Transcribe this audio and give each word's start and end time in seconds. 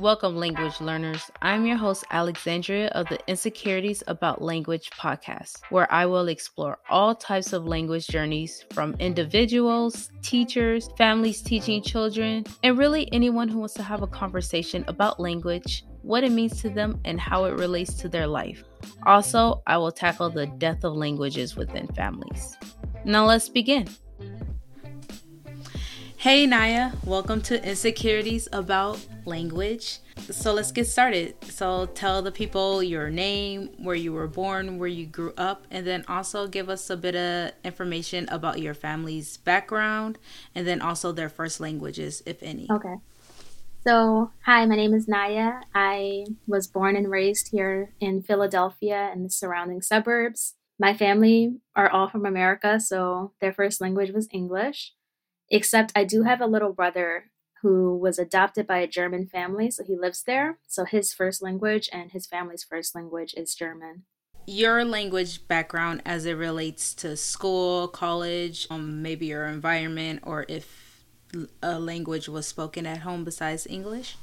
Welcome, 0.00 0.36
language 0.36 0.78
learners. 0.82 1.30
I'm 1.40 1.64
your 1.64 1.78
host, 1.78 2.04
Alexandria 2.10 2.88
of 2.88 3.08
the 3.08 3.18
Insecurities 3.28 4.02
About 4.06 4.42
Language 4.42 4.90
podcast, 4.90 5.62
where 5.70 5.90
I 5.90 6.04
will 6.04 6.28
explore 6.28 6.78
all 6.90 7.14
types 7.14 7.54
of 7.54 7.64
language 7.64 8.06
journeys 8.06 8.66
from 8.74 8.94
individuals, 8.98 10.10
teachers, 10.20 10.90
families 10.98 11.40
teaching 11.40 11.82
children, 11.82 12.44
and 12.62 12.76
really 12.76 13.10
anyone 13.10 13.48
who 13.48 13.58
wants 13.58 13.72
to 13.74 13.82
have 13.82 14.02
a 14.02 14.06
conversation 14.06 14.84
about 14.86 15.18
language, 15.18 15.86
what 16.02 16.24
it 16.24 16.32
means 16.32 16.60
to 16.60 16.68
them, 16.68 17.00
and 17.06 17.18
how 17.18 17.44
it 17.44 17.54
relates 17.54 17.94
to 17.94 18.08
their 18.10 18.26
life. 18.26 18.64
Also, 19.04 19.62
I 19.66 19.78
will 19.78 19.92
tackle 19.92 20.28
the 20.28 20.46
death 20.46 20.84
of 20.84 20.92
languages 20.92 21.56
within 21.56 21.86
families. 21.88 22.58
Now, 23.06 23.24
let's 23.24 23.48
begin. 23.48 23.88
Hey 26.18 26.46
Niyah, 26.46 26.92
welcome 27.04 27.40
to 27.42 27.66
Insecurities 27.66 28.48
About 28.52 28.98
Language. 29.26 29.98
So 30.30 30.52
let's 30.52 30.72
get 30.72 30.86
started. 30.86 31.34
So 31.44 31.86
tell 31.86 32.22
the 32.22 32.32
people 32.32 32.82
your 32.82 33.10
name, 33.10 33.70
where 33.78 33.94
you 33.94 34.12
were 34.12 34.28
born, 34.28 34.78
where 34.78 34.88
you 34.88 35.06
grew 35.06 35.32
up, 35.36 35.66
and 35.70 35.86
then 35.86 36.04
also 36.08 36.46
give 36.46 36.68
us 36.68 36.88
a 36.90 36.96
bit 36.96 37.16
of 37.16 37.52
information 37.64 38.28
about 38.30 38.60
your 38.60 38.74
family's 38.74 39.36
background 39.36 40.18
and 40.54 40.66
then 40.66 40.80
also 40.80 41.12
their 41.12 41.28
first 41.28 41.60
languages, 41.60 42.22
if 42.26 42.42
any. 42.42 42.66
Okay. 42.70 42.94
So, 43.86 44.32
hi, 44.44 44.66
my 44.66 44.74
name 44.74 44.94
is 44.94 45.06
Niyah. 45.06 45.62
I 45.74 46.26
was 46.46 46.66
born 46.66 46.96
and 46.96 47.10
raised 47.10 47.48
here 47.48 47.92
in 48.00 48.22
Philadelphia 48.22 49.10
and 49.12 49.24
the 49.24 49.30
surrounding 49.30 49.82
suburbs. 49.82 50.54
My 50.78 50.92
family 50.92 51.56
are 51.74 51.88
all 51.88 52.08
from 52.08 52.26
America, 52.26 52.80
so 52.80 53.32
their 53.40 53.52
first 53.52 53.80
language 53.80 54.10
was 54.10 54.28
English 54.32 54.92
except 55.50 55.92
I 55.94 56.04
do 56.04 56.22
have 56.22 56.40
a 56.40 56.46
little 56.46 56.72
brother 56.72 57.30
who 57.62 57.96
was 57.96 58.18
adopted 58.18 58.66
by 58.66 58.78
a 58.78 58.86
German 58.86 59.26
family, 59.26 59.70
so 59.70 59.84
he 59.84 59.96
lives 59.96 60.22
there. 60.22 60.58
So 60.66 60.84
his 60.84 61.12
first 61.12 61.42
language 61.42 61.88
and 61.92 62.12
his 62.12 62.26
family's 62.26 62.64
first 62.64 62.94
language 62.94 63.34
is 63.36 63.54
German. 63.54 64.04
Your 64.46 64.84
language 64.84 65.48
background 65.48 66.02
as 66.04 66.24
it 66.24 66.34
relates 66.34 66.94
to 66.94 67.16
school, 67.16 67.88
college, 67.88 68.66
um, 68.70 69.02
maybe 69.02 69.26
your 69.26 69.46
environment, 69.46 70.20
or 70.22 70.46
if 70.48 70.86
a 71.62 71.78
language 71.78 72.28
was 72.28 72.46
spoken 72.46 72.86
at 72.86 72.98
home 72.98 73.24
besides 73.24 73.66
English? 73.66 74.16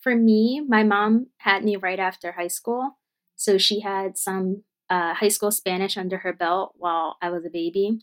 For 0.00 0.14
me, 0.14 0.60
my 0.66 0.82
mom 0.82 1.28
had 1.38 1.64
me 1.64 1.76
right 1.76 1.98
after 1.98 2.32
high 2.32 2.48
school. 2.48 2.98
So 3.36 3.58
she 3.58 3.80
had 3.80 4.16
some 4.18 4.64
uh, 4.90 5.14
high 5.14 5.28
school 5.28 5.50
Spanish 5.50 5.96
under 5.96 6.18
her 6.18 6.32
belt 6.32 6.74
while 6.76 7.16
I 7.22 7.30
was 7.30 7.44
a 7.44 7.50
baby. 7.50 8.00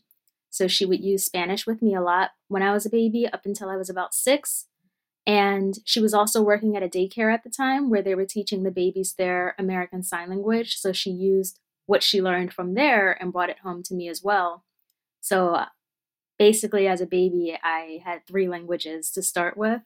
So 0.50 0.68
she 0.68 0.84
would 0.84 1.02
use 1.02 1.24
Spanish 1.24 1.66
with 1.66 1.80
me 1.80 1.94
a 1.94 2.02
lot 2.02 2.32
when 2.48 2.62
I 2.62 2.72
was 2.72 2.84
a 2.84 2.90
baby 2.90 3.26
up 3.26 3.46
until 3.46 3.70
I 3.70 3.76
was 3.76 3.88
about 3.88 4.14
six. 4.14 4.66
And 5.26 5.78
she 5.84 6.00
was 6.00 6.14
also 6.14 6.42
working 6.42 6.76
at 6.76 6.82
a 6.82 6.88
daycare 6.88 7.32
at 7.32 7.44
the 7.44 7.50
time 7.50 7.90
where 7.90 8.02
they 8.02 8.14
were 8.14 8.24
teaching 8.24 8.62
the 8.62 8.70
babies 8.72 9.14
their 9.16 9.54
American 9.58 10.02
Sign 10.02 10.28
Language. 10.28 10.76
So 10.76 10.92
she 10.92 11.10
used 11.10 11.60
what 11.86 12.02
she 12.02 12.20
learned 12.20 12.52
from 12.52 12.74
there 12.74 13.12
and 13.20 13.32
brought 13.32 13.50
it 13.50 13.60
home 13.60 13.82
to 13.84 13.94
me 13.94 14.08
as 14.08 14.22
well. 14.22 14.64
So 15.20 15.54
uh, 15.54 15.66
basically, 16.38 16.88
as 16.88 17.00
a 17.00 17.06
baby, 17.06 17.56
I 17.62 18.02
had 18.04 18.26
three 18.26 18.48
languages 18.48 19.10
to 19.12 19.22
start 19.22 19.56
with. 19.56 19.82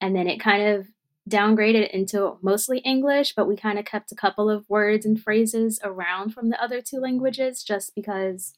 And 0.00 0.14
then 0.14 0.28
it 0.28 0.38
kind 0.38 0.62
of 0.62 0.88
downgraded 1.28 1.90
into 1.90 2.36
mostly 2.42 2.78
English, 2.80 3.34
but 3.34 3.48
we 3.48 3.56
kind 3.56 3.78
of 3.78 3.84
kept 3.84 4.12
a 4.12 4.16
couple 4.16 4.50
of 4.50 4.68
words 4.68 5.06
and 5.06 5.20
phrases 5.20 5.80
around 5.82 6.30
from 6.30 6.50
the 6.50 6.62
other 6.62 6.80
two 6.80 6.98
languages 6.98 7.62
just 7.62 7.94
because 7.94 8.54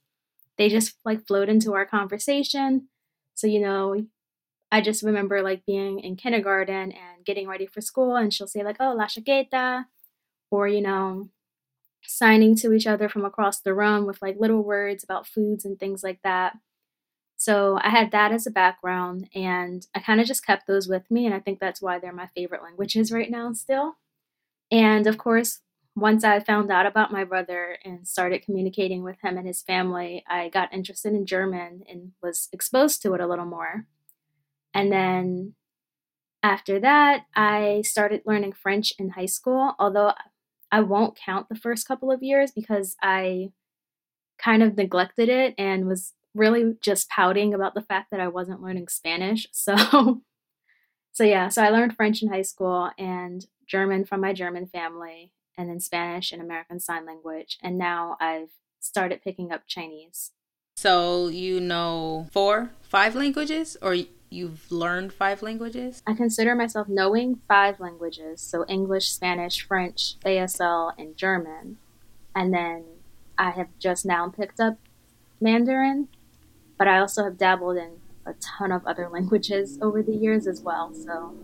they 0.58 0.68
just 0.68 0.96
like 1.04 1.26
flowed 1.26 1.48
into 1.48 1.74
our 1.74 1.86
conversation. 1.86 2.88
So, 3.34 3.46
you 3.46 3.60
know, 3.60 4.06
I 4.70 4.80
just 4.80 5.02
remember 5.02 5.42
like 5.42 5.64
being 5.64 6.00
in 6.00 6.16
kindergarten 6.16 6.92
and 6.92 7.24
getting 7.24 7.48
ready 7.48 7.66
for 7.66 7.80
school, 7.80 8.16
and 8.16 8.32
she'll 8.32 8.46
say, 8.46 8.64
like, 8.64 8.76
oh, 8.80 8.94
la 8.94 9.06
chaqueta, 9.06 9.84
or, 10.50 10.68
you 10.68 10.80
know, 10.80 11.30
signing 12.02 12.56
to 12.56 12.72
each 12.72 12.86
other 12.86 13.08
from 13.08 13.24
across 13.24 13.60
the 13.60 13.74
room 13.74 14.06
with 14.06 14.22
like 14.22 14.36
little 14.38 14.62
words 14.62 15.02
about 15.04 15.26
foods 15.26 15.64
and 15.64 15.78
things 15.78 16.02
like 16.02 16.20
that. 16.22 16.56
So 17.36 17.78
I 17.82 17.90
had 17.90 18.12
that 18.12 18.32
as 18.32 18.46
a 18.46 18.50
background, 18.50 19.28
and 19.34 19.86
I 19.94 20.00
kind 20.00 20.20
of 20.20 20.26
just 20.26 20.46
kept 20.46 20.66
those 20.66 20.88
with 20.88 21.10
me, 21.10 21.26
and 21.26 21.34
I 21.34 21.40
think 21.40 21.60
that's 21.60 21.82
why 21.82 21.98
they're 21.98 22.12
my 22.12 22.28
favorite 22.34 22.62
languages 22.62 23.12
right 23.12 23.30
now 23.30 23.52
still. 23.52 23.96
And 24.70 25.06
of 25.06 25.18
course, 25.18 25.60
once 25.94 26.24
I 26.24 26.40
found 26.40 26.70
out 26.70 26.86
about 26.86 27.12
my 27.12 27.24
brother 27.24 27.78
and 27.84 28.06
started 28.06 28.44
communicating 28.44 29.02
with 29.02 29.16
him 29.22 29.38
and 29.38 29.46
his 29.46 29.62
family, 29.62 30.24
I 30.28 30.48
got 30.48 30.72
interested 30.72 31.12
in 31.12 31.26
German 31.26 31.84
and 31.88 32.12
was 32.22 32.48
exposed 32.52 33.02
to 33.02 33.14
it 33.14 33.20
a 33.20 33.26
little 33.26 33.46
more. 33.46 33.86
And 34.76 34.92
then 34.92 35.54
after 36.42 36.78
that, 36.80 37.24
I 37.34 37.82
started 37.82 38.20
learning 38.26 38.52
French 38.52 38.92
in 38.98 39.08
high 39.08 39.26
school, 39.26 39.74
although 39.78 40.12
I 40.70 40.80
won't 40.80 41.16
count 41.16 41.48
the 41.48 41.54
first 41.56 41.88
couple 41.88 42.12
of 42.12 42.22
years 42.22 42.52
because 42.52 42.94
I 43.02 43.52
kind 44.38 44.62
of 44.62 44.76
neglected 44.76 45.30
it 45.30 45.54
and 45.56 45.88
was 45.88 46.12
really 46.34 46.76
just 46.82 47.08
pouting 47.08 47.54
about 47.54 47.72
the 47.72 47.80
fact 47.80 48.10
that 48.10 48.20
I 48.20 48.28
wasn't 48.28 48.62
learning 48.62 48.88
Spanish. 48.88 49.46
So 49.52 50.22
so 51.12 51.24
yeah, 51.24 51.48
so 51.48 51.62
I 51.62 51.70
learned 51.70 51.96
French 51.96 52.22
in 52.22 52.28
high 52.28 52.42
school 52.42 52.90
and 52.98 53.46
German 53.66 54.04
from 54.04 54.20
my 54.20 54.34
German 54.34 54.66
family 54.66 55.32
and 55.56 55.70
then 55.70 55.80
Spanish 55.80 56.30
and 56.30 56.42
American 56.42 56.78
Sign 56.78 57.06
Language. 57.06 57.56
And 57.62 57.78
now 57.78 58.18
I've 58.20 58.50
started 58.80 59.22
picking 59.22 59.50
up 59.50 59.62
Chinese. 59.66 60.32
So 60.76 61.28
you 61.28 61.58
know 61.58 62.28
four, 62.32 62.72
five 62.82 63.14
languages, 63.14 63.78
or 63.80 63.96
you've 64.30 64.70
learned 64.70 65.12
five 65.12 65.42
languages? 65.42 66.02
I 66.06 66.14
consider 66.14 66.54
myself 66.54 66.88
knowing 66.88 67.40
five 67.48 67.80
languages. 67.80 68.40
So 68.40 68.64
English, 68.68 69.10
Spanish, 69.10 69.66
French, 69.66 70.14
ASL, 70.24 70.92
and 70.98 71.16
German. 71.16 71.78
And 72.34 72.52
then 72.52 72.84
I 73.38 73.50
have 73.50 73.68
just 73.78 74.04
now 74.04 74.28
picked 74.28 74.60
up 74.60 74.78
Mandarin, 75.40 76.08
but 76.78 76.88
I 76.88 76.98
also 76.98 77.24
have 77.24 77.38
dabbled 77.38 77.76
in 77.76 77.98
a 78.24 78.34
ton 78.34 78.72
of 78.72 78.86
other 78.86 79.08
languages 79.12 79.78
over 79.80 80.02
the 80.02 80.14
years 80.14 80.46
as 80.46 80.60
well. 80.60 80.92
So 80.94 81.34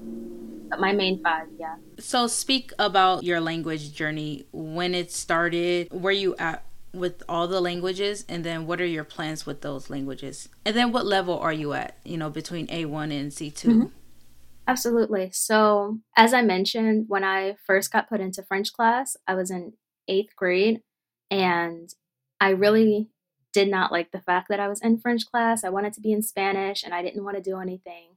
but 0.73 0.81
my 0.81 0.93
main 0.93 1.23
five, 1.23 1.49
yeah. 1.59 1.77
So 1.99 2.27
speak 2.27 2.73
about 2.79 3.25
your 3.25 3.43
language 3.43 3.93
journey, 3.93 4.47
when 4.53 4.95
it 4.95 5.13
started, 5.13 5.89
where 5.91 6.15
you 6.15 6.35
at 6.37 6.65
with 6.93 7.23
all 7.29 7.49
the 7.49 7.61
languages, 7.61 8.25
and 8.29 8.45
then 8.45 8.67
what 8.67 8.81
are 8.81 8.87
your 8.87 9.05
plans 9.05 9.47
with 9.47 9.63
those 9.63 9.91
languages? 9.91 10.49
And 10.65 10.77
then 10.77 10.93
what 10.93 11.07
level 11.07 11.39
are 11.39 11.53
you 11.53 11.73
at, 11.73 11.97
you 12.05 12.17
know, 12.17 12.31
between 12.31 12.67
A1 12.67 13.19
and 13.19 13.31
C2? 13.31 13.65
Mm-hmm. 13.65 13.87
Absolutely. 14.67 15.31
So, 15.33 15.99
as 16.17 16.33
I 16.33 16.43
mentioned, 16.43 17.07
when 17.09 17.25
I 17.25 17.57
first 17.67 17.93
got 17.93 18.09
put 18.09 18.21
into 18.21 18.43
French 18.43 18.73
class, 18.73 19.17
I 19.27 19.35
was 19.35 19.51
in 19.51 19.73
eighth 20.07 20.37
grade, 20.37 20.83
and 21.31 21.93
I 22.41 22.51
really 22.51 23.09
did 23.53 23.69
not 23.69 23.93
like 23.93 24.13
the 24.13 24.21
fact 24.21 24.49
that 24.49 24.61
I 24.61 24.69
was 24.69 24.81
in 24.81 24.99
French 24.99 25.27
class. 25.27 25.65
I 25.65 25.69
wanted 25.69 25.93
to 25.95 26.01
be 26.01 26.13
in 26.13 26.23
Spanish, 26.23 26.85
and 26.85 26.95
I 26.95 27.03
didn't 27.03 27.25
want 27.25 27.37
to 27.37 27.43
do 27.43 27.59
anything. 27.59 28.11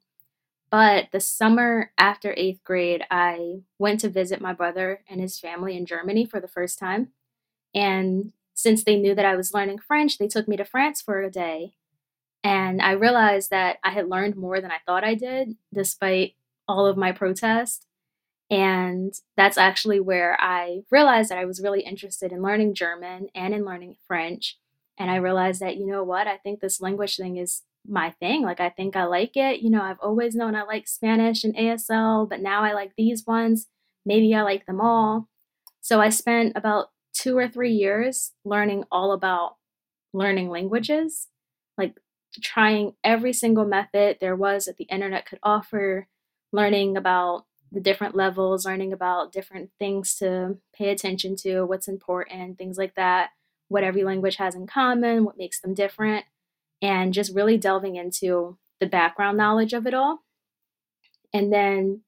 But 0.69 1.07
the 1.11 1.19
summer 1.19 1.91
after 1.97 2.33
eighth 2.37 2.63
grade, 2.63 3.03
I 3.09 3.61
went 3.79 4.01
to 4.01 4.09
visit 4.09 4.41
my 4.41 4.53
brother 4.53 5.03
and 5.09 5.21
his 5.21 5.39
family 5.39 5.77
in 5.77 5.85
Germany 5.85 6.25
for 6.25 6.39
the 6.39 6.47
first 6.47 6.77
time. 6.79 7.09
And 7.73 8.33
since 8.55 8.83
they 8.83 8.95
knew 8.95 9.13
that 9.13 9.25
I 9.25 9.35
was 9.35 9.53
learning 9.53 9.79
French, 9.79 10.17
they 10.17 10.27
took 10.27 10.47
me 10.47 10.57
to 10.57 10.65
France 10.65 11.01
for 11.01 11.21
a 11.21 11.29
day. 11.29 11.73
And 12.43 12.81
I 12.81 12.91
realized 12.91 13.49
that 13.49 13.77
I 13.83 13.91
had 13.91 14.09
learned 14.09 14.35
more 14.35 14.61
than 14.61 14.71
I 14.71 14.77
thought 14.85 15.03
I 15.03 15.13
did, 15.13 15.57
despite 15.73 16.35
all 16.67 16.87
of 16.87 16.97
my 16.97 17.11
protest. 17.11 17.85
And 18.49 19.13
that's 19.35 19.57
actually 19.57 19.99
where 19.99 20.37
I 20.39 20.81
realized 20.91 21.29
that 21.29 21.37
I 21.37 21.45
was 21.45 21.61
really 21.61 21.81
interested 21.81 22.31
in 22.31 22.41
learning 22.41 22.75
German 22.75 23.27
and 23.35 23.53
in 23.53 23.65
learning 23.65 23.95
French. 24.07 24.57
And 24.97 25.11
I 25.11 25.15
realized 25.15 25.59
that, 25.61 25.77
you 25.77 25.85
know 25.85 26.03
what, 26.03 26.27
I 26.27 26.37
think 26.37 26.59
this 26.59 26.79
language 26.79 27.17
thing 27.17 27.37
is 27.37 27.63
my 27.87 28.11
thing. 28.11 28.43
Like, 28.43 28.59
I 28.59 28.69
think 28.69 28.95
I 28.95 29.03
like 29.05 29.35
it. 29.35 29.61
You 29.61 29.69
know, 29.69 29.81
I've 29.81 29.99
always 29.99 30.35
known 30.35 30.55
I 30.55 30.63
like 30.63 30.87
Spanish 30.87 31.43
and 31.43 31.55
ASL, 31.55 32.29
but 32.29 32.39
now 32.39 32.63
I 32.63 32.73
like 32.73 32.93
these 32.95 33.25
ones. 33.25 33.67
Maybe 34.05 34.33
I 34.33 34.43
like 34.43 34.65
them 34.65 34.79
all. 34.79 35.27
So 35.81 35.99
I 35.99 36.09
spent 36.09 36.53
about 36.55 36.89
two 37.25 37.35
or 37.35 37.47
three 37.47 37.71
years 37.71 38.33
learning 38.43 38.83
all 38.91 39.11
about 39.11 39.55
learning 40.13 40.47
languages, 40.47 41.27
like 41.75 41.95
trying 42.39 42.93
every 43.03 43.33
single 43.33 43.65
method 43.65 44.17
there 44.21 44.35
was 44.35 44.65
that 44.65 44.77
the 44.77 44.83
internet 44.83 45.25
could 45.25 45.39
offer, 45.41 46.07
learning 46.51 46.95
about 46.95 47.45
the 47.71 47.79
different 47.79 48.13
levels, 48.13 48.63
learning 48.63 48.93
about 48.93 49.31
different 49.31 49.71
things 49.79 50.13
to 50.15 50.55
pay 50.77 50.89
attention 50.89 51.35
to, 51.35 51.63
what's 51.63 51.87
important, 51.87 52.59
things 52.59 52.77
like 52.77 52.93
that, 52.93 53.31
what 53.69 53.83
every 53.83 54.03
language 54.03 54.35
has 54.35 54.53
in 54.53 54.67
common, 54.67 55.25
what 55.25 55.35
makes 55.37 55.59
them 55.59 55.73
different 55.73 56.25
and 56.79 57.11
just 57.11 57.33
really 57.33 57.57
delving 57.57 57.95
into 57.95 58.55
the 58.79 58.85
background 58.85 59.35
knowledge 59.35 59.73
of 59.73 59.87
it 59.87 59.95
all. 59.95 60.19
And 61.33 61.51
then 61.51 62.01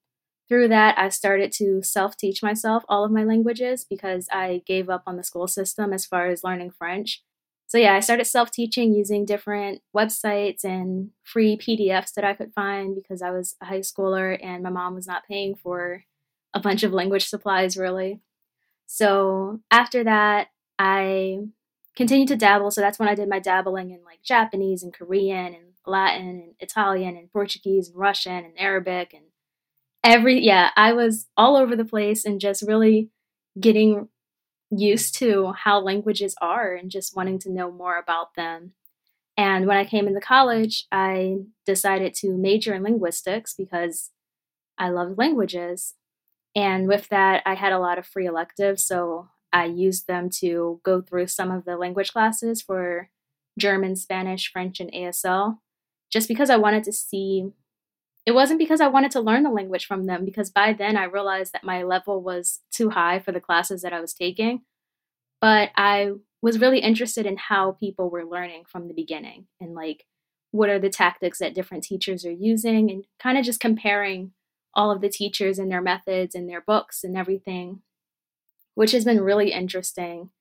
through 0.47 0.69
that, 0.69 0.97
I 0.97 1.09
started 1.09 1.51
to 1.53 1.81
self 1.83 2.15
teach 2.17 2.41
myself 2.41 2.83
all 2.87 3.03
of 3.03 3.11
my 3.11 3.23
languages 3.23 3.85
because 3.89 4.27
I 4.31 4.61
gave 4.65 4.89
up 4.89 5.03
on 5.05 5.17
the 5.17 5.23
school 5.23 5.47
system 5.47 5.93
as 5.93 6.05
far 6.05 6.27
as 6.27 6.43
learning 6.43 6.71
French. 6.71 7.23
so 7.67 7.77
yeah, 7.77 7.93
I 7.95 7.99
started 7.99 8.25
self 8.25 8.51
teaching 8.51 8.93
using 8.93 9.25
different 9.25 9.81
websites 9.95 10.63
and 10.63 11.11
free 11.23 11.57
PDFs 11.57 12.13
that 12.13 12.23
I 12.23 12.33
could 12.33 12.53
find 12.53 12.95
because 12.95 13.21
I 13.21 13.31
was 13.31 13.55
a 13.61 13.65
high 13.65 13.79
schooler 13.81 14.37
and 14.41 14.63
my 14.63 14.69
mom 14.69 14.95
was 14.95 15.07
not 15.07 15.27
paying 15.27 15.55
for 15.55 16.03
a 16.53 16.59
bunch 16.59 16.83
of 16.83 16.93
language 16.93 17.27
supplies 17.27 17.77
really. 17.77 18.21
So 18.87 19.59
after 19.69 20.03
that, 20.05 20.47
I 20.79 21.39
continued 21.95 22.29
to 22.29 22.37
dabble. 22.37 22.71
So 22.71 22.79
that's 22.79 22.99
when 22.99 23.09
I 23.09 23.15
did 23.15 23.27
my 23.27 23.39
dabbling 23.39 23.91
in 23.91 24.03
like 24.05 24.21
Japanese 24.23 24.83
and 24.83 24.93
Korean 24.93 25.53
and 25.53 25.73
Latin 25.85 26.27
and 26.27 26.53
Italian 26.59 27.17
and 27.17 27.31
Portuguese 27.31 27.89
and 27.89 27.97
Russian 27.97 28.45
and 28.45 28.53
Arabic 28.57 29.13
and 29.13 29.23
every, 30.03 30.39
yeah, 30.43 30.69
I 30.75 30.93
was 30.93 31.27
all 31.35 31.55
over 31.55 31.75
the 31.75 31.85
place 31.85 32.25
and 32.25 32.39
just 32.39 32.63
really 32.67 33.09
getting 33.59 34.09
used 34.69 35.15
to 35.19 35.53
how 35.53 35.79
languages 35.79 36.35
are 36.41 36.73
and 36.73 36.91
just 36.91 37.15
wanting 37.15 37.39
to 37.39 37.51
know 37.51 37.71
more 37.71 37.97
about 37.97 38.35
them. 38.35 38.73
And 39.37 39.67
when 39.67 39.77
I 39.77 39.85
came 39.85 40.07
into 40.07 40.19
college, 40.19 40.85
I 40.91 41.37
decided 41.65 42.13
to 42.15 42.35
major 42.35 42.73
in 42.73 42.83
linguistics 42.83 43.53
because 43.53 44.11
I 44.77 44.89
love 44.89 45.17
languages. 45.17 45.93
And 46.55 46.87
with 46.87 47.07
that, 47.09 47.43
I 47.45 47.53
had 47.53 47.71
a 47.71 47.79
lot 47.79 47.99
of 47.99 48.05
free 48.05 48.25
electives. 48.25 48.83
So 48.83 49.29
I 49.53 49.65
used 49.65 50.07
them 50.07 50.29
to 50.39 50.81
go 50.83 51.01
through 51.01 51.27
some 51.27 51.51
of 51.51 51.65
the 51.65 51.77
language 51.77 52.11
classes 52.11 52.61
for 52.61 53.09
German, 53.59 53.95
Spanish, 53.95 54.51
French, 54.51 54.79
and 54.79 54.91
ASL, 54.91 55.59
just 56.11 56.27
because 56.27 56.49
I 56.49 56.57
wanted 56.57 56.83
to 56.85 56.91
see. 56.91 57.51
It 58.27 58.35
wasn't 58.35 58.59
because 58.59 58.81
I 58.81 58.89
wanted 58.89 59.11
to 59.11 59.21
learn 59.21 59.43
the 59.43 59.49
language 59.49 59.85
from 59.85 60.05
them, 60.05 60.25
because 60.25 60.49
by 60.49 60.73
then 60.73 60.97
I 60.97 61.05
realized 61.05 61.53
that 61.53 61.63
my 61.63 61.83
level 61.83 62.21
was 62.21 62.59
too 62.71 62.89
high 62.89 63.19
for 63.19 63.31
the 63.31 63.39
classes 63.39 63.83
that 63.83 63.93
I 63.93 64.01
was 64.01 64.13
taking. 64.13 64.63
But 65.39 65.69
I 65.77 66.11
was 66.41 66.59
really 66.59 66.79
interested 66.79 67.25
in 67.25 67.37
how 67.37 67.77
people 67.79 68.09
were 68.09 68.25
learning 68.25 68.65
from 68.67 68.89
the 68.89 68.93
beginning 68.93 69.47
and 69.61 69.73
like 69.73 70.03
what 70.51 70.69
are 70.69 70.77
the 70.77 70.89
tactics 70.89 71.39
that 71.39 71.55
different 71.55 71.85
teachers 71.85 72.25
are 72.25 72.31
using 72.31 72.91
and 72.91 73.05
kind 73.17 73.37
of 73.37 73.45
just 73.45 73.61
comparing 73.61 74.33
all 74.73 74.91
of 74.91 74.99
the 74.99 75.09
teachers 75.09 75.57
and 75.57 75.71
their 75.71 75.81
methods 75.81 76.35
and 76.35 76.49
their 76.49 76.61
books 76.61 77.05
and 77.05 77.15
everything, 77.17 77.81
which 78.75 78.91
has 78.91 79.05
been 79.05 79.21
really 79.21 79.53
interesting. 79.53 80.31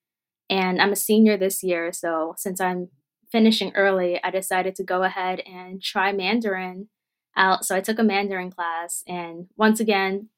And 0.50 0.82
I'm 0.82 0.92
a 0.92 0.96
senior 0.96 1.36
this 1.36 1.62
year, 1.62 1.92
so 1.92 2.34
since 2.36 2.60
I'm 2.60 2.88
finishing 3.30 3.70
early, 3.76 4.20
I 4.24 4.32
decided 4.32 4.74
to 4.74 4.82
go 4.82 5.04
ahead 5.04 5.40
and 5.46 5.80
try 5.80 6.10
Mandarin 6.10 6.88
out. 7.36 7.64
So 7.64 7.76
I 7.76 7.80
took 7.80 7.98
a 7.98 8.04
Mandarin 8.04 8.50
class, 8.50 9.02
and 9.06 9.48
once 9.56 9.80
again, 9.80 10.28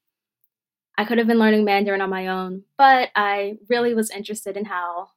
I 0.96 1.04
could 1.04 1.18
have 1.18 1.26
been 1.26 1.38
learning 1.38 1.64
Mandarin 1.64 2.00
on 2.00 2.10
my 2.10 2.26
own, 2.26 2.64
but 2.76 3.10
I 3.14 3.58
really 3.68 3.94
was 3.94 4.10
interested 4.10 4.56
in 4.56 4.66
how 4.66 5.10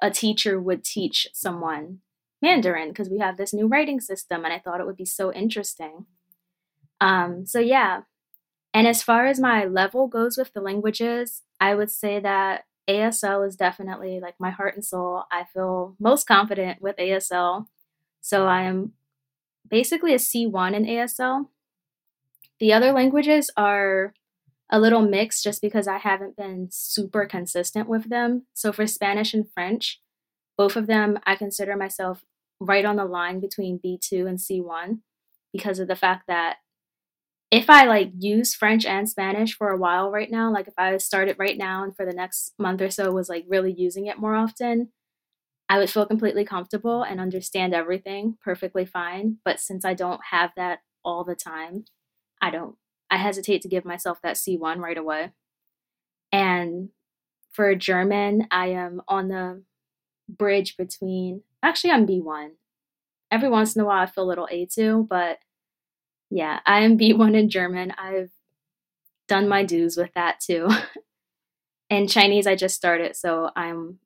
a 0.00 0.10
teacher 0.10 0.60
would 0.60 0.84
teach 0.84 1.26
someone 1.32 2.00
Mandarin 2.42 2.88
because 2.88 3.08
we 3.08 3.18
have 3.18 3.36
this 3.36 3.52
new 3.52 3.66
writing 3.66 4.00
system, 4.00 4.44
and 4.44 4.52
I 4.52 4.58
thought 4.58 4.80
it 4.80 4.86
would 4.86 4.96
be 4.96 5.04
so 5.04 5.32
interesting. 5.32 6.06
Um, 7.00 7.44
so 7.46 7.58
yeah, 7.58 8.02
and 8.72 8.86
as 8.86 9.02
far 9.02 9.26
as 9.26 9.40
my 9.40 9.64
level 9.64 10.06
goes 10.06 10.36
with 10.36 10.52
the 10.52 10.60
languages, 10.60 11.42
I 11.58 11.74
would 11.74 11.90
say 11.90 12.20
that 12.20 12.64
ASL 12.88 13.46
is 13.46 13.56
definitely 13.56 14.20
like 14.20 14.34
my 14.38 14.50
heart 14.50 14.74
and 14.74 14.84
soul. 14.84 15.24
I 15.32 15.44
feel 15.44 15.96
most 15.98 16.26
confident 16.26 16.80
with 16.80 16.96
ASL. 16.96 17.68
So 18.20 18.46
I 18.46 18.62
am 18.62 18.92
basically 19.68 20.12
a 20.12 20.18
C1 20.18 20.74
in 20.74 20.84
ASL. 20.84 21.46
The 22.58 22.72
other 22.72 22.92
languages 22.92 23.50
are 23.56 24.14
a 24.70 24.80
little 24.80 25.02
mixed 25.02 25.44
just 25.44 25.62
because 25.62 25.86
I 25.86 25.98
haven't 25.98 26.36
been 26.36 26.68
super 26.70 27.26
consistent 27.26 27.88
with 27.88 28.08
them. 28.08 28.46
So 28.54 28.72
for 28.72 28.86
Spanish 28.86 29.34
and 29.34 29.50
French, 29.52 30.00
both 30.56 30.76
of 30.76 30.86
them, 30.86 31.18
I 31.24 31.36
consider 31.36 31.76
myself 31.76 32.24
right 32.58 32.84
on 32.84 32.96
the 32.96 33.04
line 33.04 33.40
between 33.40 33.78
B2 33.78 34.26
and 34.26 34.38
C1 34.38 35.00
because 35.52 35.78
of 35.78 35.88
the 35.88 35.96
fact 35.96 36.24
that 36.26 36.56
if 37.50 37.70
I 37.70 37.84
like 37.84 38.10
use 38.18 38.54
French 38.54 38.84
and 38.84 39.08
Spanish 39.08 39.54
for 39.56 39.68
a 39.68 39.76
while 39.76 40.10
right 40.10 40.30
now, 40.30 40.52
like 40.52 40.66
if 40.66 40.74
I 40.76 40.96
started 40.96 41.36
right 41.38 41.56
now 41.56 41.84
and 41.84 41.94
for 41.94 42.04
the 42.04 42.12
next 42.12 42.54
month 42.58 42.80
or 42.80 42.90
so 42.90 43.12
was 43.12 43.28
like 43.28 43.44
really 43.48 43.72
using 43.72 44.06
it 44.06 44.18
more 44.18 44.34
often, 44.34 44.88
I 45.68 45.78
would 45.78 45.90
feel 45.90 46.06
completely 46.06 46.44
comfortable 46.44 47.02
and 47.02 47.20
understand 47.20 47.74
everything 47.74 48.36
perfectly 48.42 48.84
fine. 48.84 49.38
But 49.44 49.60
since 49.60 49.84
I 49.84 49.94
don't 49.94 50.20
have 50.30 50.52
that 50.56 50.78
all 51.04 51.24
the 51.24 51.34
time, 51.34 51.84
I 52.40 52.50
don't, 52.50 52.76
I 53.10 53.16
hesitate 53.16 53.62
to 53.62 53.68
give 53.68 53.84
myself 53.84 54.20
that 54.22 54.36
C1 54.36 54.78
right 54.78 54.98
away. 54.98 55.32
And 56.30 56.90
for 57.52 57.74
German, 57.74 58.46
I 58.50 58.68
am 58.68 59.02
on 59.08 59.28
the 59.28 59.62
bridge 60.28 60.76
between, 60.76 61.42
actually, 61.62 61.90
I'm 61.90 62.06
B1. 62.06 62.50
Every 63.30 63.48
once 63.48 63.74
in 63.74 63.82
a 63.82 63.84
while, 63.84 64.02
I 64.02 64.06
feel 64.06 64.24
a 64.24 64.28
little 64.28 64.48
A2, 64.52 65.08
but 65.08 65.38
yeah, 66.30 66.60
I 66.64 66.80
am 66.80 66.98
B1 66.98 67.36
in 67.36 67.50
German. 67.50 67.92
I've 67.98 68.30
done 69.26 69.48
my 69.48 69.64
dues 69.64 69.96
with 69.96 70.12
that 70.14 70.38
too. 70.40 70.68
in 71.90 72.06
Chinese, 72.06 72.46
I 72.46 72.54
just 72.54 72.76
started. 72.76 73.16
So 73.16 73.50
I'm 73.56 73.98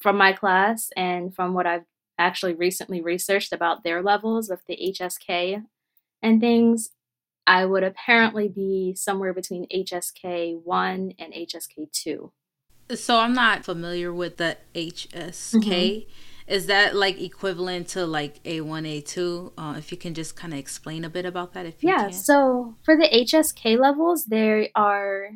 from 0.00 0.16
my 0.16 0.32
class 0.32 0.90
and 0.96 1.34
from 1.34 1.54
what 1.54 1.66
I've 1.66 1.84
actually 2.18 2.54
recently 2.54 3.00
researched 3.00 3.52
about 3.52 3.84
their 3.84 4.02
levels 4.02 4.50
with 4.50 4.60
the 4.66 4.76
HSK 4.76 5.64
and 6.22 6.40
things, 6.40 6.90
I 7.46 7.66
would 7.66 7.82
apparently 7.82 8.48
be 8.48 8.94
somewhere 8.94 9.32
between 9.32 9.66
HSK 9.74 10.62
1 10.62 11.12
and 11.18 11.32
HSK 11.32 11.90
2. 11.92 12.32
So 12.94 13.18
I'm 13.18 13.34
not 13.34 13.64
familiar 13.64 14.12
with 14.12 14.36
the 14.36 14.56
HSK. 14.74 15.62
Mm-hmm. 15.62 16.10
Is 16.46 16.66
that 16.66 16.96
like 16.96 17.20
equivalent 17.20 17.88
to 17.88 18.04
like 18.04 18.42
A1, 18.42 19.02
A2? 19.04 19.52
Uh, 19.56 19.74
if 19.78 19.92
you 19.92 19.98
can 19.98 20.14
just 20.14 20.34
kind 20.34 20.52
of 20.52 20.58
explain 20.58 21.04
a 21.04 21.10
bit 21.10 21.24
about 21.24 21.52
that, 21.54 21.64
if 21.64 21.82
you 21.82 21.90
yeah. 21.90 22.04
Can. 22.04 22.12
So 22.12 22.74
for 22.82 22.96
the 22.96 23.08
HSK 23.08 23.78
levels, 23.78 24.24
they 24.24 24.72
are 24.74 25.30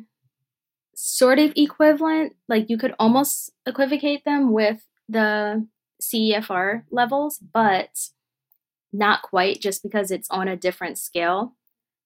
sort 0.95 1.37
of 1.37 1.53
equivalent. 1.55 2.35
Like 2.49 2.69
you 2.69 2.77
could 2.77 2.95
almost 2.97 3.51
equivocate 3.67 4.25
them 4.25 4.51
with 4.51 4.87
the 5.07 5.67
CEFR 6.01 6.83
levels, 6.89 7.37
but 7.37 8.09
not 8.91 9.21
quite 9.21 9.61
just 9.61 9.83
because 9.83 10.09
it's 10.09 10.29
on 10.31 10.47
a 10.47 10.55
different 10.55 10.97
scale. 10.97 11.53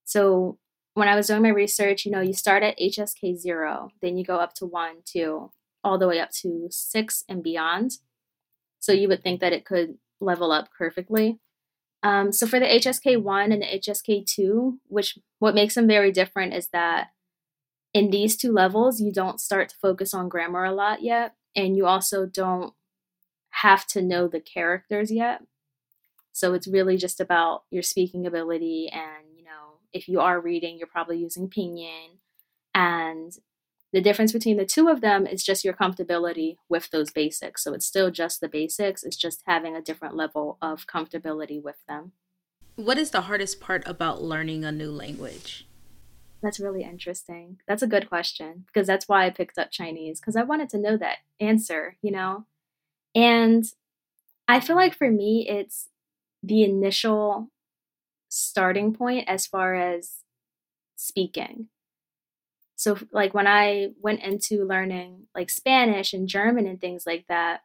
So 0.03 0.57
when 0.95 1.07
I 1.07 1.15
was 1.15 1.27
doing 1.27 1.43
my 1.43 1.49
research, 1.49 2.05
you 2.05 2.11
know, 2.11 2.19
you 2.19 2.33
start 2.33 2.63
at 2.63 2.77
HSK 2.79 3.37
0, 3.37 3.91
then 4.01 4.17
you 4.17 4.25
go 4.25 4.37
up 4.37 4.53
to 4.55 4.65
1, 4.65 4.95
2, 5.05 5.51
all 5.83 5.97
the 5.97 6.07
way 6.07 6.19
up 6.19 6.31
to 6.41 6.67
6 6.69 7.23
and 7.29 7.43
beyond. 7.43 7.91
So 8.79 8.91
you 8.91 9.07
would 9.07 9.21
think 9.21 9.39
that 9.39 9.53
it 9.53 9.65
could 9.65 9.97
level 10.19 10.51
up 10.51 10.69
perfectly. 10.77 11.39
Um, 12.01 12.31
so 12.31 12.47
for 12.47 12.59
the 12.59 12.65
HSK1 12.65 13.53
and 13.53 13.61
the 13.61 13.65
HSK2, 13.65 14.77
which 14.87 15.17
what 15.37 15.55
makes 15.55 15.75
them 15.75 15.87
very 15.87 16.11
different 16.11 16.53
is 16.53 16.69
that 16.69 17.09
in 17.93 18.11
these 18.11 18.37
two 18.37 18.51
levels, 18.51 19.01
you 19.01 19.11
don't 19.11 19.41
start 19.41 19.69
to 19.69 19.75
focus 19.81 20.13
on 20.13 20.29
grammar 20.29 20.63
a 20.63 20.71
lot 20.71 21.01
yet, 21.01 21.35
and 21.55 21.75
you 21.75 21.85
also 21.85 22.25
don't 22.25 22.73
have 23.49 23.85
to 23.87 24.01
know 24.01 24.27
the 24.27 24.39
characters 24.39 25.11
yet. 25.11 25.41
So 26.31 26.53
it's 26.53 26.67
really 26.67 26.97
just 26.97 27.19
about 27.19 27.63
your 27.71 27.83
speaking 27.83 28.25
ability, 28.25 28.89
and 28.93 29.35
you 29.35 29.43
know, 29.43 29.79
if 29.91 30.07
you 30.07 30.19
are 30.19 30.39
reading, 30.39 30.77
you're 30.77 30.87
probably 30.87 31.17
using 31.17 31.49
pinyin, 31.49 32.19
and 32.73 33.33
the 33.91 34.01
difference 34.01 34.31
between 34.31 34.57
the 34.57 34.65
two 34.65 34.87
of 34.87 35.01
them 35.01 35.25
is 35.25 35.43
just 35.43 35.65
your 35.65 35.73
comfortability 35.73 36.57
with 36.69 36.91
those 36.91 37.11
basics. 37.11 37.63
So 37.63 37.73
it's 37.73 37.87
still 37.87 38.11
just 38.11 38.39
the 38.39 38.47
basics, 38.47 39.03
it's 39.03 39.17
just 39.17 39.41
having 39.47 39.75
a 39.75 39.81
different 39.81 40.15
level 40.15 40.59
of 40.61 40.85
comfortability 40.85 41.61
with 41.61 41.77
them. 41.87 42.11
What 42.75 42.99
is 42.99 43.09
the 43.09 43.21
hardest 43.21 43.59
part 43.59 43.83
about 43.87 44.21
learning 44.21 44.63
a 44.63 44.71
new 44.71 44.91
language? 44.91 45.65
That's 46.41 46.59
really 46.59 46.83
interesting. 46.83 47.57
That's 47.67 47.83
a 47.83 47.87
good 47.87 48.07
question 48.07 48.65
because 48.67 48.87
that's 48.87 49.07
why 49.07 49.25
I 49.25 49.29
picked 49.29 49.57
up 49.57 49.71
Chinese 49.71 50.19
because 50.19 50.35
I 50.35 50.43
wanted 50.43 50.69
to 50.69 50.77
know 50.77 50.95
that 50.97 51.17
answer, 51.39 51.97
you 52.01 52.11
know? 52.11 52.45
And 53.15 53.65
I 54.47 54.59
feel 54.59 54.75
like 54.75 54.95
for 54.95 55.11
me, 55.11 55.47
it's 55.49 55.89
the 56.43 56.63
initial 56.63 57.49
starting 58.29 58.93
point 58.93 59.27
as 59.27 59.47
far 59.47 59.75
as 59.75 60.23
speaking. 60.95 61.67
So 62.75 62.97
like 63.11 63.33
when 63.33 63.47
I 63.47 63.89
went 64.01 64.21
into 64.21 64.65
learning 64.65 65.27
like 65.35 65.49
Spanish 65.49 66.13
and 66.13 66.27
German 66.27 66.65
and 66.65 66.79
things 66.79 67.05
like 67.05 67.25
that, 67.27 67.61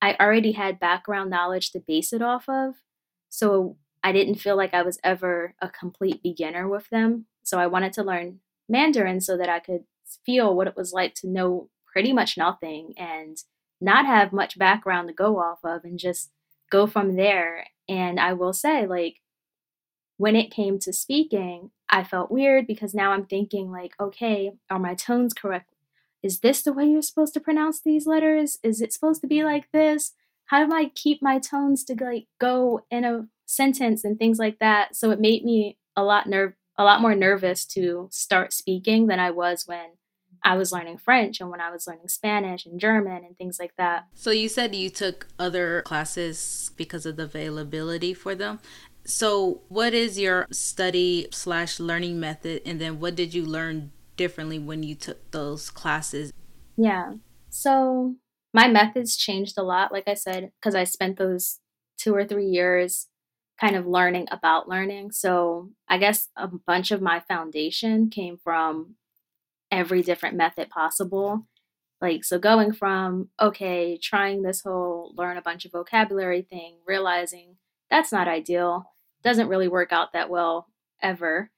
I 0.00 0.16
already 0.20 0.52
had 0.52 0.80
background 0.80 1.30
knowledge 1.30 1.72
to 1.72 1.80
base 1.80 2.12
it 2.12 2.22
off 2.22 2.48
of. 2.48 2.74
So 3.28 3.76
I 4.04 4.12
didn't 4.12 4.36
feel 4.36 4.56
like 4.56 4.74
I 4.74 4.82
was 4.82 4.98
ever 5.02 5.54
a 5.60 5.68
complete 5.68 6.22
beginner 6.22 6.68
with 6.68 6.88
them. 6.90 7.26
So 7.42 7.58
I 7.58 7.66
wanted 7.66 7.92
to 7.94 8.02
learn 8.02 8.40
Mandarin 8.68 9.20
so 9.20 9.36
that 9.36 9.48
I 9.48 9.60
could 9.60 9.84
feel 10.24 10.54
what 10.54 10.66
it 10.66 10.76
was 10.76 10.92
like 10.92 11.14
to 11.16 11.28
know 11.28 11.68
pretty 11.86 12.12
much 12.12 12.36
nothing 12.36 12.94
and 12.96 13.38
not 13.80 14.06
have 14.06 14.32
much 14.32 14.58
background 14.58 15.08
to 15.08 15.14
go 15.14 15.38
off 15.38 15.58
of 15.64 15.84
and 15.84 15.98
just 15.98 16.30
go 16.70 16.86
from 16.86 17.16
there. 17.16 17.66
And 17.88 18.18
I 18.20 18.32
will 18.32 18.52
say, 18.52 18.86
like, 18.86 19.16
when 20.16 20.36
it 20.36 20.50
came 20.50 20.78
to 20.80 20.92
speaking, 20.92 21.70
I 21.88 22.04
felt 22.04 22.30
weird 22.30 22.66
because 22.66 22.94
now 22.94 23.12
I'm 23.12 23.26
thinking, 23.26 23.70
like, 23.70 23.92
okay, 24.00 24.52
are 24.70 24.78
my 24.78 24.94
tones 24.94 25.34
correct? 25.34 25.74
Is 26.22 26.40
this 26.40 26.62
the 26.62 26.72
way 26.72 26.86
you're 26.86 27.02
supposed 27.02 27.34
to 27.34 27.40
pronounce 27.40 27.80
these 27.80 28.06
letters? 28.06 28.58
Is 28.62 28.80
it 28.80 28.92
supposed 28.92 29.20
to 29.22 29.26
be 29.26 29.42
like 29.42 29.70
this? 29.72 30.12
how 30.52 30.66
do 30.66 30.74
I 30.74 30.90
keep 30.94 31.22
my 31.22 31.38
tones 31.38 31.82
to 31.84 31.96
like 31.98 32.26
go 32.38 32.82
in 32.90 33.04
a 33.04 33.26
sentence 33.46 34.04
and 34.04 34.18
things 34.18 34.38
like 34.38 34.58
that. 34.58 34.94
So 34.94 35.10
it 35.10 35.18
made 35.18 35.44
me 35.44 35.78
a 35.96 36.02
lot 36.02 36.28
nerve 36.28 36.52
a 36.78 36.84
lot 36.84 37.00
more 37.00 37.14
nervous 37.14 37.66
to 37.66 38.08
start 38.10 38.52
speaking 38.52 39.06
than 39.06 39.20
I 39.20 39.30
was 39.30 39.64
when 39.66 39.92
I 40.44 40.56
was 40.56 40.72
learning 40.72 40.98
French 40.98 41.40
and 41.40 41.50
when 41.50 41.60
I 41.60 41.70
was 41.70 41.86
learning 41.86 42.08
Spanish 42.08 42.66
and 42.66 42.80
German 42.80 43.24
and 43.24 43.36
things 43.36 43.58
like 43.60 43.74
that. 43.76 44.06
So 44.14 44.30
you 44.30 44.48
said 44.48 44.74
you 44.74 44.90
took 44.90 45.28
other 45.38 45.82
classes 45.82 46.70
because 46.76 47.06
of 47.06 47.16
the 47.16 47.24
availability 47.24 48.14
for 48.14 48.34
them. 48.34 48.58
So 49.04 49.62
what 49.68 49.94
is 49.94 50.18
your 50.18 50.46
study 50.50 51.28
slash 51.30 51.78
learning 51.78 52.18
method 52.18 52.62
and 52.64 52.80
then 52.80 53.00
what 53.00 53.14
did 53.14 53.34
you 53.34 53.44
learn 53.44 53.92
differently 54.16 54.58
when 54.58 54.82
you 54.82 54.94
took 54.94 55.30
those 55.30 55.70
classes? 55.70 56.32
Yeah. 56.76 57.14
So 57.50 58.16
my 58.54 58.68
methods 58.68 59.16
changed 59.16 59.58
a 59.58 59.62
lot, 59.62 59.92
like 59.92 60.08
I 60.08 60.14
said, 60.14 60.50
because 60.60 60.74
I 60.74 60.84
spent 60.84 61.18
those 61.18 61.58
two 61.98 62.14
or 62.14 62.24
three 62.24 62.46
years 62.46 63.08
kind 63.60 63.76
of 63.76 63.86
learning 63.86 64.28
about 64.30 64.68
learning. 64.68 65.12
So 65.12 65.70
I 65.88 65.98
guess 65.98 66.28
a 66.36 66.48
bunch 66.48 66.90
of 66.90 67.00
my 67.00 67.20
foundation 67.20 68.10
came 68.10 68.38
from 68.42 68.96
every 69.70 70.02
different 70.02 70.36
method 70.36 70.68
possible. 70.68 71.46
Like, 72.00 72.24
so 72.24 72.38
going 72.38 72.72
from, 72.72 73.28
okay, 73.40 73.96
trying 73.96 74.42
this 74.42 74.62
whole 74.62 75.14
learn 75.16 75.36
a 75.36 75.42
bunch 75.42 75.64
of 75.64 75.72
vocabulary 75.72 76.42
thing, 76.42 76.74
realizing 76.86 77.56
that's 77.90 78.10
not 78.10 78.26
ideal, 78.26 78.92
doesn't 79.22 79.48
really 79.48 79.68
work 79.68 79.92
out 79.92 80.12
that 80.12 80.28
well 80.28 80.66
ever. 81.00 81.50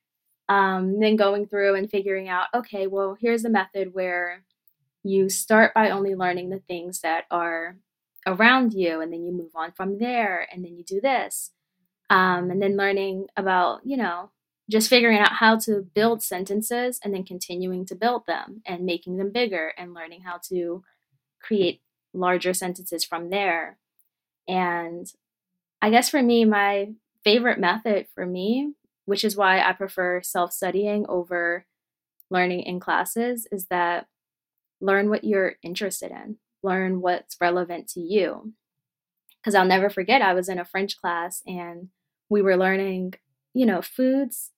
Um, 0.46 1.00
then 1.00 1.16
going 1.16 1.46
through 1.46 1.76
and 1.76 1.90
figuring 1.90 2.28
out, 2.28 2.48
okay, 2.54 2.86
well, 2.86 3.16
here's 3.18 3.46
a 3.46 3.50
method 3.50 3.94
where 3.94 4.44
you 5.02 5.30
start 5.30 5.72
by 5.72 5.88
only 5.88 6.14
learning 6.14 6.50
the 6.50 6.58
things 6.58 7.00
that 7.00 7.24
are 7.30 7.78
around 8.26 8.74
you, 8.74 9.00
and 9.00 9.10
then 9.10 9.24
you 9.24 9.32
move 9.32 9.52
on 9.54 9.72
from 9.72 9.98
there, 9.98 10.46
and 10.52 10.62
then 10.62 10.76
you 10.76 10.84
do 10.84 11.00
this. 11.00 11.52
Um, 12.10 12.50
and 12.50 12.60
then 12.60 12.76
learning 12.76 13.28
about, 13.36 13.80
you 13.84 13.96
know, 13.96 14.30
just 14.70 14.88
figuring 14.88 15.18
out 15.18 15.32
how 15.32 15.56
to 15.58 15.86
build 15.94 16.22
sentences 16.22 16.98
and 17.02 17.12
then 17.12 17.24
continuing 17.24 17.84
to 17.86 17.94
build 17.94 18.26
them 18.26 18.62
and 18.66 18.84
making 18.84 19.16
them 19.16 19.30
bigger 19.30 19.72
and 19.76 19.94
learning 19.94 20.22
how 20.22 20.38
to 20.48 20.82
create 21.40 21.82
larger 22.12 22.54
sentences 22.54 23.04
from 23.04 23.30
there. 23.30 23.78
And 24.48 25.10
I 25.82 25.90
guess 25.90 26.08
for 26.08 26.22
me, 26.22 26.44
my 26.44 26.92
favorite 27.24 27.58
method 27.58 28.06
for 28.14 28.24
me, 28.24 28.72
which 29.04 29.24
is 29.24 29.36
why 29.36 29.60
I 29.60 29.72
prefer 29.72 30.22
self 30.22 30.52
studying 30.52 31.04
over 31.08 31.66
learning 32.30 32.60
in 32.60 32.80
classes, 32.80 33.46
is 33.52 33.66
that 33.66 34.06
learn 34.80 35.10
what 35.10 35.24
you're 35.24 35.56
interested 35.62 36.10
in, 36.10 36.36
learn 36.62 37.00
what's 37.00 37.36
relevant 37.40 37.88
to 37.88 38.00
you. 38.00 38.54
Because 39.44 39.54
I'll 39.54 39.66
never 39.66 39.90
forget, 39.90 40.22
I 40.22 40.32
was 40.32 40.48
in 40.48 40.58
a 40.58 40.64
French 40.64 40.98
class 40.98 41.42
and 41.46 41.90
we 42.30 42.40
were 42.40 42.56
learning, 42.56 43.12
you 43.52 43.66
know, 43.66 43.82
foods. 43.82 44.52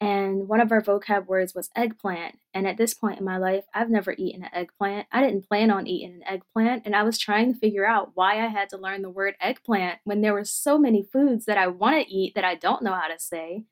And 0.00 0.46
one 0.48 0.60
of 0.60 0.70
our 0.70 0.80
vocab 0.80 1.26
words 1.26 1.52
was 1.52 1.68
eggplant. 1.74 2.38
And 2.54 2.66
at 2.66 2.76
this 2.76 2.94
point 2.94 3.18
in 3.18 3.24
my 3.24 3.38
life, 3.38 3.64
I've 3.74 3.90
never 3.90 4.14
eaten 4.16 4.44
an 4.44 4.50
eggplant. 4.54 5.08
I 5.12 5.20
didn't 5.20 5.48
plan 5.48 5.70
on 5.70 5.86
eating 5.86 6.14
an 6.14 6.22
eggplant. 6.26 6.86
And 6.86 6.94
I 6.94 7.02
was 7.02 7.18
trying 7.18 7.52
to 7.52 7.58
figure 7.58 7.84
out 7.84 8.12
why 8.14 8.42
I 8.42 8.46
had 8.46 8.68
to 8.70 8.78
learn 8.78 9.02
the 9.02 9.10
word 9.10 9.34
eggplant 9.40 9.98
when 10.04 10.20
there 10.20 10.32
were 10.32 10.44
so 10.44 10.78
many 10.78 11.02
foods 11.02 11.44
that 11.46 11.58
I 11.58 11.66
want 11.66 11.96
to 12.02 12.10
eat 12.10 12.34
that 12.36 12.44
I 12.44 12.54
don't 12.54 12.82
know 12.82 12.94
how 12.94 13.08
to 13.08 13.18
say. 13.18 13.64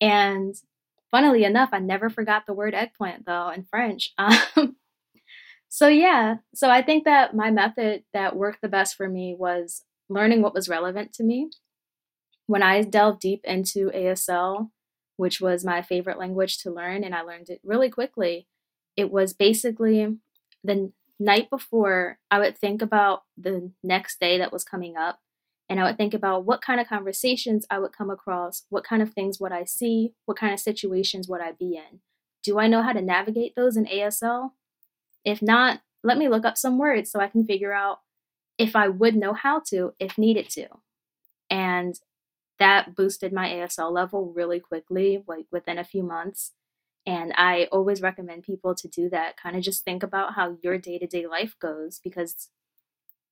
And 0.00 0.54
funnily 1.10 1.42
enough, 1.42 1.70
I 1.72 1.78
never 1.78 2.10
forgot 2.10 2.44
the 2.46 2.54
word 2.54 2.74
eggplant 2.74 3.24
though 3.24 3.48
in 3.48 3.64
French. 3.64 4.12
Um, 4.18 4.75
so 5.68 5.88
yeah, 5.88 6.36
so 6.54 6.70
I 6.70 6.82
think 6.82 7.04
that 7.04 7.34
my 7.34 7.50
method 7.50 8.04
that 8.12 8.36
worked 8.36 8.62
the 8.62 8.68
best 8.68 8.96
for 8.96 9.08
me 9.08 9.34
was 9.38 9.84
learning 10.08 10.42
what 10.42 10.54
was 10.54 10.68
relevant 10.68 11.12
to 11.14 11.24
me. 11.24 11.50
When 12.46 12.62
I 12.62 12.82
delved 12.82 13.20
deep 13.20 13.40
into 13.44 13.90
ASL, 13.90 14.70
which 15.16 15.40
was 15.40 15.64
my 15.64 15.82
favorite 15.82 16.18
language 16.18 16.58
to 16.58 16.70
learn, 16.70 17.02
and 17.02 17.14
I 17.14 17.22
learned 17.22 17.50
it 17.50 17.60
really 17.64 17.90
quickly, 17.90 18.46
it 18.96 19.10
was 19.10 19.32
basically 19.32 20.16
the 20.62 20.92
night 21.18 21.50
before 21.50 22.18
I 22.30 22.38
would 22.38 22.56
think 22.56 22.82
about 22.82 23.22
the 23.36 23.72
next 23.82 24.20
day 24.20 24.38
that 24.38 24.52
was 24.52 24.64
coming 24.64 24.96
up. 24.96 25.20
And 25.68 25.80
I 25.80 25.84
would 25.84 25.96
think 25.96 26.14
about 26.14 26.44
what 26.44 26.62
kind 26.62 26.80
of 26.80 26.86
conversations 26.86 27.66
I 27.68 27.80
would 27.80 27.92
come 27.92 28.10
across, 28.10 28.64
what 28.68 28.84
kind 28.84 29.02
of 29.02 29.12
things 29.12 29.40
would 29.40 29.52
I 29.52 29.64
see, 29.64 30.12
what 30.24 30.38
kind 30.38 30.54
of 30.54 30.60
situations 30.60 31.28
would 31.28 31.40
I 31.40 31.52
be 31.52 31.76
in. 31.76 32.00
Do 32.44 32.60
I 32.60 32.68
know 32.68 32.82
how 32.82 32.92
to 32.92 33.02
navigate 33.02 33.56
those 33.56 33.76
in 33.76 33.86
ASL? 33.86 34.52
If 35.26 35.42
not, 35.42 35.80
let 36.04 36.16
me 36.16 36.28
look 36.28 36.44
up 36.44 36.56
some 36.56 36.78
words 36.78 37.10
so 37.10 37.20
I 37.20 37.26
can 37.26 37.44
figure 37.44 37.72
out 37.72 37.98
if 38.56 38.76
I 38.76 38.88
would 38.88 39.16
know 39.16 39.34
how 39.34 39.60
to 39.68 39.92
if 39.98 40.16
needed 40.16 40.48
to. 40.50 40.68
And 41.50 41.98
that 42.58 42.94
boosted 42.94 43.32
my 43.32 43.50
ASL 43.50 43.92
level 43.92 44.32
really 44.34 44.60
quickly, 44.60 45.22
like 45.26 45.46
within 45.50 45.78
a 45.78 45.84
few 45.84 46.04
months. 46.04 46.52
And 47.04 47.32
I 47.36 47.68
always 47.72 48.00
recommend 48.00 48.44
people 48.44 48.74
to 48.76 48.88
do 48.88 49.10
that. 49.10 49.36
Kind 49.36 49.56
of 49.56 49.62
just 49.62 49.84
think 49.84 50.02
about 50.02 50.34
how 50.34 50.56
your 50.62 50.78
day 50.78 50.98
to 50.98 51.06
day 51.06 51.26
life 51.26 51.56
goes 51.60 52.00
because 52.02 52.48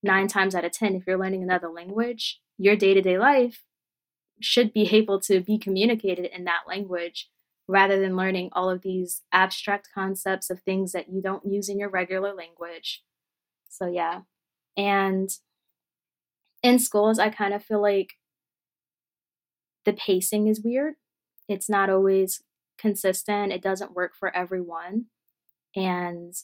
nine 0.03 0.27
times 0.27 0.55
out 0.55 0.65
of 0.65 0.73
10, 0.73 0.97
if 0.97 1.07
you're 1.07 1.19
learning 1.19 1.45
another 1.45 1.69
language, 1.69 2.41
your 2.59 2.77
day 2.77 2.93
to 2.93 3.03
day 3.03 3.19
life 3.19 3.63
should 4.41 4.73
be 4.73 4.83
able 4.97 5.21
to 5.21 5.41
be 5.41 5.59
communicated 5.59 6.27
in 6.27 6.45
that 6.45 6.63
language 6.67 7.31
rather 7.67 7.99
than 8.01 8.17
learning 8.17 8.51
all 8.53 8.69
of 8.69 8.83
these 8.83 9.23
abstract 9.33 9.89
concepts 9.95 10.51
of 10.51 10.61
things 10.61 10.93
that 10.93 11.09
you 11.11 11.23
don't 11.23 11.47
use 11.47 11.69
in 11.69 11.79
your 11.79 11.89
regular 11.89 12.35
language. 12.35 13.03
So, 13.69 13.87
yeah. 13.87 14.21
And 14.77 15.31
in 16.63 16.79
schools, 16.79 17.19
I 17.19 17.31
kind 17.31 17.55
of 17.55 17.65
feel 17.65 17.81
like 17.81 18.15
the 19.85 19.93
pacing 19.93 20.47
is 20.49 20.63
weird. 20.63 20.95
It's 21.49 21.69
not 21.69 21.91
always 21.91 22.43
consistent, 22.79 23.53
it 23.53 23.63
doesn't 23.63 23.95
work 23.95 24.15
for 24.19 24.35
everyone. 24.35 25.07
And, 25.77 26.35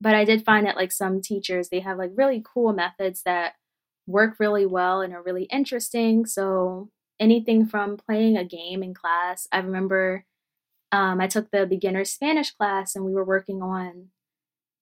but 0.00 0.14
I 0.14 0.24
did 0.24 0.44
find 0.44 0.66
that 0.66 0.76
like 0.76 0.92
some 0.92 1.20
teachers, 1.20 1.68
they 1.68 1.80
have 1.80 1.98
like 1.98 2.10
really 2.14 2.42
cool 2.44 2.72
methods 2.72 3.22
that 3.24 3.54
work 4.06 4.36
really 4.38 4.66
well 4.66 5.00
and 5.00 5.12
are 5.12 5.22
really 5.22 5.44
interesting. 5.44 6.26
So, 6.26 6.90
anything 7.20 7.66
from 7.66 7.96
playing 7.96 8.36
a 8.36 8.44
game 8.44 8.82
in 8.82 8.94
class, 8.94 9.46
I 9.52 9.58
remember 9.58 10.24
um, 10.92 11.20
I 11.20 11.26
took 11.26 11.50
the 11.50 11.66
beginner 11.66 12.04
Spanish 12.04 12.50
class 12.50 12.94
and 12.94 13.04
we 13.04 13.14
were 13.14 13.24
working 13.24 13.62
on, 13.62 14.08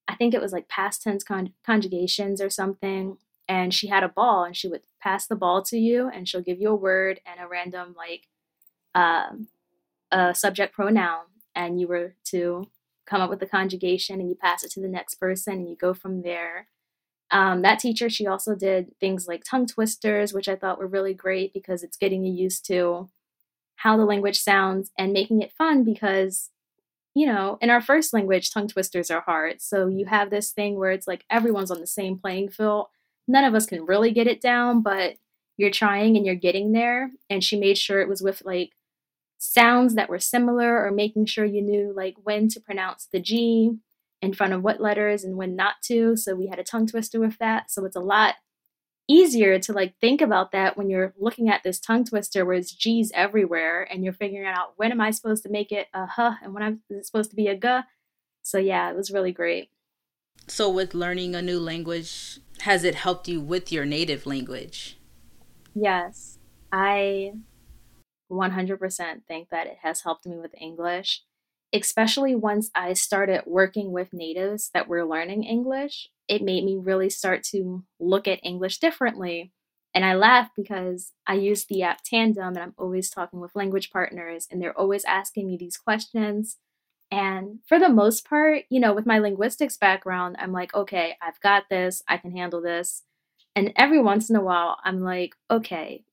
I 0.08 0.16
think 0.16 0.34
it 0.34 0.40
was 0.40 0.52
like 0.52 0.68
past 0.68 1.02
tense 1.02 1.22
con- 1.22 1.54
conjugations 1.64 2.40
or 2.40 2.50
something. 2.50 3.16
And 3.48 3.72
she 3.72 3.86
had 3.86 4.02
a 4.02 4.08
ball 4.08 4.44
and 4.44 4.56
she 4.56 4.68
would 4.68 4.82
pass 5.00 5.26
the 5.26 5.36
ball 5.36 5.62
to 5.62 5.78
you 5.78 6.08
and 6.08 6.28
she'll 6.28 6.42
give 6.42 6.60
you 6.60 6.70
a 6.70 6.74
word 6.74 7.20
and 7.24 7.40
a 7.40 7.48
random, 7.48 7.94
like, 7.96 8.26
um, 8.94 9.48
a 10.10 10.34
subject 10.34 10.74
pronoun. 10.74 11.24
And 11.54 11.80
you 11.80 11.86
were 11.86 12.14
to 12.26 12.68
come 13.06 13.20
up 13.20 13.30
with 13.30 13.40
the 13.40 13.46
conjugation 13.46 14.20
and 14.20 14.28
you 14.28 14.34
pass 14.34 14.64
it 14.64 14.70
to 14.72 14.80
the 14.80 14.88
next 14.88 15.16
person 15.16 15.54
and 15.54 15.68
you 15.68 15.76
go 15.76 15.94
from 15.94 16.22
there. 16.22 16.68
Um, 17.30 17.62
that 17.62 17.78
teacher, 17.78 18.10
she 18.10 18.26
also 18.26 18.56
did 18.56 18.98
things 18.98 19.28
like 19.28 19.44
tongue 19.44 19.66
twisters, 19.66 20.32
which 20.32 20.48
I 20.48 20.56
thought 20.56 20.78
were 20.78 20.88
really 20.88 21.14
great 21.14 21.52
because 21.52 21.84
it's 21.84 21.96
getting 21.96 22.24
you 22.24 22.32
used 22.32 22.66
to 22.66 23.08
how 23.80 23.96
the 23.96 24.04
language 24.04 24.38
sounds 24.38 24.90
and 24.98 25.12
making 25.12 25.40
it 25.40 25.52
fun 25.52 25.84
because 25.84 26.50
you 27.14 27.26
know, 27.26 27.58
in 27.60 27.70
our 27.70 27.80
first 27.80 28.12
language, 28.12 28.52
tongue 28.52 28.68
twisters 28.68 29.10
are 29.10 29.22
hard. 29.22 29.60
So 29.60 29.88
you 29.88 30.06
have 30.06 30.30
this 30.30 30.52
thing 30.52 30.78
where 30.78 30.92
it's 30.92 31.08
like 31.08 31.24
everyone's 31.28 31.70
on 31.70 31.80
the 31.80 31.86
same 31.86 32.16
playing 32.16 32.50
field. 32.50 32.86
None 33.26 33.42
of 33.42 33.54
us 33.54 33.66
can 33.66 33.84
really 33.84 34.12
get 34.12 34.28
it 34.28 34.40
down, 34.40 34.82
but 34.82 35.16
you're 35.56 35.70
trying 35.72 36.16
and 36.16 36.24
you're 36.24 36.36
getting 36.36 36.70
there. 36.70 37.10
And 37.28 37.42
she 37.42 37.58
made 37.58 37.78
sure 37.78 38.00
it 38.00 38.08
was 38.08 38.22
with 38.22 38.42
like 38.44 38.72
sounds 39.38 39.94
that 39.96 40.08
were 40.08 40.20
similar 40.20 40.84
or 40.84 40.92
making 40.92 41.26
sure 41.26 41.44
you 41.44 41.62
knew 41.62 41.92
like 41.94 42.14
when 42.22 42.48
to 42.50 42.60
pronounce 42.60 43.08
the 43.12 43.20
G 43.20 43.72
in 44.22 44.32
front 44.32 44.52
of 44.52 44.62
what 44.62 44.80
letters 44.80 45.24
and 45.24 45.36
when 45.36 45.56
not 45.56 45.74
to. 45.84 46.16
So 46.16 46.36
we 46.36 46.46
had 46.46 46.58
a 46.60 46.64
tongue 46.64 46.86
twister 46.86 47.18
with 47.18 47.38
that. 47.38 47.70
So 47.70 47.84
it's 47.84 47.96
a 47.96 48.00
lot 48.00 48.36
easier 49.08 49.58
to 49.58 49.72
like 49.72 49.94
think 50.00 50.20
about 50.20 50.52
that 50.52 50.76
when 50.76 50.88
you're 50.88 51.12
looking 51.18 51.48
at 51.48 51.62
this 51.62 51.80
tongue 51.80 52.04
twister 52.04 52.44
where 52.44 52.56
it's 52.56 52.72
G's 52.72 53.10
everywhere 53.14 53.82
and 53.90 54.04
you're 54.04 54.12
figuring 54.12 54.46
out 54.46 54.74
when 54.76 54.92
am 54.92 55.00
I 55.00 55.10
supposed 55.10 55.42
to 55.42 55.50
make 55.50 55.72
it 55.72 55.88
a 55.92 56.06
huh 56.06 56.34
and 56.42 56.54
when 56.54 56.62
I'm 56.62 56.80
supposed 57.02 57.30
to 57.30 57.36
be 57.36 57.48
a 57.48 57.56
guh. 57.56 57.82
So 58.42 58.58
yeah, 58.58 58.90
it 58.90 58.96
was 58.96 59.10
really 59.10 59.32
great. 59.32 59.70
So 60.46 60.70
with 60.70 60.94
learning 60.94 61.34
a 61.34 61.42
new 61.42 61.58
language, 61.58 62.38
has 62.60 62.84
it 62.84 62.94
helped 62.94 63.28
you 63.28 63.40
with 63.40 63.72
your 63.72 63.84
native 63.84 64.26
language? 64.26 64.98
Yes. 65.74 66.38
I 66.72 67.32
100% 68.30 69.24
think 69.26 69.48
that 69.50 69.66
it 69.66 69.78
has 69.82 70.02
helped 70.02 70.26
me 70.26 70.36
with 70.38 70.54
English, 70.60 71.22
especially 71.72 72.34
once 72.34 72.70
I 72.74 72.92
started 72.92 73.42
working 73.46 73.92
with 73.92 74.12
natives 74.12 74.70
that 74.72 74.88
were 74.88 75.04
learning 75.04 75.44
English 75.44 76.10
it 76.30 76.42
made 76.42 76.64
me 76.64 76.76
really 76.76 77.10
start 77.10 77.42
to 77.42 77.82
look 77.98 78.28
at 78.28 78.38
English 78.44 78.78
differently. 78.78 79.52
And 79.92 80.04
I 80.04 80.14
laugh 80.14 80.48
because 80.56 81.12
I 81.26 81.34
use 81.34 81.66
the 81.66 81.82
app 81.82 82.02
Tandem 82.04 82.54
and 82.54 82.58
I'm 82.58 82.74
always 82.78 83.10
talking 83.10 83.40
with 83.40 83.56
language 83.56 83.90
partners 83.90 84.46
and 84.48 84.62
they're 84.62 84.78
always 84.78 85.04
asking 85.04 85.48
me 85.48 85.56
these 85.58 85.76
questions. 85.76 86.58
And 87.10 87.58
for 87.66 87.80
the 87.80 87.88
most 87.88 88.24
part, 88.24 88.62
you 88.70 88.78
know, 88.78 88.92
with 88.92 89.06
my 89.06 89.18
linguistics 89.18 89.76
background, 89.76 90.36
I'm 90.38 90.52
like, 90.52 90.72
okay, 90.72 91.16
I've 91.20 91.40
got 91.40 91.64
this, 91.68 92.00
I 92.06 92.16
can 92.16 92.30
handle 92.30 92.62
this. 92.62 93.02
And 93.56 93.72
every 93.74 94.00
once 94.00 94.30
in 94.30 94.36
a 94.36 94.44
while, 94.44 94.78
I'm 94.84 95.00
like, 95.00 95.34
okay, 95.50 96.04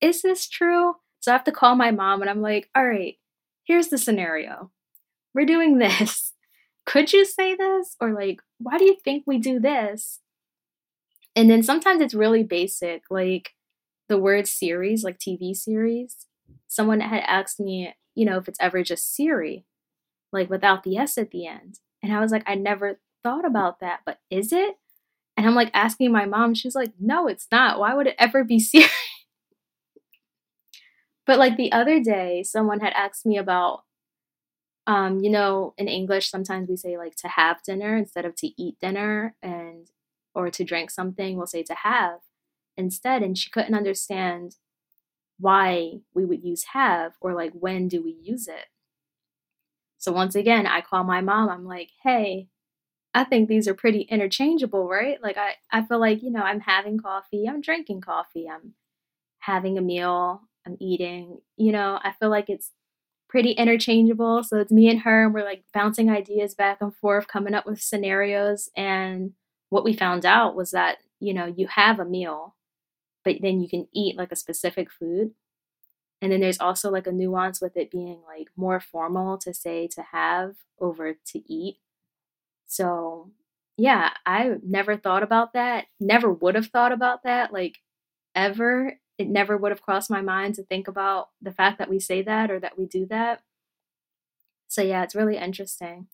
is 0.00 0.22
this 0.22 0.48
true? 0.48 0.96
So 1.20 1.30
I 1.30 1.34
have 1.34 1.44
to 1.44 1.52
call 1.52 1.76
my 1.76 1.92
mom 1.92 2.20
and 2.20 2.28
I'm 2.28 2.42
like, 2.42 2.68
all 2.74 2.84
right, 2.84 3.14
here's 3.62 3.86
the 3.86 3.98
scenario. 3.98 4.72
We're 5.32 5.46
doing 5.46 5.78
this. 5.78 6.31
Could 6.84 7.12
you 7.12 7.24
say 7.24 7.54
this? 7.54 7.96
Or 8.00 8.12
like, 8.12 8.40
why 8.58 8.78
do 8.78 8.84
you 8.84 8.96
think 9.04 9.24
we 9.26 9.38
do 9.38 9.60
this? 9.60 10.20
And 11.34 11.48
then 11.48 11.62
sometimes 11.62 12.00
it's 12.00 12.14
really 12.14 12.42
basic, 12.42 13.04
like 13.10 13.54
the 14.08 14.18
word 14.18 14.46
series, 14.46 15.04
like 15.04 15.18
TV 15.18 15.54
series. 15.56 16.26
Someone 16.68 17.00
had 17.00 17.22
asked 17.26 17.58
me, 17.58 17.94
you 18.14 18.26
know, 18.26 18.36
if 18.36 18.48
it's 18.48 18.60
ever 18.60 18.82
just 18.82 19.14
Siri, 19.14 19.64
like 20.32 20.50
without 20.50 20.82
the 20.82 20.96
S 20.96 21.16
at 21.16 21.30
the 21.30 21.46
end. 21.46 21.78
And 22.02 22.12
I 22.12 22.20
was 22.20 22.32
like, 22.32 22.42
I 22.46 22.54
never 22.54 22.98
thought 23.22 23.46
about 23.46 23.80
that, 23.80 24.00
but 24.04 24.18
is 24.30 24.52
it? 24.52 24.76
And 25.36 25.46
I'm 25.46 25.54
like 25.54 25.70
asking 25.72 26.12
my 26.12 26.26
mom, 26.26 26.54
she's 26.54 26.74
like, 26.74 26.92
no, 27.00 27.26
it's 27.26 27.46
not. 27.50 27.78
Why 27.78 27.94
would 27.94 28.06
it 28.06 28.16
ever 28.18 28.44
be 28.44 28.58
Siri? 28.60 28.86
but 31.26 31.38
like 31.38 31.56
the 31.56 31.72
other 31.72 32.00
day, 32.00 32.42
someone 32.42 32.80
had 32.80 32.92
asked 32.92 33.24
me 33.24 33.38
about, 33.38 33.84
um, 34.86 35.20
you 35.20 35.30
know, 35.30 35.74
in 35.78 35.88
English, 35.88 36.30
sometimes 36.30 36.68
we 36.68 36.76
say 36.76 36.98
like 36.98 37.16
to 37.16 37.28
have 37.28 37.62
dinner 37.62 37.96
instead 37.96 38.24
of 38.24 38.34
to 38.36 38.48
eat 38.62 38.78
dinner, 38.80 39.36
and 39.42 39.88
or 40.34 40.50
to 40.50 40.64
drink 40.64 40.90
something, 40.90 41.36
we'll 41.36 41.46
say 41.46 41.62
to 41.64 41.74
have 41.74 42.20
instead. 42.76 43.22
And 43.22 43.36
she 43.36 43.50
couldn't 43.50 43.74
understand 43.74 44.56
why 45.38 46.00
we 46.14 46.24
would 46.24 46.42
use 46.44 46.64
have 46.72 47.14
or 47.20 47.34
like 47.34 47.52
when 47.52 47.88
do 47.88 48.02
we 48.02 48.12
use 48.12 48.48
it. 48.48 48.66
So 49.98 50.12
once 50.12 50.34
again, 50.34 50.66
I 50.66 50.80
call 50.80 51.04
my 51.04 51.20
mom. 51.20 51.48
I'm 51.48 51.64
like, 51.64 51.90
hey, 52.02 52.48
I 53.14 53.24
think 53.24 53.48
these 53.48 53.68
are 53.68 53.74
pretty 53.74 54.02
interchangeable, 54.02 54.88
right? 54.88 55.22
Like 55.22 55.36
I, 55.36 55.54
I 55.70 55.82
feel 55.84 56.00
like, 56.00 56.22
you 56.22 56.30
know, 56.30 56.42
I'm 56.42 56.60
having 56.60 56.98
coffee, 56.98 57.46
I'm 57.48 57.60
drinking 57.60 58.00
coffee, 58.00 58.48
I'm 58.48 58.74
having 59.38 59.76
a 59.76 59.82
meal, 59.82 60.42
I'm 60.66 60.76
eating, 60.80 61.40
you 61.56 61.72
know, 61.72 62.00
I 62.02 62.12
feel 62.12 62.30
like 62.30 62.48
it's 62.48 62.70
pretty 63.32 63.52
interchangeable. 63.52 64.44
So 64.44 64.58
it's 64.58 64.70
me 64.70 64.90
and 64.90 65.00
her, 65.00 65.24
and 65.24 65.32
we're 65.32 65.42
like 65.42 65.64
bouncing 65.72 66.10
ideas 66.10 66.54
back 66.54 66.82
and 66.82 66.94
forth, 66.94 67.26
coming 67.28 67.54
up 67.54 67.64
with 67.64 67.80
scenarios. 67.80 68.68
And 68.76 69.32
what 69.70 69.84
we 69.84 69.94
found 69.94 70.26
out 70.26 70.54
was 70.54 70.72
that, 70.72 70.98
you 71.18 71.32
know, 71.32 71.46
you 71.46 71.66
have 71.68 71.98
a 71.98 72.04
meal, 72.04 72.56
but 73.24 73.36
then 73.40 73.62
you 73.62 73.70
can 73.70 73.88
eat 73.94 74.18
like 74.18 74.32
a 74.32 74.36
specific 74.36 74.92
food. 74.92 75.30
And 76.20 76.30
then 76.30 76.40
there's 76.40 76.60
also 76.60 76.90
like 76.90 77.06
a 77.06 77.12
nuance 77.12 77.58
with 77.62 77.74
it 77.74 77.90
being 77.90 78.20
like 78.28 78.48
more 78.54 78.80
formal 78.80 79.38
to 79.38 79.54
say 79.54 79.88
to 79.88 80.02
have 80.12 80.56
over 80.78 81.14
to 81.14 81.52
eat. 81.52 81.78
So, 82.66 83.30
yeah, 83.78 84.10
I 84.26 84.56
never 84.62 84.98
thought 84.98 85.22
about 85.22 85.54
that. 85.54 85.86
Never 85.98 86.30
would 86.30 86.54
have 86.54 86.66
thought 86.66 86.92
about 86.92 87.22
that, 87.24 87.50
like 87.50 87.78
ever. 88.34 88.98
It 89.22 89.28
never 89.28 89.56
would 89.56 89.70
have 89.70 89.82
crossed 89.82 90.10
my 90.10 90.20
mind 90.20 90.56
to 90.56 90.64
think 90.64 90.88
about 90.88 91.28
the 91.40 91.52
fact 91.52 91.78
that 91.78 91.88
we 91.88 92.00
say 92.00 92.22
that 92.22 92.50
or 92.50 92.58
that 92.58 92.76
we 92.76 92.86
do 92.86 93.06
that. 93.06 93.40
So, 94.66 94.82
yeah, 94.82 95.04
it's 95.04 95.14
really 95.14 95.36
interesting. 95.36 96.08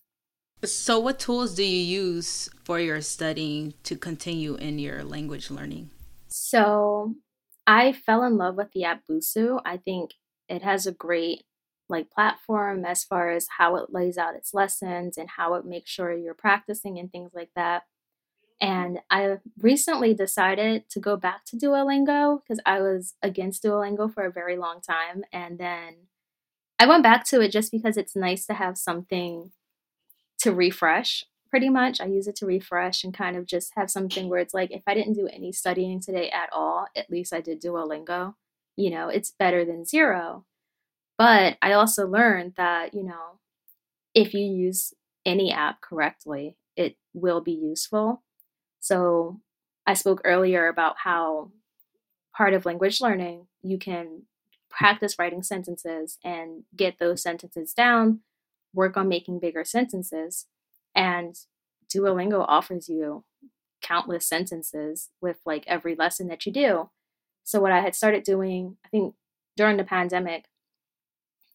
So, 0.63 0.99
what 0.99 1.17
tools 1.17 1.55
do 1.55 1.63
you 1.63 2.03
use 2.03 2.51
for 2.63 2.79
your 2.79 3.01
studying 3.01 3.73
to 3.83 3.95
continue 3.95 4.55
in 4.55 4.77
your 4.77 5.03
language 5.03 5.49
learning? 5.49 5.89
So, 6.27 7.15
I 7.65 7.93
fell 7.93 8.23
in 8.23 8.37
love 8.37 8.55
with 8.55 8.71
the 8.73 8.83
app 8.83 9.01
Busuu. 9.09 9.59
I 9.65 9.77
think 9.77 10.11
it 10.47 10.61
has 10.61 10.85
a 10.85 10.91
great 10.91 11.45
like 11.89 12.11
platform 12.11 12.85
as 12.85 13.03
far 13.03 13.31
as 13.31 13.47
how 13.57 13.75
it 13.77 13.91
lays 13.91 14.19
out 14.19 14.35
its 14.35 14.53
lessons 14.53 15.17
and 15.17 15.29
how 15.37 15.55
it 15.55 15.65
makes 15.65 15.89
sure 15.89 16.13
you're 16.15 16.35
practicing 16.35 16.99
and 16.99 17.11
things 17.11 17.31
like 17.33 17.49
that. 17.55 17.85
And 18.61 18.99
I 19.09 19.37
recently 19.57 20.13
decided 20.13 20.89
to 20.89 20.99
go 20.99 21.15
back 21.15 21.45
to 21.45 21.55
Duolingo 21.55 22.41
because 22.41 22.59
I 22.65 22.81
was 22.81 23.15
against 23.23 23.63
Duolingo 23.63 24.13
for 24.13 24.25
a 24.25 24.31
very 24.31 24.57
long 24.57 24.81
time. 24.81 25.23
And 25.31 25.57
then 25.57 26.07
I 26.77 26.85
went 26.85 27.03
back 27.03 27.25
to 27.27 27.41
it 27.41 27.51
just 27.51 27.71
because 27.71 27.95
it's 27.95 28.15
nice 28.15 28.45
to 28.47 28.53
have 28.53 28.77
something 28.77 29.51
to 30.39 30.53
refresh, 30.53 31.25
pretty 31.49 31.69
much. 31.69 32.01
I 32.01 32.05
use 32.05 32.27
it 32.27 32.35
to 32.37 32.45
refresh 32.45 33.03
and 33.03 33.13
kind 33.13 33.37
of 33.37 33.45
just 33.45 33.73
have 33.75 33.89
something 33.89 34.27
where 34.27 34.39
it's 34.39 34.53
like, 34.53 34.71
if 34.71 34.83
I 34.87 34.93
didn't 34.93 35.13
do 35.13 35.27
any 35.27 35.51
studying 35.51 36.01
today 36.01 36.29
at 36.29 36.49
all, 36.51 36.87
at 36.95 37.09
least 37.09 37.33
I 37.33 37.41
did 37.41 37.61
Duolingo. 37.61 38.35
You 38.75 38.89
know, 38.91 39.07
it's 39.09 39.31
better 39.31 39.63
than 39.63 39.85
zero. 39.85 40.45
But 41.17 41.57
I 41.61 41.73
also 41.73 42.07
learned 42.07 42.53
that, 42.55 42.93
you 42.93 43.03
know, 43.03 43.39
if 44.13 44.33
you 44.33 44.45
use 44.45 44.93
any 45.25 45.51
app 45.51 45.81
correctly, 45.81 46.55
it 46.77 46.95
will 47.13 47.41
be 47.41 47.51
useful. 47.51 48.23
So 48.79 49.39
I 49.85 49.93
spoke 49.93 50.21
earlier 50.23 50.67
about 50.67 50.97
how 51.03 51.51
part 52.35 52.53
of 52.53 52.65
language 52.65 53.01
learning, 53.01 53.47
you 53.61 53.77
can 53.77 54.23
practice 54.69 55.15
writing 55.17 55.43
sentences 55.43 56.17
and 56.23 56.63
get 56.75 56.99
those 56.99 57.21
sentences 57.21 57.73
down, 57.73 58.21
work 58.73 58.95
on 58.95 59.07
making 59.07 59.39
bigger 59.39 59.65
sentences. 59.65 60.45
And 60.95 61.35
Duolingo 61.93 62.45
offers 62.47 62.87
you 62.87 63.23
countless 63.81 64.27
sentences 64.27 65.09
with 65.21 65.37
like 65.45 65.63
every 65.67 65.95
lesson 65.95 66.27
that 66.27 66.45
you 66.45 66.51
do. 66.51 66.89
So, 67.43 67.59
what 67.59 67.71
I 67.71 67.81
had 67.81 67.95
started 67.95 68.23
doing, 68.23 68.77
I 68.85 68.89
think 68.89 69.15
during 69.57 69.77
the 69.77 69.83
pandemic, 69.83 70.45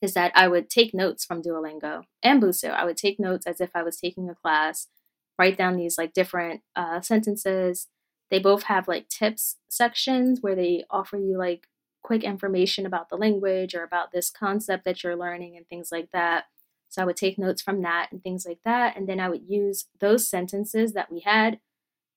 is 0.02 0.14
that 0.14 0.32
I 0.34 0.48
would 0.48 0.68
take 0.68 0.92
notes 0.92 1.24
from 1.24 1.42
Duolingo 1.42 2.02
and 2.22 2.42
Busuu. 2.42 2.70
I 2.70 2.84
would 2.84 2.96
take 2.96 3.18
notes 3.18 3.46
as 3.46 3.60
if 3.60 3.70
I 3.74 3.82
was 3.82 3.96
taking 3.96 4.28
a 4.28 4.34
class, 4.34 4.88
write 5.38 5.56
down 5.56 5.76
these 5.76 5.98
like 5.98 6.12
different 6.12 6.62
uh, 6.76 7.00
sentences. 7.00 7.88
They 8.30 8.38
both 8.38 8.64
have 8.64 8.88
like 8.88 9.08
tips 9.08 9.56
sections 9.68 10.40
where 10.40 10.54
they 10.54 10.84
offer 10.90 11.16
you 11.16 11.38
like 11.38 11.68
quick 12.02 12.22
information 12.22 12.86
about 12.86 13.08
the 13.08 13.16
language 13.16 13.74
or 13.74 13.82
about 13.82 14.12
this 14.12 14.30
concept 14.30 14.84
that 14.84 15.02
you're 15.02 15.16
learning 15.16 15.56
and 15.56 15.66
things 15.68 15.90
like 15.90 16.10
that. 16.12 16.44
So 16.90 17.02
I 17.02 17.06
would 17.06 17.16
take 17.16 17.38
notes 17.38 17.62
from 17.62 17.82
that 17.82 18.08
and 18.12 18.22
things 18.22 18.46
like 18.46 18.60
that. 18.64 18.96
And 18.96 19.08
then 19.08 19.18
I 19.18 19.28
would 19.28 19.42
use 19.48 19.86
those 20.00 20.28
sentences 20.28 20.92
that 20.92 21.10
we 21.10 21.20
had 21.20 21.58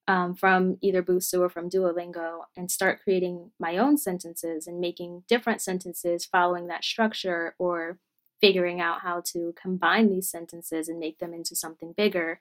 um, 0.07 0.35
from 0.35 0.77
either 0.81 1.03
Busuu 1.03 1.39
or 1.41 1.49
from 1.49 1.69
Duolingo 1.69 2.41
and 2.55 2.71
start 2.71 3.01
creating 3.03 3.51
my 3.59 3.77
own 3.77 3.97
sentences 3.97 4.67
and 4.67 4.79
making 4.79 5.23
different 5.27 5.61
sentences 5.61 6.25
following 6.25 6.67
that 6.67 6.83
structure 6.85 7.55
or 7.59 7.99
figuring 8.39 8.79
out 8.79 9.01
how 9.01 9.21
to 9.25 9.53
combine 9.61 10.09
these 10.09 10.29
sentences 10.29 10.87
and 10.87 10.99
make 10.99 11.19
them 11.19 11.33
into 11.33 11.55
something 11.55 11.93
bigger. 11.95 12.39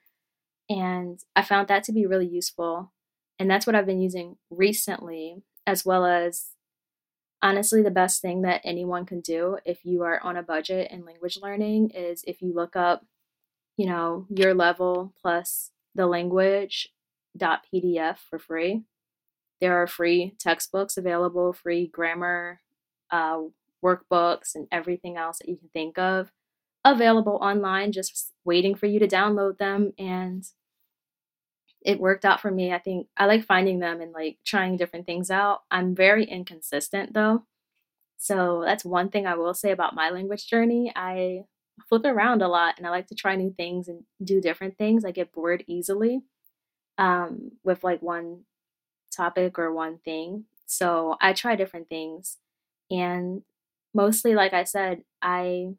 And 0.69 1.19
I 1.35 1.43
found 1.43 1.67
that 1.67 1.83
to 1.85 1.93
be 1.93 2.05
really 2.05 2.27
useful. 2.27 2.91
And 3.39 3.49
that's 3.49 3.65
what 3.65 3.75
I've 3.75 3.85
been 3.85 4.01
using 4.01 4.37
recently, 4.49 5.43
as 5.65 5.85
well 5.85 6.05
as 6.05 6.47
honestly, 7.41 7.81
the 7.81 7.91
best 7.91 8.21
thing 8.21 8.41
that 8.41 8.61
anyone 8.63 9.05
can 9.05 9.21
do 9.21 9.57
if 9.65 9.85
you 9.85 10.03
are 10.03 10.19
on 10.23 10.37
a 10.37 10.43
budget 10.43 10.91
in 10.91 11.05
language 11.05 11.37
learning 11.41 11.91
is 11.91 12.23
if 12.27 12.41
you 12.41 12.53
look 12.53 12.75
up, 12.75 13.05
you 13.77 13.85
know, 13.85 14.25
your 14.29 14.53
level 14.53 15.13
plus 15.21 15.71
the 15.95 16.07
language 16.07 16.89
PDF 17.39 18.17
for 18.29 18.39
free. 18.39 18.83
There 19.61 19.81
are 19.81 19.87
free 19.87 20.35
textbooks 20.39 20.97
available, 20.97 21.53
free 21.53 21.87
grammar 21.87 22.61
uh, 23.11 23.41
workbooks, 23.83 24.55
and 24.55 24.67
everything 24.71 25.17
else 25.17 25.39
that 25.39 25.49
you 25.49 25.57
can 25.57 25.69
think 25.69 25.97
of 25.97 26.31
available 26.85 27.37
online, 27.41 27.91
just 27.91 28.33
waiting 28.45 28.75
for 28.75 28.85
you 28.85 28.99
to 28.99 29.07
download 29.07 29.57
them. 29.57 29.93
And 29.97 30.45
it 31.87 32.01
worked 32.01 32.25
out 32.25 32.41
for 32.41 32.51
me. 32.51 32.73
I 32.73 32.79
think 32.79 33.07
I 33.15 33.27
like 33.27 33.45
finding 33.45 33.79
them 33.79 34.01
and 34.01 34.11
like 34.11 34.39
trying 34.45 34.75
different 34.75 35.05
things 35.05 35.31
out. 35.31 35.61
I'm 35.71 35.95
very 35.95 36.25
inconsistent 36.25 37.13
though. 37.13 37.45
So 38.17 38.61
that's 38.65 38.83
one 38.83 39.09
thing 39.09 39.25
I 39.25 39.35
will 39.35 39.53
say 39.53 39.71
about 39.71 39.95
my 39.95 40.09
language 40.09 40.47
journey. 40.47 40.91
I 40.93 41.43
flip 41.87 42.03
around 42.03 42.41
a 42.41 42.49
lot 42.49 42.75
and 42.77 42.85
I 42.85 42.89
like 42.89 43.07
to 43.07 43.15
try 43.15 43.37
new 43.37 43.53
things 43.55 43.87
and 43.87 44.03
do 44.21 44.41
different 44.41 44.77
things. 44.77 45.05
I 45.05 45.11
get 45.11 45.31
bored 45.31 45.63
easily 45.65 46.23
um, 46.97 47.51
with 47.63 47.85
like 47.85 48.01
one 48.01 48.41
topic 49.15 49.57
or 49.57 49.73
one 49.73 49.99
thing. 49.99 50.43
So 50.65 51.15
I 51.21 51.31
try 51.31 51.55
different 51.55 51.87
things. 51.87 52.35
And 52.91 53.43
mostly, 53.93 54.35
like 54.35 54.53
I 54.53 54.65
said, 54.65 55.03
I 55.21 55.69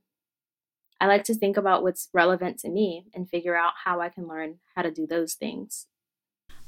I 1.00 1.06
like 1.06 1.24
to 1.24 1.34
think 1.34 1.56
about 1.56 1.82
what's 1.82 2.08
relevant 2.12 2.58
to 2.60 2.70
me 2.70 3.04
and 3.14 3.28
figure 3.28 3.54
out 3.56 3.74
how 3.84 4.00
I 4.00 4.08
can 4.08 4.26
learn 4.26 4.58
how 4.74 4.82
to 4.82 4.90
do 4.90 5.06
those 5.06 5.34
things. 5.34 5.86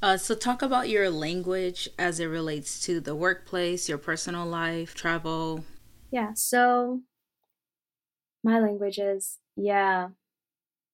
Uh, 0.01 0.17
so, 0.17 0.33
talk 0.33 0.63
about 0.63 0.89
your 0.89 1.11
language 1.11 1.87
as 1.99 2.19
it 2.19 2.25
relates 2.25 2.79
to 2.85 2.99
the 2.99 3.15
workplace, 3.15 3.87
your 3.87 3.99
personal 3.99 4.45
life, 4.45 4.95
travel. 4.95 5.63
Yeah, 6.11 6.31
so 6.33 7.01
my 8.43 8.59
languages, 8.59 9.37
yeah, 9.55 10.09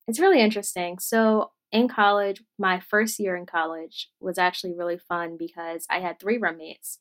it's 0.10 0.20
really 0.20 0.42
interesting. 0.42 1.00
So, 1.00 1.52
in 1.72 1.88
college, 1.88 2.44
my 2.60 2.82
first 2.82 3.18
year 3.18 3.38
in 3.38 3.46
college 3.46 4.10
was 4.20 4.38
actually 4.38 4.74
really 4.74 4.98
fun 4.98 5.38
because 5.38 5.86
I 5.90 6.00
had 6.00 6.20
three 6.20 6.38
roommates. 6.38 7.00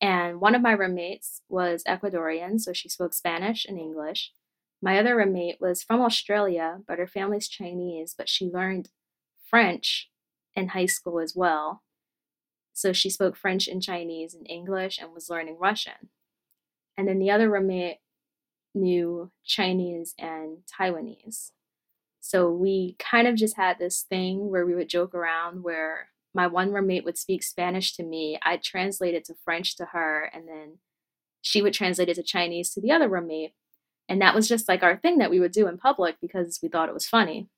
And 0.00 0.40
one 0.40 0.56
of 0.56 0.62
my 0.62 0.72
roommates 0.72 1.40
was 1.48 1.84
Ecuadorian, 1.86 2.60
so 2.60 2.72
she 2.72 2.88
spoke 2.88 3.14
Spanish 3.14 3.64
and 3.64 3.78
English. 3.78 4.32
My 4.82 4.98
other 4.98 5.16
roommate 5.16 5.60
was 5.60 5.84
from 5.84 6.00
Australia, 6.00 6.80
but 6.86 6.98
her 6.98 7.06
family's 7.06 7.48
Chinese, 7.48 8.12
but 8.16 8.28
she 8.28 8.46
learned 8.46 8.88
French 9.48 10.10
in 10.56 10.68
high 10.68 10.86
school 10.86 11.20
as 11.20 11.34
well. 11.36 11.82
So 12.72 12.92
she 12.92 13.10
spoke 13.10 13.36
French 13.36 13.68
and 13.68 13.82
Chinese 13.82 14.34
and 14.34 14.48
English 14.48 14.98
and 15.00 15.12
was 15.12 15.30
learning 15.30 15.58
Russian. 15.60 16.10
And 16.96 17.08
then 17.08 17.18
the 17.18 17.30
other 17.30 17.50
roommate 17.50 17.98
knew 18.74 19.30
Chinese 19.44 20.14
and 20.18 20.58
Taiwanese. 20.66 21.50
So 22.20 22.50
we 22.50 22.96
kind 22.98 23.28
of 23.28 23.36
just 23.36 23.56
had 23.56 23.78
this 23.78 24.02
thing 24.02 24.50
where 24.50 24.66
we 24.66 24.74
would 24.74 24.88
joke 24.88 25.14
around 25.14 25.62
where 25.62 26.08
my 26.34 26.46
one 26.46 26.72
roommate 26.72 27.04
would 27.04 27.16
speak 27.16 27.42
Spanish 27.42 27.94
to 27.96 28.02
me, 28.02 28.38
I'd 28.42 28.62
translate 28.62 29.14
it 29.14 29.24
to 29.26 29.34
French 29.44 29.76
to 29.76 29.86
her, 29.92 30.30
and 30.34 30.48
then 30.48 30.78
she 31.42 31.62
would 31.62 31.74
translate 31.74 32.08
it 32.08 32.14
to 32.14 32.22
Chinese 32.24 32.70
to 32.70 32.80
the 32.80 32.90
other 32.90 33.08
roommate. 33.08 33.52
And 34.08 34.20
that 34.20 34.34
was 34.34 34.48
just 34.48 34.68
like 34.68 34.82
our 34.82 34.96
thing 34.96 35.18
that 35.18 35.30
we 35.30 35.38
would 35.38 35.52
do 35.52 35.68
in 35.68 35.78
public 35.78 36.16
because 36.20 36.58
we 36.62 36.68
thought 36.68 36.88
it 36.88 36.94
was 36.94 37.06
funny. 37.06 37.48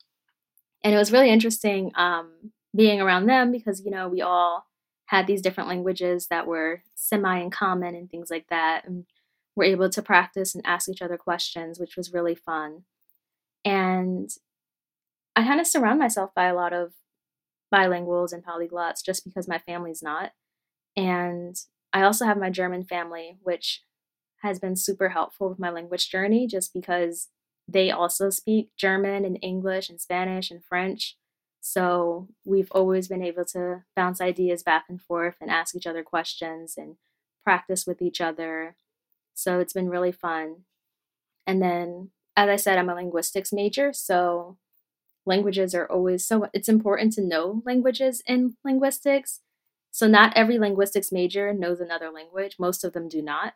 And 0.84 0.94
it 0.94 0.98
was 0.98 1.10
really 1.10 1.30
interesting 1.30 1.90
um, 1.94 2.52
being 2.76 3.00
around 3.00 3.26
them 3.26 3.50
because, 3.50 3.82
you 3.84 3.90
know, 3.90 4.08
we 4.08 4.22
all 4.22 4.66
had 5.06 5.26
these 5.26 5.42
different 5.42 5.68
languages 5.68 6.26
that 6.28 6.46
were 6.46 6.82
semi 6.94 7.38
in 7.38 7.50
common 7.50 7.94
and 7.94 8.10
things 8.10 8.30
like 8.30 8.46
that. 8.48 8.84
And 8.84 9.06
we're 9.54 9.64
able 9.64 9.88
to 9.88 10.02
practice 10.02 10.54
and 10.54 10.66
ask 10.66 10.88
each 10.88 11.02
other 11.02 11.16
questions, 11.16 11.80
which 11.80 11.96
was 11.96 12.12
really 12.12 12.34
fun. 12.34 12.82
And 13.64 14.30
I 15.34 15.44
kind 15.44 15.60
of 15.60 15.66
surround 15.66 15.98
myself 15.98 16.30
by 16.34 16.46
a 16.46 16.54
lot 16.54 16.72
of 16.72 16.92
bilinguals 17.72 18.32
and 18.32 18.44
polyglots 18.44 19.04
just 19.04 19.24
because 19.24 19.48
my 19.48 19.58
family's 19.58 20.02
not. 20.02 20.32
And 20.96 21.56
I 21.92 22.02
also 22.02 22.24
have 22.24 22.38
my 22.38 22.50
German 22.50 22.84
family, 22.84 23.38
which 23.42 23.82
has 24.42 24.58
been 24.58 24.76
super 24.76 25.10
helpful 25.10 25.48
with 25.48 25.58
my 25.58 25.70
language 25.70 26.10
journey 26.10 26.46
just 26.46 26.72
because 26.72 27.28
they 27.68 27.90
also 27.90 28.30
speak 28.30 28.70
German 28.76 29.24
and 29.24 29.38
English 29.42 29.90
and 29.90 30.00
Spanish 30.00 30.50
and 30.50 30.64
French. 30.64 31.16
So 31.68 32.28
we've 32.44 32.70
always 32.70 33.08
been 33.08 33.22
able 33.22 33.44
to 33.46 33.82
bounce 33.94 34.20
ideas 34.20 34.62
back 34.62 34.84
and 34.88 35.00
forth 35.00 35.36
and 35.40 35.50
ask 35.50 35.74
each 35.74 35.86
other 35.86 36.02
questions 36.02 36.74
and 36.76 36.96
practice 37.42 37.86
with 37.86 38.00
each 38.00 38.20
other. 38.20 38.76
So 39.34 39.58
it's 39.58 39.72
been 39.72 39.88
really 39.88 40.12
fun. 40.12 40.62
And 41.46 41.60
then, 41.60 42.10
as 42.36 42.48
I 42.48 42.56
said, 42.56 42.78
I'm 42.78 42.88
a 42.88 42.94
linguistics 42.94 43.52
major. 43.52 43.92
So 43.92 44.58
languages 45.24 45.74
are 45.74 45.86
always 45.86 46.26
so, 46.26 46.48
it's 46.52 46.68
important 46.68 47.12
to 47.14 47.22
know 47.22 47.62
languages 47.64 48.22
in 48.26 48.56
linguistics 48.64 49.40
so, 49.96 50.06
not 50.06 50.36
every 50.36 50.58
linguistics 50.58 51.10
major 51.10 51.54
knows 51.54 51.80
another 51.80 52.10
language, 52.10 52.56
most 52.58 52.84
of 52.84 52.92
them 52.92 53.08
do 53.08 53.22
not. 53.22 53.54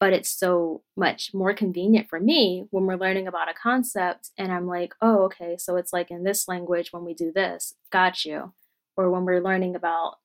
But 0.00 0.12
it's 0.12 0.30
so 0.30 0.82
much 0.96 1.30
more 1.34 1.52
convenient 1.52 2.08
for 2.08 2.20
me 2.20 2.66
when 2.70 2.84
we're 2.84 2.96
learning 2.96 3.26
about 3.26 3.50
a 3.50 3.54
concept 3.54 4.30
and 4.38 4.52
I'm 4.52 4.66
like, 4.66 4.94
oh, 5.02 5.24
okay, 5.24 5.56
so 5.58 5.76
it's 5.76 5.92
like 5.92 6.10
in 6.10 6.22
this 6.22 6.46
language 6.46 6.92
when 6.92 7.04
we 7.04 7.14
do 7.14 7.32
this, 7.32 7.74
got 7.90 8.24
you. 8.24 8.52
Or 8.96 9.10
when 9.10 9.24
we're 9.24 9.42
learning 9.42 9.74
about 9.74 10.16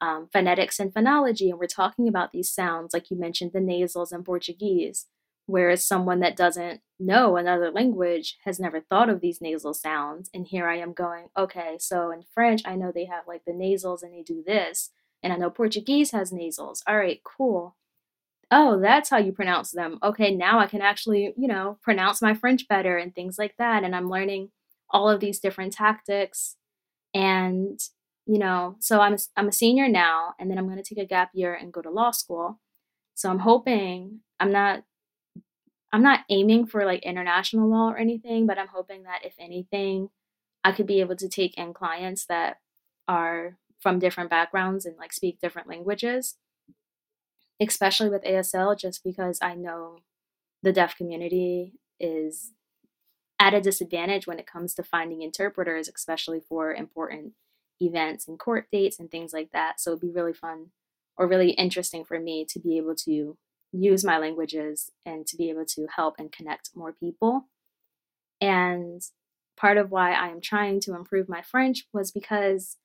um, 0.00 0.28
phonetics 0.32 0.78
and 0.78 0.92
phonology 0.92 1.50
and 1.50 1.58
we're 1.58 1.66
talking 1.66 2.08
about 2.08 2.32
these 2.32 2.50
sounds, 2.50 2.94
like 2.94 3.10
you 3.10 3.18
mentioned, 3.18 3.52
the 3.52 3.60
nasals 3.60 4.12
in 4.12 4.22
Portuguese. 4.24 5.06
Whereas 5.46 5.84
someone 5.84 6.20
that 6.20 6.36
doesn't 6.36 6.82
know 7.00 7.36
another 7.36 7.70
language 7.70 8.36
has 8.44 8.60
never 8.60 8.82
thought 8.82 9.08
of 9.08 9.22
these 9.22 9.40
nasal 9.40 9.72
sounds. 9.72 10.28
And 10.34 10.46
here 10.46 10.68
I 10.68 10.76
am 10.76 10.92
going, 10.92 11.28
okay, 11.38 11.76
so 11.80 12.10
in 12.10 12.24
French, 12.34 12.60
I 12.66 12.76
know 12.76 12.92
they 12.92 13.06
have 13.06 13.26
like 13.26 13.46
the 13.46 13.54
nasals 13.54 14.02
and 14.02 14.12
they 14.12 14.22
do 14.22 14.42
this. 14.46 14.90
And 15.22 15.32
I 15.32 15.36
know 15.36 15.48
Portuguese 15.48 16.10
has 16.10 16.32
nasals. 16.32 16.82
All 16.86 16.98
right, 16.98 17.20
cool. 17.24 17.76
Oh, 18.50 18.80
that's 18.80 19.10
how 19.10 19.18
you 19.18 19.32
pronounce 19.32 19.72
them. 19.72 19.98
Okay, 20.02 20.34
now 20.34 20.58
I 20.58 20.66
can 20.66 20.80
actually, 20.80 21.34
you 21.36 21.48
know, 21.48 21.78
pronounce 21.82 22.22
my 22.22 22.32
French 22.34 22.66
better 22.66 22.96
and 22.96 23.14
things 23.14 23.38
like 23.38 23.54
that. 23.58 23.84
And 23.84 23.94
I'm 23.94 24.08
learning 24.08 24.50
all 24.90 25.10
of 25.10 25.20
these 25.20 25.38
different 25.38 25.74
tactics. 25.74 26.56
And, 27.12 27.78
you 28.26 28.38
know, 28.38 28.76
so 28.80 29.00
I'm, 29.00 29.16
I'm 29.36 29.48
a 29.48 29.52
senior 29.52 29.88
now, 29.88 30.34
and 30.38 30.50
then 30.50 30.56
I'm 30.58 30.66
going 30.66 30.82
to 30.82 30.94
take 30.94 31.02
a 31.02 31.06
gap 31.06 31.30
year 31.34 31.54
and 31.54 31.72
go 31.72 31.82
to 31.82 31.90
law 31.90 32.10
school. 32.10 32.58
So 33.14 33.28
I'm 33.30 33.40
hoping 33.40 34.20
I'm 34.40 34.52
not 34.52 34.84
I'm 35.92 36.02
not 36.02 36.20
aiming 36.28 36.66
for 36.66 36.84
like 36.84 37.02
international 37.02 37.68
law 37.68 37.90
or 37.90 37.96
anything, 37.96 38.46
but 38.46 38.58
I'm 38.58 38.68
hoping 38.68 39.04
that 39.04 39.24
if 39.24 39.34
anything, 39.38 40.10
I 40.62 40.72
could 40.72 40.86
be 40.86 41.00
able 41.00 41.16
to 41.16 41.28
take 41.28 41.56
in 41.56 41.72
clients 41.72 42.26
that 42.26 42.58
are 43.06 43.56
from 43.80 43.98
different 43.98 44.30
backgrounds 44.30 44.84
and 44.84 44.96
like 44.98 45.12
speak 45.12 45.40
different 45.40 45.68
languages, 45.68 46.36
especially 47.60 48.08
with 48.08 48.22
ASL, 48.24 48.78
just 48.78 49.02
because 49.04 49.38
I 49.42 49.54
know 49.54 49.98
the 50.62 50.72
deaf 50.72 50.96
community 50.96 51.74
is 52.00 52.52
at 53.40 53.54
a 53.54 53.60
disadvantage 53.60 54.26
when 54.26 54.38
it 54.38 54.46
comes 54.46 54.74
to 54.74 54.82
finding 54.82 55.22
interpreters, 55.22 55.88
especially 55.94 56.40
for 56.40 56.72
important 56.72 57.32
events 57.80 58.26
and 58.26 58.38
court 58.38 58.66
dates 58.72 58.98
and 58.98 59.10
things 59.10 59.32
like 59.32 59.50
that. 59.52 59.80
So 59.80 59.90
it'd 59.90 60.00
be 60.00 60.10
really 60.10 60.32
fun 60.32 60.66
or 61.16 61.28
really 61.28 61.50
interesting 61.50 62.04
for 62.04 62.18
me 62.18 62.44
to 62.48 62.58
be 62.58 62.76
able 62.76 62.94
to 62.94 63.36
use 63.72 64.04
my 64.04 64.18
languages 64.18 64.90
and 65.04 65.26
to 65.26 65.36
be 65.36 65.50
able 65.50 65.64
to 65.66 65.86
help 65.94 66.16
and 66.18 66.32
connect 66.32 66.70
more 66.74 66.92
people. 66.92 67.48
And 68.40 69.02
part 69.56 69.76
of 69.76 69.90
why 69.90 70.12
I 70.12 70.28
am 70.28 70.40
trying 70.40 70.80
to 70.80 70.94
improve 70.94 71.28
my 71.28 71.42
French 71.42 71.84
was 71.92 72.10
because 72.10 72.76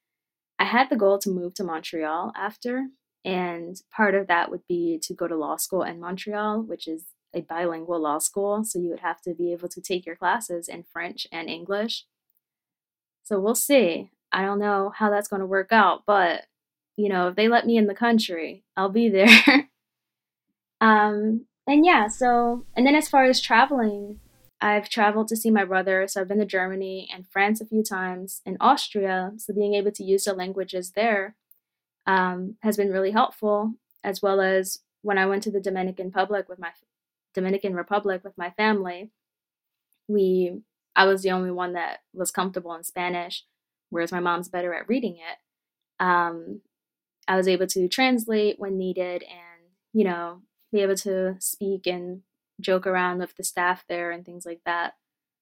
I 0.60 0.66
had 0.66 0.90
the 0.90 0.96
goal 0.96 1.20
to 1.20 1.30
move 1.30 1.54
to 1.56 1.64
Montreal 1.64 2.34
after. 2.36 2.88
And 3.26 3.82
part 3.92 4.16
of 4.16 4.28
that 4.28 4.52
would 4.52 4.68
be 4.68 5.00
to 5.04 5.14
go 5.14 5.28
to 5.28 5.36
law 5.36 5.56
school 5.56 5.84
in 5.84 6.00
Montreal, 6.00 6.62
which 6.62 6.88
is 6.88 7.06
a 7.34 7.42
bilingual 7.42 8.00
law 8.00 8.20
school. 8.20 8.64
So 8.64 8.80
you 8.80 8.90
would 8.90 9.00
have 9.00 9.22
to 9.22 9.34
be 9.34 9.52
able 9.54 9.70
to 9.70 9.82
take 9.82 10.06
your 10.06 10.16
classes 10.16 10.68
in 10.68 10.84
French 10.84 11.26
and 11.32 11.50
English. 11.50 12.06
So 13.24 13.40
we'll 13.40 13.56
see. 13.56 14.12
I 14.32 14.44
don't 14.44 14.60
know 14.60 14.92
how 14.96 15.10
that's 15.10 15.28
going 15.28 15.40
to 15.40 15.46
work 15.46 15.72
out, 15.72 16.04
but 16.06 16.46
you 16.98 17.10
know, 17.10 17.30
if 17.30 17.36
they 17.36 17.48
let 17.48 17.66
me 17.66 17.78
in 17.78 17.88
the 17.88 17.96
country, 17.96 18.64
I'll 18.76 18.90
be 18.90 19.10
there. 19.10 19.70
Um, 20.84 21.46
and 21.66 21.86
yeah, 21.86 22.10
so, 22.10 22.66
and 22.76 22.86
then 22.86 22.94
as 22.94 23.08
far 23.08 23.24
as 23.24 23.40
traveling, 23.40 24.20
I've 24.60 24.90
traveled 24.90 25.30
to 25.30 25.38
see 25.38 25.50
my 25.50 25.64
brother. 25.64 26.06
So 26.08 26.20
I've 26.20 26.28
been 26.28 26.40
to 26.40 26.46
Germany 26.46 27.10
and 27.14 27.26
France 27.26 27.62
a 27.62 27.66
few 27.66 27.84
times 27.84 28.42
and 28.46 28.58
Austria. 28.60 29.32
So 29.38 29.54
being 29.54 29.76
able 29.76 29.92
to 29.92 30.04
use 30.04 30.26
the 30.26 30.34
languages 30.34 30.92
there 30.92 31.36
um, 32.06 32.56
has 32.62 32.78
been 32.78 32.92
really 32.92 33.12
helpful, 33.12 33.74
as 34.04 34.22
well 34.22 34.42
as 34.42 34.80
when 35.02 35.18
I 35.18 35.26
went 35.26 35.44
to 35.44 35.52
the 35.52 35.62
Dominican 35.62 36.08
Republic 36.08 36.48
with 36.50 36.60
my 36.60 36.72
Dominican 37.34 37.74
Republic 37.74 38.24
with 38.24 38.38
my 38.38 38.52
family. 38.52 39.12
We, 40.08 40.62
I 40.96 41.06
was 41.06 41.24
the 41.24 41.32
only 41.32 41.52
one 41.52 41.74
that 41.74 42.00
was 42.14 42.32
comfortable 42.32 42.74
in 42.76 42.84
Spanish, 42.84 43.46
whereas 43.90 44.12
my 44.12 44.20
mom's 44.20 44.50
better 44.50 44.74
at 44.74 44.88
reading 44.88 45.16
it. 45.16 46.04
Um, 46.04 46.62
I 47.28 47.38
was 47.38 47.48
able 47.48 47.68
to 47.68 47.88
translate 47.88 48.60
when 48.60 48.78
needed, 48.78 49.24
and 49.24 49.72
you 49.94 50.04
know, 50.04 50.42
be 50.72 50.82
able 50.82 50.96
to 50.98 51.38
speak 51.40 51.88
and 51.88 52.22
joke 52.60 52.86
around 52.86 53.20
with 53.20 53.36
the 53.36 53.44
staff 53.44 53.86
there 53.88 54.12
and 54.12 54.26
things 54.26 54.46
like 54.46 54.62
that. 54.66 54.94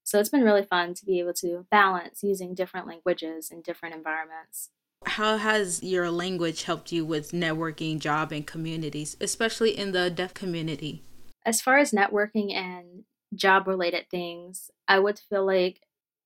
So 0.04 0.20
it's 0.20 0.30
been 0.30 0.44
really 0.44 0.64
fun 0.64 0.94
to 0.96 1.06
be 1.06 1.20
able 1.20 1.34
to 1.36 1.66
balance 1.70 2.24
using 2.24 2.54
different 2.54 2.88
languages 2.88 3.50
in 3.52 3.62
different 3.62 3.96
environments. 3.96 4.70
How 5.06 5.38
has 5.38 5.84
your 5.84 6.10
language 6.10 6.64
helped 6.64 6.92
you 6.92 7.06
with 7.06 7.32
networking, 7.32 8.00
job, 8.00 8.32
and 8.32 8.48
communities, 8.48 9.18
especially 9.20 9.78
in 9.78 9.92
the 9.92 10.10
deaf 10.10 10.34
community? 10.34 11.04
As 11.46 11.60
far 11.60 11.80
as 11.80 11.92
networking 11.92 12.54
and 12.54 13.04
job 13.36 13.68
related 13.68 14.06
things, 14.10 14.72
I 14.88 15.00
would 15.00 15.20
feel 15.20 15.46
like 15.46 15.82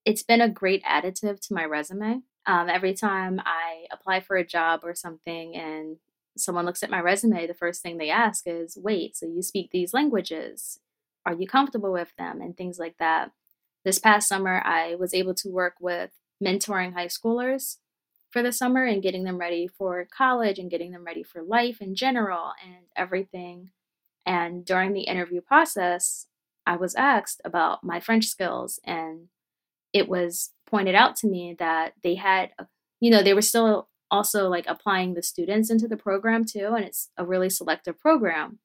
it's 0.06 0.24
been 0.24 0.42
a 0.42 0.50
great 0.50 0.84
additive 0.84 1.40
to 1.48 1.54
my 1.54 1.66
resume. 1.66 2.22
Um, 2.46 2.70
every 2.70 2.94
time 2.94 3.42
I 3.44 3.86
apply 3.92 4.20
for 4.20 4.36
a 4.36 4.46
job 4.46 4.82
or 4.84 4.94
something 4.94 5.56
and 5.56 5.98
someone 6.38 6.66
looks 6.66 6.84
at 6.84 6.92
my 6.92 7.00
resume, 7.00 7.48
the 7.48 7.54
first 7.54 7.82
thing 7.82 7.98
they 7.98 8.10
ask 8.10 8.44
is, 8.46 8.78
wait, 8.80 9.18
so 9.18 9.26
you 9.26 9.42
speak 9.42 9.72
these 9.72 9.94
languages? 9.94 10.80
Are 11.26 11.34
you 11.34 11.48
comfortable 11.48 11.92
with 11.92 12.14
them? 12.18 12.40
And 12.40 12.56
things 12.56 12.78
like 12.78 12.98
that. 13.00 13.32
This 13.84 14.00
past 14.00 14.28
summer, 14.28 14.62
I 14.64 14.96
was 14.96 15.14
able 15.14 15.34
to 15.36 15.50
work 15.50 15.76
with 15.80 16.12
mentoring 16.44 16.94
high 16.94 17.08
schoolers 17.08 17.78
for 18.36 18.44
the 18.44 18.52
summer 18.52 18.84
and 18.84 19.02
getting 19.02 19.24
them 19.24 19.38
ready 19.38 19.66
for 19.66 20.06
college 20.12 20.60
and 20.60 20.70
getting 20.70 20.92
them 20.92 21.06
ready 21.06 21.24
for 21.24 21.42
life 21.42 21.80
in 21.80 21.96
general 21.96 22.52
and 22.62 22.84
everything. 22.94 23.70
And 24.26 24.66
during 24.66 24.92
the 24.92 25.04
interview 25.04 25.40
process, 25.40 26.28
I 26.66 26.76
was 26.76 26.96
asked 26.96 27.40
about 27.46 27.86
my 27.86 28.02
French 28.02 28.26
skills, 28.26 28.78
and 28.84 29.30
it 29.94 30.10
was 30.10 30.52
pointed 30.70 30.96
out 30.96 31.16
to 31.18 31.28
me 31.28 31.56
that 31.60 31.94
they 32.04 32.16
had, 32.16 32.50
you 33.00 33.10
know, 33.10 33.24
they 33.24 33.34
were 33.34 33.42
still 33.42 33.88
also 34.12 34.50
like 34.50 34.66
applying 34.68 35.14
the 35.14 35.24
students 35.24 35.70
into 35.70 35.88
the 35.88 35.96
program 35.98 36.44
too 36.44 36.74
and 36.76 36.86
it's 36.86 37.10
a 37.18 37.26
really 37.26 37.50
selective 37.50 38.00
program 38.00 38.60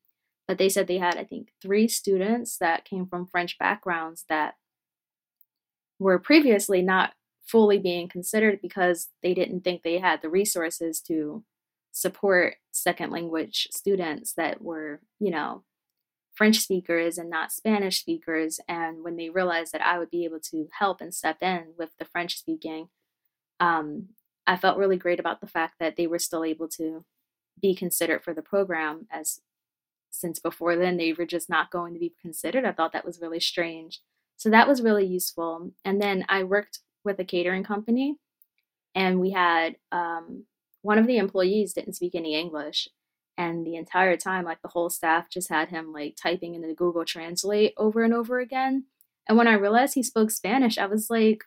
but 0.46 0.58
they 0.58 0.68
said 0.68 0.86
they 0.86 0.98
had 0.98 1.16
i 1.16 1.24
think 1.24 1.48
three 1.62 1.88
students 1.88 2.58
that 2.58 2.84
came 2.84 3.06
from 3.06 3.26
french 3.26 3.58
backgrounds 3.58 4.26
that 4.28 4.56
were 5.98 6.18
previously 6.18 6.82
not 6.82 7.14
fully 7.50 7.78
being 7.78 8.08
considered 8.08 8.60
because 8.62 9.08
they 9.22 9.34
didn't 9.34 9.62
think 9.62 9.82
they 9.82 9.98
had 9.98 10.22
the 10.22 10.28
resources 10.28 11.00
to 11.00 11.44
support 11.92 12.56
second 12.70 13.10
language 13.10 13.68
students 13.72 14.32
that 14.34 14.62
were 14.62 15.00
you 15.18 15.30
know 15.30 15.64
french 16.34 16.60
speakers 16.60 17.18
and 17.18 17.28
not 17.28 17.50
spanish 17.50 18.00
speakers 18.00 18.60
and 18.68 19.02
when 19.02 19.16
they 19.16 19.28
realized 19.28 19.72
that 19.72 19.84
i 19.84 19.98
would 19.98 20.10
be 20.10 20.24
able 20.24 20.38
to 20.38 20.68
help 20.78 21.00
and 21.00 21.12
step 21.12 21.42
in 21.42 21.64
with 21.76 21.90
the 21.98 22.04
french 22.04 22.38
speaking 22.38 22.88
um, 23.60 24.08
I 24.46 24.56
felt 24.56 24.78
really 24.78 24.96
great 24.96 25.20
about 25.20 25.40
the 25.40 25.46
fact 25.46 25.74
that 25.78 25.96
they 25.96 26.06
were 26.06 26.18
still 26.18 26.42
able 26.42 26.66
to 26.70 27.04
be 27.60 27.74
considered 27.74 28.24
for 28.24 28.34
the 28.34 28.42
program 28.42 29.06
as 29.12 29.40
since 30.10 30.40
before 30.40 30.74
then 30.74 30.96
they 30.96 31.12
were 31.12 31.26
just 31.26 31.48
not 31.48 31.70
going 31.70 31.94
to 31.94 32.00
be 32.00 32.14
considered. 32.20 32.64
I 32.64 32.72
thought 32.72 32.92
that 32.92 33.04
was 33.04 33.20
really 33.20 33.38
strange. 33.38 34.00
So 34.36 34.50
that 34.50 34.66
was 34.66 34.82
really 34.82 35.06
useful. 35.06 35.70
And 35.84 36.00
then 36.00 36.24
I 36.28 36.42
worked 36.42 36.80
with 37.04 37.18
a 37.18 37.24
catering 37.24 37.64
company 37.64 38.16
and 38.94 39.20
we 39.20 39.30
had 39.30 39.76
um, 39.92 40.44
one 40.82 40.98
of 40.98 41.06
the 41.06 41.18
employees 41.18 41.72
didn't 41.72 41.94
speak 41.94 42.14
any 42.14 42.34
English. 42.34 42.88
And 43.38 43.66
the 43.66 43.76
entire 43.76 44.16
time, 44.16 44.44
like 44.44 44.60
the 44.60 44.68
whole 44.68 44.90
staff 44.90 45.30
just 45.30 45.48
had 45.48 45.68
him 45.68 45.92
like 45.92 46.16
typing 46.20 46.54
into 46.54 46.74
Google 46.74 47.04
Translate 47.04 47.72
over 47.76 48.02
and 48.02 48.12
over 48.12 48.38
again. 48.38 48.84
And 49.28 49.38
when 49.38 49.48
I 49.48 49.54
realized 49.54 49.94
he 49.94 50.02
spoke 50.02 50.30
Spanish, 50.30 50.76
I 50.76 50.86
was 50.86 51.08
like, 51.08 51.44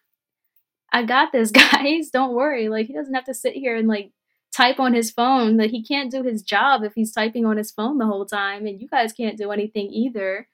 I 0.92 1.04
got 1.04 1.32
this, 1.32 1.52
guys. 1.52 2.10
Don't 2.10 2.34
worry. 2.34 2.70
Like, 2.70 2.88
he 2.88 2.94
doesn't 2.94 3.13
have 3.13 3.26
to 3.26 3.34
sit 3.34 3.54
here 3.54 3.76
and 3.76 3.88
like 3.88 4.12
type 4.56 4.80
on 4.80 4.94
his 4.94 5.12
phone. 5.12 5.58
That 5.58 5.72
he 5.72 5.84
can't 5.84 6.10
do 6.10 6.24
his 6.24 6.42
job 6.42 6.84
if 6.84 6.94
he's 6.96 7.12
typing 7.12 7.46
on 7.46 7.58
his 7.58 7.72
phone 7.72 7.98
the 7.98 8.08
whole 8.08 8.26
time. 8.26 8.66
And 8.66 8.82
you 8.82 8.88
guys 8.88 9.13
can't 9.13 9.38
do 9.38 9.52
anything 9.52 9.92
either. 9.92 10.48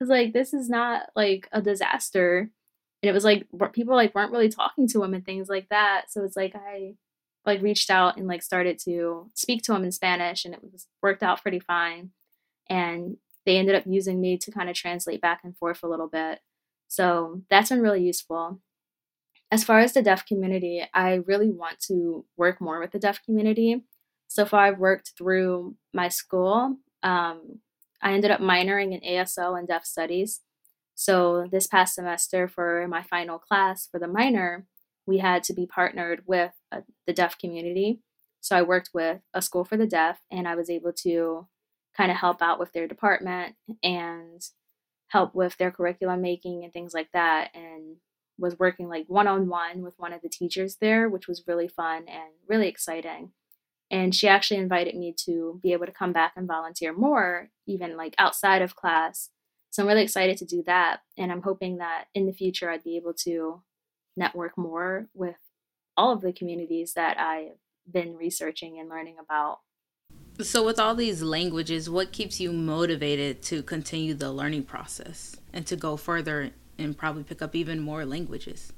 It's 0.00 0.10
like, 0.10 0.32
this 0.32 0.52
is 0.52 0.68
not 0.68 1.04
like 1.14 1.48
a 1.52 1.62
disaster. 1.62 2.50
And 3.04 3.08
it 3.10 3.12
was 3.12 3.24
like, 3.24 3.46
people 3.74 3.94
like 3.94 4.14
weren't 4.14 4.32
really 4.32 4.48
talking 4.48 4.88
to 4.88 5.04
him 5.04 5.12
and 5.12 5.22
things 5.22 5.46
like 5.46 5.68
that. 5.68 6.06
So 6.08 6.24
it's 6.24 6.38
like, 6.38 6.54
I 6.56 6.94
like 7.44 7.60
reached 7.60 7.90
out 7.90 8.16
and 8.16 8.26
like 8.26 8.42
started 8.42 8.78
to 8.86 9.30
speak 9.34 9.62
to 9.64 9.74
him 9.74 9.84
in 9.84 9.92
Spanish 9.92 10.46
and 10.46 10.54
it 10.54 10.60
was 10.62 10.86
worked 11.02 11.22
out 11.22 11.42
pretty 11.42 11.60
fine. 11.60 12.12
And 12.70 13.18
they 13.44 13.58
ended 13.58 13.74
up 13.74 13.82
using 13.84 14.22
me 14.22 14.38
to 14.38 14.50
kind 14.50 14.70
of 14.70 14.74
translate 14.74 15.20
back 15.20 15.42
and 15.44 15.54
forth 15.54 15.82
a 15.82 15.86
little 15.86 16.08
bit. 16.08 16.40
So 16.88 17.42
that's 17.50 17.68
been 17.68 17.82
really 17.82 18.02
useful. 18.02 18.62
As 19.52 19.64
far 19.64 19.80
as 19.80 19.92
the 19.92 20.00
deaf 20.00 20.24
community, 20.24 20.82
I 20.94 21.16
really 21.26 21.50
want 21.50 21.80
to 21.88 22.24
work 22.38 22.58
more 22.58 22.80
with 22.80 22.92
the 22.92 22.98
deaf 22.98 23.22
community. 23.22 23.84
So 24.28 24.46
far, 24.46 24.60
I've 24.60 24.78
worked 24.78 25.12
through 25.18 25.74
my 25.92 26.08
school. 26.08 26.78
Um, 27.02 27.58
I 28.00 28.14
ended 28.14 28.30
up 28.30 28.40
minoring 28.40 28.98
in 28.98 29.06
ASL 29.06 29.58
and 29.58 29.68
deaf 29.68 29.84
studies. 29.84 30.40
So 30.94 31.46
this 31.50 31.66
past 31.66 31.94
semester, 31.94 32.48
for 32.48 32.86
my 32.88 33.02
final 33.02 33.38
class 33.38 33.88
for 33.90 33.98
the 33.98 34.08
minor, 34.08 34.66
we 35.06 35.18
had 35.18 35.42
to 35.44 35.52
be 35.52 35.66
partnered 35.66 36.22
with 36.26 36.52
uh, 36.72 36.80
the 37.06 37.12
deaf 37.12 37.38
community. 37.38 38.00
So 38.40 38.56
I 38.56 38.62
worked 38.62 38.90
with 38.94 39.20
a 39.32 39.42
school 39.42 39.64
for 39.64 39.76
the 39.76 39.86
deaf, 39.86 40.20
and 40.30 40.46
I 40.46 40.54
was 40.54 40.70
able 40.70 40.92
to 41.02 41.46
kind 41.96 42.10
of 42.10 42.16
help 42.18 42.42
out 42.42 42.58
with 42.58 42.72
their 42.72 42.86
department 42.86 43.54
and 43.82 44.42
help 45.08 45.34
with 45.34 45.56
their 45.56 45.70
curriculum 45.70 46.20
making 46.20 46.64
and 46.64 46.72
things 46.72 46.94
like 46.94 47.10
that. 47.12 47.50
And 47.54 47.96
was 48.38 48.58
working 48.58 48.88
like 48.88 49.04
one 49.06 49.28
on 49.28 49.48
one 49.48 49.82
with 49.82 49.94
one 49.96 50.12
of 50.12 50.20
the 50.22 50.28
teachers 50.28 50.76
there, 50.80 51.08
which 51.08 51.28
was 51.28 51.44
really 51.46 51.68
fun 51.68 52.04
and 52.08 52.32
really 52.48 52.68
exciting. 52.68 53.30
And 53.90 54.14
she 54.14 54.26
actually 54.26 54.58
invited 54.58 54.96
me 54.96 55.14
to 55.24 55.60
be 55.62 55.72
able 55.72 55.86
to 55.86 55.92
come 55.92 56.12
back 56.12 56.32
and 56.36 56.48
volunteer 56.48 56.92
more, 56.92 57.50
even 57.66 57.96
like 57.96 58.14
outside 58.18 58.62
of 58.62 58.74
class. 58.74 59.30
So 59.74 59.82
I'm 59.82 59.88
really 59.88 60.04
excited 60.04 60.36
to 60.36 60.44
do 60.44 60.62
that. 60.66 61.00
And 61.18 61.32
I'm 61.32 61.42
hoping 61.42 61.78
that 61.78 62.04
in 62.14 62.26
the 62.26 62.32
future 62.32 62.70
I'd 62.70 62.84
be 62.84 62.96
able 62.96 63.12
to 63.24 63.60
network 64.16 64.56
more 64.56 65.08
with 65.14 65.34
all 65.96 66.12
of 66.12 66.20
the 66.20 66.32
communities 66.32 66.92
that 66.94 67.18
I've 67.18 67.58
been 67.90 68.14
researching 68.14 68.78
and 68.78 68.88
learning 68.88 69.16
about. 69.20 69.58
So, 70.40 70.64
with 70.64 70.78
all 70.78 70.94
these 70.94 71.22
languages, 71.22 71.90
what 71.90 72.12
keeps 72.12 72.40
you 72.40 72.52
motivated 72.52 73.42
to 73.42 73.64
continue 73.64 74.14
the 74.14 74.30
learning 74.30 74.62
process 74.62 75.34
and 75.52 75.66
to 75.66 75.74
go 75.74 75.96
further 75.96 76.52
and 76.78 76.96
probably 76.96 77.24
pick 77.24 77.42
up 77.42 77.56
even 77.56 77.80
more 77.80 78.04
languages? 78.04 78.72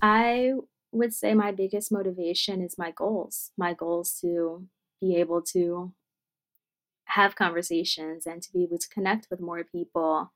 I 0.00 0.52
would 0.92 1.12
say 1.12 1.34
my 1.34 1.50
biggest 1.50 1.90
motivation 1.90 2.62
is 2.62 2.78
my 2.78 2.92
goals. 2.92 3.50
My 3.58 3.74
goals 3.74 4.16
to 4.20 4.68
be 5.00 5.16
able 5.16 5.42
to 5.54 5.92
have 7.06 7.36
conversations 7.36 8.26
and 8.26 8.42
to 8.42 8.52
be 8.52 8.62
able 8.64 8.78
to 8.78 8.88
connect 8.88 9.28
with 9.30 9.40
more 9.40 9.64
people. 9.64 10.32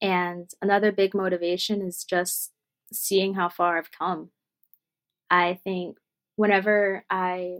And 0.00 0.50
another 0.60 0.92
big 0.92 1.14
motivation 1.14 1.82
is 1.82 2.04
just 2.04 2.52
seeing 2.92 3.34
how 3.34 3.48
far 3.48 3.78
I've 3.78 3.90
come. 3.90 4.30
I 5.30 5.58
think 5.64 5.98
whenever 6.36 7.04
I 7.08 7.58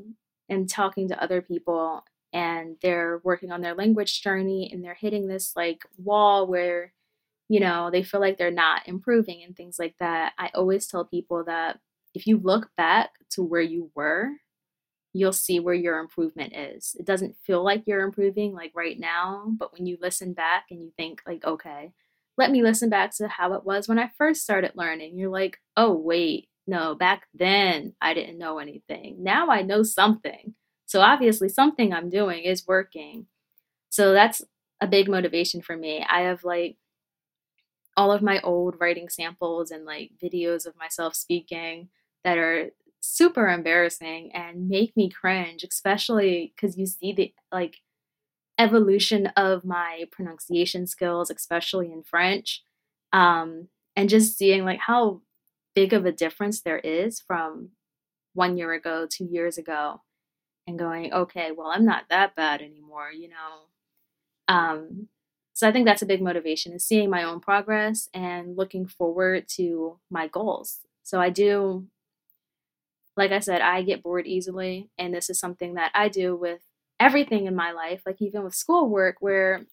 am 0.50 0.66
talking 0.66 1.08
to 1.08 1.22
other 1.22 1.40
people 1.40 2.04
and 2.32 2.76
they're 2.82 3.20
working 3.24 3.50
on 3.52 3.60
their 3.60 3.74
language 3.74 4.22
journey 4.22 4.70
and 4.72 4.84
they're 4.84 4.94
hitting 4.94 5.28
this 5.28 5.52
like 5.56 5.82
wall 5.96 6.46
where 6.46 6.92
you 7.52 7.60
know, 7.60 7.90
they 7.90 8.02
feel 8.02 8.18
like 8.18 8.38
they're 8.38 8.50
not 8.50 8.88
improving 8.88 9.42
and 9.42 9.54
things 9.54 9.78
like 9.78 9.94
that. 10.00 10.32
I 10.38 10.50
always 10.54 10.86
tell 10.86 11.04
people 11.04 11.44
that 11.44 11.80
if 12.14 12.26
you 12.26 12.38
look 12.38 12.70
back 12.78 13.10
to 13.32 13.42
where 13.42 13.60
you 13.60 13.90
were, 13.94 14.30
you'll 15.12 15.32
see 15.32 15.60
where 15.60 15.74
your 15.74 15.98
improvement 15.98 16.54
is. 16.56 16.96
It 16.98 17.04
doesn't 17.04 17.36
feel 17.44 17.62
like 17.62 17.84
you're 17.86 18.02
improving 18.02 18.54
like 18.54 18.72
right 18.74 18.98
now, 18.98 19.44
but 19.58 19.72
when 19.72 19.86
you 19.86 19.98
listen 20.00 20.32
back 20.32 20.66
and 20.70 20.80
you 20.80 20.92
think 20.96 21.22
like, 21.26 21.44
okay, 21.44 21.92
let 22.38 22.50
me 22.50 22.62
listen 22.62 22.88
back 22.88 23.14
to 23.16 23.28
how 23.28 23.52
it 23.52 23.64
was 23.64 23.88
when 23.88 23.98
I 23.98 24.10
first 24.16 24.42
started 24.42 24.72
learning. 24.74 25.18
You're 25.18 25.30
like, 25.30 25.58
oh 25.76 25.92
wait, 25.92 26.48
no, 26.66 26.94
back 26.94 27.24
then 27.34 27.94
I 28.00 28.14
didn't 28.14 28.38
know 28.38 28.58
anything. 28.58 29.22
Now 29.22 29.50
I 29.50 29.62
know 29.62 29.82
something. 29.82 30.54
So 30.86 31.00
obviously 31.00 31.48
something 31.48 31.92
I'm 31.92 32.08
doing 32.08 32.44
is 32.44 32.66
working. 32.66 33.26
So 33.90 34.12
that's 34.12 34.42
a 34.80 34.86
big 34.86 35.08
motivation 35.08 35.60
for 35.60 35.76
me. 35.76 36.04
I 36.08 36.22
have 36.22 36.44
like 36.44 36.76
all 37.96 38.10
of 38.12 38.22
my 38.22 38.40
old 38.40 38.76
writing 38.80 39.08
samples 39.08 39.70
and 39.70 39.84
like 39.84 40.12
videos 40.22 40.66
of 40.66 40.76
myself 40.76 41.14
speaking 41.14 41.88
that 42.24 42.38
are 42.38 42.70
super 43.02 43.48
embarrassing 43.48 44.30
and 44.32 44.68
make 44.68 44.96
me 44.96 45.10
cringe, 45.10 45.64
especially 45.64 46.54
because 46.54 46.78
you 46.78 46.86
see 46.86 47.12
the 47.12 47.34
like 47.50 47.78
evolution 48.58 49.26
of 49.36 49.64
my 49.64 50.04
pronunciation 50.12 50.86
skills, 50.86 51.30
especially 51.30 51.90
in 51.92 52.02
French. 52.04 52.62
Um, 53.12 53.68
and 53.96 54.08
just 54.08 54.38
seeing 54.38 54.64
like 54.64 54.78
how 54.78 55.20
big 55.74 55.92
of 55.92 56.06
a 56.06 56.12
difference 56.12 56.62
there 56.62 56.78
is 56.78 57.20
from 57.20 57.70
one 58.34 58.56
year 58.56 58.72
ago, 58.72 59.06
two 59.10 59.26
years 59.26 59.58
ago, 59.58 60.00
and 60.66 60.78
going, 60.78 61.12
okay, 61.12 61.50
well, 61.54 61.68
I'm 61.68 61.84
not 61.84 62.04
that 62.08 62.34
bad 62.36 62.62
anymore, 62.62 63.10
you 63.10 63.28
know. 63.28 64.54
Um, 64.54 65.08
so 65.52 65.68
I 65.68 65.72
think 65.72 65.86
that's 65.86 66.02
a 66.02 66.06
big 66.06 66.22
motivation 66.22 66.72
is 66.72 66.84
seeing 66.86 67.10
my 67.10 67.24
own 67.24 67.40
progress 67.40 68.08
and 68.14 68.56
looking 68.56 68.86
forward 68.86 69.48
to 69.56 69.98
my 70.10 70.28
goals. 70.28 70.78
So 71.02 71.20
I 71.20 71.30
do 71.30 71.86
like 73.16 73.32
I 73.32 73.40
said, 73.40 73.60
I 73.60 73.82
get 73.82 74.02
bored 74.02 74.26
easily 74.26 74.90
and 74.98 75.14
this 75.14 75.28
is 75.30 75.38
something 75.38 75.74
that 75.74 75.92
I 75.94 76.08
do 76.08 76.36
with 76.36 76.60
everything 76.98 77.46
in 77.46 77.54
my 77.54 77.72
life, 77.72 78.02
like 78.06 78.20
even 78.20 78.44
with 78.44 78.54
schoolwork 78.54 79.16
where 79.20 79.66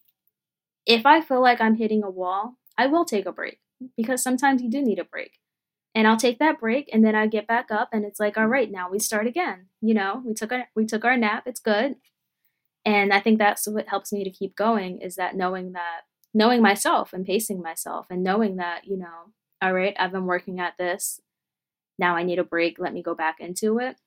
if 0.86 1.06
I 1.06 1.21
feel 1.21 1.41
like 1.41 1.62
I'm 1.62 1.75
hitting 1.75 2.04
a 2.04 2.10
wall, 2.10 2.56
I 2.78 2.88
will 2.88 3.06
take 3.06 3.25
a 3.25 3.32
break 3.32 3.60
because 3.95 4.23
sometimes 4.23 4.62
you 4.62 4.69
do 4.69 4.82
need 4.82 4.99
a 4.99 5.04
break. 5.04 5.34
And 5.95 6.08
I'll 6.08 6.17
take 6.17 6.39
that 6.39 6.60
break 6.60 6.89
and 6.93 7.04
then 7.04 7.15
I 7.15 7.28
get 7.28 7.47
back 7.47 7.71
up 7.71 7.89
and 7.91 8.06
it's 8.06 8.19
like, 8.19 8.38
all 8.38 8.47
right, 8.47 8.71
now 8.71 8.89
we 8.89 8.99
start 8.99 9.28
again. 9.28 9.67
You 9.82 9.93
know, 9.95 10.21
we 10.23 10.34
took 10.34 10.52
our 10.52 10.69
we 10.75 10.86
took 10.86 11.04
our 11.04 11.17
nap, 11.17 11.43
it's 11.45 11.60
good 11.60 11.95
and 12.86 13.13
i 13.13 13.19
think 13.19 13.38
that's 13.38 13.67
what 13.67 13.88
helps 13.88 14.12
me 14.12 14.23
to 14.23 14.30
keep 14.30 14.56
going 14.56 14.99
is 15.02 15.15
that 15.15 15.36
knowing 15.36 15.73
that 15.73 16.02
knowing 16.34 16.62
myself 16.62 17.13
and 17.13 17.25
pacing 17.25 17.62
myself 17.62 18.08
and 18.10 18.23
knowing 18.23 18.56
that 18.58 18.86
you 18.86 18.97
know 18.97 19.34
all 19.62 19.73
right 19.73 19.95
i've 19.99 20.12
been 20.12 20.25
working 20.25 20.60
at 20.60 20.78
this 20.78 21.19
now 22.00 22.16
i 22.16 22.24
need 22.24 22.40
a 22.40 22.44
break 22.44 22.80
let 22.80 22.94
me 22.94 23.04
go 23.04 23.14
back 23.14 23.40
into 23.40 23.80
it 23.80 23.98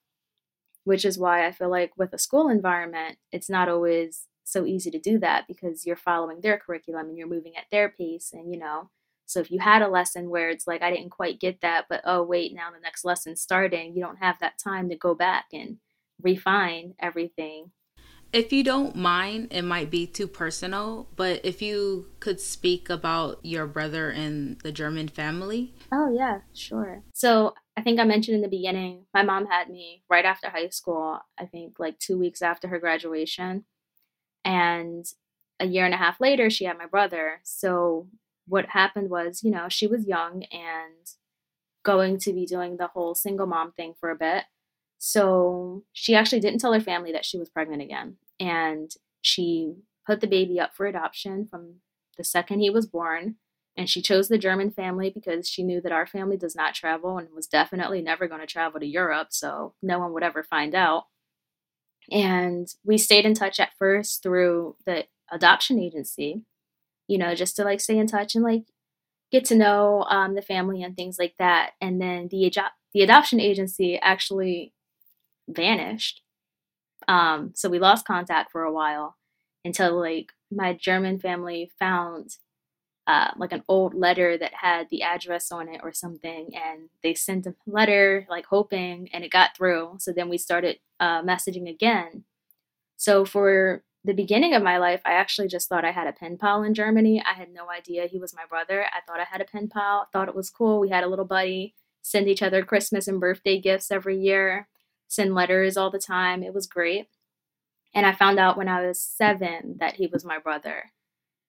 which 0.85 1.05
is 1.05 1.19
why 1.19 1.47
i 1.47 1.53
feel 1.53 1.71
like 1.71 1.93
with 1.97 2.13
a 2.13 2.19
school 2.19 2.49
environment 2.49 3.19
it's 3.31 3.51
not 3.51 3.69
always 3.69 4.27
so 4.45 4.67
easy 4.67 4.91
to 4.91 4.99
do 4.99 5.19
that 5.19 5.47
because 5.47 5.87
you're 5.87 5.97
following 5.97 6.41
their 6.41 6.59
curriculum 6.59 7.09
and 7.09 7.17
you're 7.17 7.29
moving 7.29 7.57
at 7.57 7.67
their 7.71 7.89
pace 7.89 8.33
and 8.33 8.53
you 8.53 8.59
know 8.59 8.91
so 9.25 9.41
if 9.41 9.51
you 9.51 9.61
had 9.61 9.83
a 9.83 9.89
lesson 9.89 10.31
where 10.31 10.51
it's 10.51 10.67
like 10.67 10.83
i 10.83 10.91
didn't 10.91 11.11
quite 11.11 11.41
get 11.41 11.61
that 11.61 11.87
but 11.89 12.01
oh 12.05 12.23
wait 12.23 12.55
now 12.55 12.71
the 12.71 12.81
next 12.81 13.05
lesson's 13.05 13.41
starting 13.41 13.95
you 13.95 14.03
don't 14.03 14.19
have 14.19 14.39
that 14.41 14.59
time 14.59 14.89
to 14.89 14.97
go 14.97 15.15
back 15.15 15.47
and 15.53 15.77
refine 16.21 16.95
everything 16.99 17.71
if 18.33 18.53
you 18.53 18.65
don't 18.65 18.97
mind, 18.97 19.49
it 19.51 19.63
might 19.63 19.91
be 19.91 20.07
too 20.07 20.27
personal, 20.27 21.07
but 21.17 21.45
if 21.45 21.61
you 21.61 22.07
could 22.19 22.41
speak 22.41 22.89
about 22.89 23.39
your 23.43 23.67
brother 23.67 24.11
and 24.11 24.59
the 24.61 24.73
German 24.73 25.09
family. 25.09 25.75
Oh, 25.93 26.11
yeah, 26.13 26.41
sure. 26.55 27.03
So 27.13 27.55
I 27.77 27.83
think 27.83 28.01
I 28.01 28.05
mentioned 28.05 28.37
in 28.37 28.43
the 28.43 28.49
beginning, 28.49 29.05
my 29.13 29.23
mom 29.23 29.47
had 29.47 29.69
me 29.69 30.03
right 30.09 30.25
after 30.25 30.49
high 30.49 30.71
school, 30.71 31.21
I 31.39 31.45
think 31.45 31.79
like 31.79 31.99
two 31.99 32.19
weeks 32.19 32.41
after 32.41 32.69
her 32.69 32.79
graduation. 32.79 33.65
And 34.45 35.05
a 35.61 35.67
year 35.67 35.85
and 35.85 35.95
a 35.95 35.99
half 35.99 36.21
later, 36.21 36.49
she 36.49 36.65
had 36.65 36.79
my 36.79 36.87
brother. 36.87 37.41
So 37.45 38.09
what 38.47 38.71
happened 38.71 39.11
was, 39.11 39.43
you 39.43 39.51
know, 39.51 39.69
she 39.69 39.87
was 39.87 40.07
young 40.07 40.45
and 40.51 41.07
going 41.85 42.19
to 42.19 42.33
be 42.33 42.47
doing 42.47 42.77
the 42.77 42.89
whole 42.89 43.15
single 43.15 43.47
mom 43.47 43.73
thing 43.73 43.95
for 44.01 44.11
a 44.11 44.17
bit. 44.17 44.45
So 45.05 45.83
she 45.93 46.15
actually 46.15 46.39
didn't 46.39 46.61
tell 46.61 46.73
her 46.73 46.81
family 46.81 47.11
that 47.11 47.25
she 47.25 47.37
was 47.37 47.51
pregnant 47.51 47.83
again. 47.83 48.19
And 48.39 48.89
she 49.21 49.75
put 50.07 50.21
the 50.21 50.29
baby 50.29 50.61
up 50.61 50.77
for 50.77 50.87
adoption 50.87 51.45
from 51.45 51.81
the 52.17 52.23
second 52.23 52.61
he 52.61 52.71
was 52.71 52.87
born. 52.87 53.35
And 53.77 53.91
she 53.91 54.01
chose 54.01 54.29
the 54.29 54.39
German 54.39 54.71
family 54.71 55.11
because 55.11 55.49
she 55.49 55.65
knew 55.65 55.81
that 55.81 55.91
our 55.91 56.07
family 56.07 56.37
does 56.37 56.55
not 56.55 56.77
travel 56.77 57.19
and 57.19 57.27
was 57.35 57.49
definitely 57.49 58.01
never 58.01 58.29
going 58.29 58.43
to 58.43 58.47
travel 58.47 58.79
to 58.79 58.87
Europe. 58.87 59.29
So 59.33 59.75
no 59.83 59.99
one 59.99 60.13
would 60.13 60.23
ever 60.23 60.45
find 60.45 60.73
out. 60.73 61.07
And 62.09 62.69
we 62.85 62.97
stayed 62.97 63.27
in 63.27 63.35
touch 63.35 63.59
at 63.59 63.75
first 63.77 64.23
through 64.23 64.77
the 64.87 65.07
adoption 65.33 65.81
agency, 65.81 66.45
you 67.09 67.19
know, 67.19 67.35
just 67.35 67.57
to 67.57 67.65
like 67.65 67.81
stay 67.81 67.99
in 67.99 68.07
touch 68.07 68.37
and 68.37 68.45
like 68.45 68.67
get 69.33 69.47
to 69.47 69.57
know 69.57 70.05
um, 70.05 70.37
the 70.37 70.43
family 70.43 70.81
and 70.81 70.95
things 70.95 71.19
like 71.19 71.35
that. 71.41 71.73
And 71.81 72.01
then 72.01 72.29
the, 72.31 72.53
the 72.95 73.03
adoption 73.03 73.41
agency 73.41 73.99
actually 73.99 74.73
vanished. 75.49 76.23
Um, 77.09 77.53
so 77.55 77.69
we 77.69 77.79
lost 77.79 78.07
contact 78.07 78.53
for 78.53 78.63
a 78.63 78.73
while 78.73 79.17
until 79.65 79.99
like 79.99 80.33
my 80.51 80.73
German 80.73 81.19
family 81.19 81.71
found 81.79 82.37
uh, 83.07 83.33
like 83.37 83.53
an 83.53 83.65
old 83.69 83.95
letter 83.95 84.39
that 84.39 84.55
had 84.55 84.89
the 84.91 85.03
address 85.03 85.51
on 85.51 85.69
it 85.69 85.81
or 85.83 85.93
something, 85.93 86.51
and 86.55 86.89
they 87.03 87.15
sent 87.15 87.47
a 87.47 87.55
letter 87.67 88.27
like 88.31 88.47
hoping, 88.47 89.09
and 89.13 89.25
it 89.25 89.31
got 89.33 89.57
through. 89.57 89.97
So 89.99 90.13
then 90.13 90.29
we 90.29 90.39
started 90.39 90.79
uh, 91.01 91.23
messaging 91.23 91.69
again. 91.69 92.25
So 92.97 93.25
for 93.25 93.83
the 94.05 94.15
beginning 94.15 94.55
of 94.55 94.63
my 94.63 94.79
life, 94.79 95.01
I 95.05 95.13
actually 95.13 95.49
just 95.49 95.69
thought 95.69 95.85
I 95.85 95.91
had 95.93 96.07
a 96.07 96.13
pen 96.13 96.39
pal 96.39 96.63
in 96.63 96.75
Germany. 96.75 97.23
I 97.25 97.35
had 97.35 97.53
no 97.53 97.71
idea 97.71 98.07
he 98.07 98.19
was 98.19 98.35
my 98.35 98.45
brother. 98.49 98.85
I 98.85 99.01
thought 99.07 99.21
I 99.21 99.25
had 99.25 99.41
a 99.41 99.45
pen 99.45 99.69
pal. 99.69 100.09
Thought 100.13 100.29
it 100.29 100.35
was 100.35 100.51
cool. 100.51 100.81
We 100.81 100.91
had 100.91 101.05
a 101.05 101.09
little 101.09 101.25
buddy. 101.25 101.75
Send 102.03 102.29
each 102.29 102.43
other 102.43 102.65
Christmas 102.65 103.07
and 103.09 103.21
birthday 103.21 103.61
gifts 103.61 103.91
every 103.91 104.19
year. 104.19 104.69
Send 105.13 105.35
letters 105.35 105.77
all 105.77 105.91
the 105.91 105.99
time. 105.99 106.43
It 106.43 106.55
was 106.55 106.67
great. 106.67 107.09
And 107.95 108.07
I 108.07 108.13
found 108.13 108.39
out 108.39 108.57
when 108.57 108.67
I 108.67 108.87
was 108.87 108.99
seven 108.99 109.77
that 109.79 109.97
he 109.97 110.07
was 110.07 110.25
my 110.25 110.39
brother. 110.39 110.93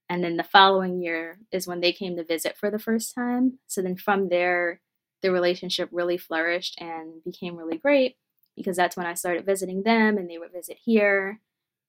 And 0.10 0.22
then 0.22 0.36
the 0.36 0.44
following 0.44 1.02
year 1.02 1.40
is 1.50 1.66
when 1.66 1.80
they 1.80 1.94
came 1.94 2.18
to 2.18 2.26
visit 2.26 2.58
for 2.58 2.70
the 2.70 2.78
first 2.78 3.16
time. 3.16 3.60
So 3.68 3.82
then 3.82 3.96
from 3.96 4.28
there, 4.28 4.82
the 5.22 5.32
relationship 5.32 5.88
really 5.94 6.18
flourished 6.18 6.76
and 6.82 7.24
became 7.24 7.56
really 7.56 7.78
great 7.78 8.18
because 8.58 8.76
that's 8.76 8.98
when 8.98 9.06
I 9.06 9.14
started 9.14 9.46
visiting 9.46 9.84
them 9.84 10.18
and 10.18 10.30
they 10.30 10.38
would 10.38 10.52
visit 10.52 10.78
here. 10.84 11.40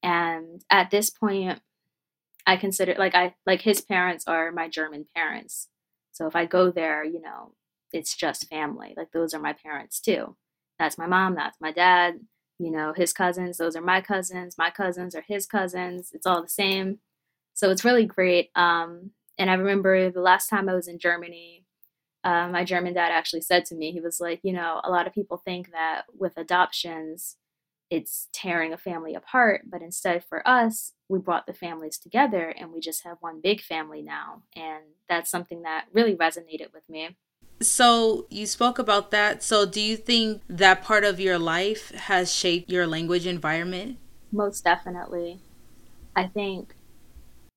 And 0.01 0.65
at 0.71 0.93
this 0.93 1.11
point, 1.11 1.61
I 2.47 2.57
consider 2.57 2.95
like 2.97 3.17
I 3.17 3.35
like 3.47 3.63
his 3.63 3.81
parents 3.81 4.29
are 4.29 4.53
my 4.53 4.69
German 4.69 5.07
parents. 5.13 5.67
So 6.13 6.29
if 6.29 6.37
I 6.37 6.47
go 6.47 6.71
there, 6.71 7.05
you 7.05 7.21
know, 7.21 7.55
it's 7.93 8.15
just 8.15 8.49
family. 8.49 8.95
Like 8.97 9.11
those 9.11 9.35
are 9.35 9.41
my 9.41 9.55
parents 9.55 9.99
too. 9.99 10.37
That's 10.85 10.99
my 10.99 11.07
mom, 11.07 11.35
that's 11.35 11.61
my 11.63 11.73
dad, 11.73 12.21
you 12.59 12.71
know, 12.71 12.93
his 12.95 13.15
cousins, 13.15 13.57
those 13.57 13.75
are 13.75 13.81
my 13.81 14.03
cousins, 14.03 14.59
my 14.59 14.69
cousins 14.69 15.15
are 15.15 15.25
his 15.27 15.47
cousins. 15.47 16.11
It's 16.13 16.27
all 16.27 16.43
the 16.43 16.49
same. 16.49 16.99
So 17.55 17.71
it's 17.71 17.87
really 17.87 18.05
great. 18.05 18.51
Um, 18.55 19.13
and 19.39 19.51
I 19.51 19.55
remember 19.55 20.11
the 20.11 20.21
last 20.21 20.49
time 20.49 20.69
I 20.69 20.75
was 20.75 20.87
in 20.87 20.99
Germany, 20.99 21.65
uh, 22.23 22.49
my 22.49 22.65
German 22.65 22.93
dad 22.93 23.13
actually 23.13 23.41
said 23.41 23.65
to 23.67 23.75
me, 23.75 23.93
he 23.93 24.01
was 24.01 24.21
like, 24.21 24.41
you 24.43 24.53
know, 24.53 24.83
a 24.85 24.91
lot 24.91 25.07
of 25.07 25.15
people 25.15 25.39
think 25.39 25.73
that 25.73 26.03
with 26.19 26.37
adoptions, 26.37 27.37
it's 27.91 28.29
tearing 28.35 28.75
a 28.75 28.79
family 28.79 29.15
apart. 29.15 29.63
But 29.67 29.81
instead, 29.81 30.23
for 30.25 30.47
us, 30.47 30.93
we 31.09 31.19
brought 31.19 31.47
the 31.47 31.55
families 31.55 31.99
together 31.99 32.55
and 32.59 32.73
we 32.73 32.81
just 32.81 33.05
have 33.05 33.19
one 33.21 33.41
big 33.43 33.63
family 33.63 34.03
now. 34.03 34.43
And 34.55 34.85
that's 35.09 35.31
something 35.31 35.63
that 35.63 35.87
really 35.95 36.15
resonated 36.15 36.75
with 36.75 36.89
me. 36.91 37.17
So, 37.63 38.27
you 38.31 38.47
spoke 38.47 38.79
about 38.79 39.11
that. 39.13 39.43
So, 39.43 39.65
do 39.65 39.81
you 39.81 39.97
think 39.97 40.43
that 40.49 40.83
part 40.83 41.05
of 41.05 41.21
your 41.21 41.39
life 41.39 41.91
has 41.93 42.35
shaped 42.35 42.71
your 42.71 42.87
language 42.87 43.27
environment? 43.27 43.99
Most 44.33 44.65
definitely. 44.65 45.41
I 46.17 46.27
think 46.27 46.75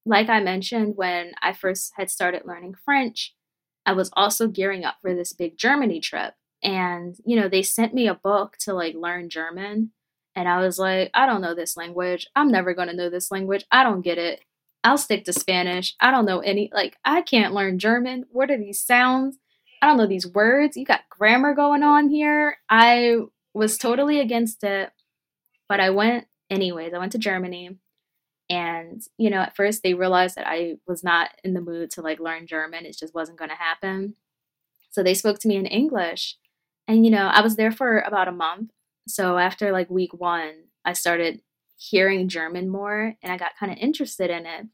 like 0.08 0.30
I 0.30 0.40
mentioned, 0.40 0.94
when 0.96 1.34
I 1.42 1.54
first 1.54 1.92
had 1.98 2.10
started 2.10 2.44
learning 2.46 2.76
French, 2.86 3.36
I 3.86 3.92
was 3.92 4.10
also 4.14 4.48
gearing 4.48 4.86
up 4.86 4.96
for 5.02 5.14
this 5.14 5.34
big 5.34 5.58
Germany 5.58 6.00
trip. 6.00 6.34
And, 6.64 7.16
you 7.26 7.36
know, 7.40 7.50
they 7.50 7.62
sent 7.62 7.94
me 7.94 8.08
a 8.08 8.16
book 8.16 8.58
to 8.62 8.74
like 8.74 8.96
learn 8.96 9.30
German. 9.30 9.92
And 10.36 10.48
I 10.48 10.60
was 10.60 10.80
like, 10.80 11.12
I 11.14 11.26
don't 11.26 11.42
know 11.42 11.54
this 11.54 11.76
language. 11.76 12.26
I'm 12.36 12.50
never 12.50 12.74
going 12.74 12.88
to 12.88 12.96
know 12.96 13.10
this 13.10 13.32
language. 13.32 13.66
I 13.70 13.84
don't 13.84 14.02
get 14.02 14.18
it. 14.18 14.42
I'll 14.84 14.98
stick 14.98 15.26
to 15.26 15.34
Spanish. 15.34 15.94
I 16.00 16.12
don't 16.12 16.26
know 16.26 16.40
any, 16.40 16.70
like, 16.74 16.96
I 17.04 17.22
can't 17.22 17.54
learn 17.54 17.80
German. 17.80 18.26
What 18.32 18.50
are 18.50 18.58
these 18.58 18.82
sounds? 18.82 19.38
I 19.82 19.88
don't 19.88 19.98
know 19.98 20.08
these 20.08 20.28
words. 20.28 20.76
You 20.76 20.86
got 20.86 21.10
grammar 21.10 21.54
going 21.54 21.84
on 21.84 22.10
here. 22.10 22.58
I 22.70 23.18
was 23.54 23.78
totally 23.78 24.20
against 24.20 24.64
it. 24.64 24.92
But 25.70 25.80
I 25.80 25.90
went 25.90 26.28
anyways. 26.50 26.94
I 26.94 26.98
went 26.98 27.12
to 27.12 27.18
Germany 27.18 27.78
and 28.50 29.02
you 29.18 29.30
know 29.30 29.40
at 29.42 29.56
first 29.56 29.84
they 29.84 29.94
realized 29.94 30.36
that 30.36 30.48
i 30.48 30.76
was 30.88 31.04
not 31.04 31.32
in 31.44 31.54
the 31.54 31.62
mood 31.62 31.90
to 31.92 32.02
like 32.02 32.20
learn 32.20 32.48
german 32.48 32.86
it 32.86 32.98
just 32.98 33.14
wasn't 33.14 33.38
going 33.38 33.50
to 33.50 33.56
happen 33.56 34.16
so 34.90 35.04
they 35.04 35.14
spoke 35.14 35.40
to 35.40 35.48
me 35.48 35.56
in 35.56 35.66
english 35.66 36.38
and 36.88 37.06
you 37.06 37.12
know 37.12 37.28
i 37.28 37.42
was 37.42 37.56
there 37.56 37.72
for 37.72 38.00
about 38.00 38.28
a 38.28 38.32
month 38.32 38.72
so 39.08 39.38
after 39.38 39.72
like 39.72 39.90
week 39.90 40.14
one 40.14 40.54
i 40.86 40.94
started 40.94 41.42
hearing 41.78 42.28
german 42.28 42.70
more 42.70 43.16
and 43.22 43.32
i 43.32 43.38
got 43.38 43.58
kind 43.60 43.72
of 43.72 43.78
interested 43.80 44.30
in 44.30 44.46
it 44.46 44.66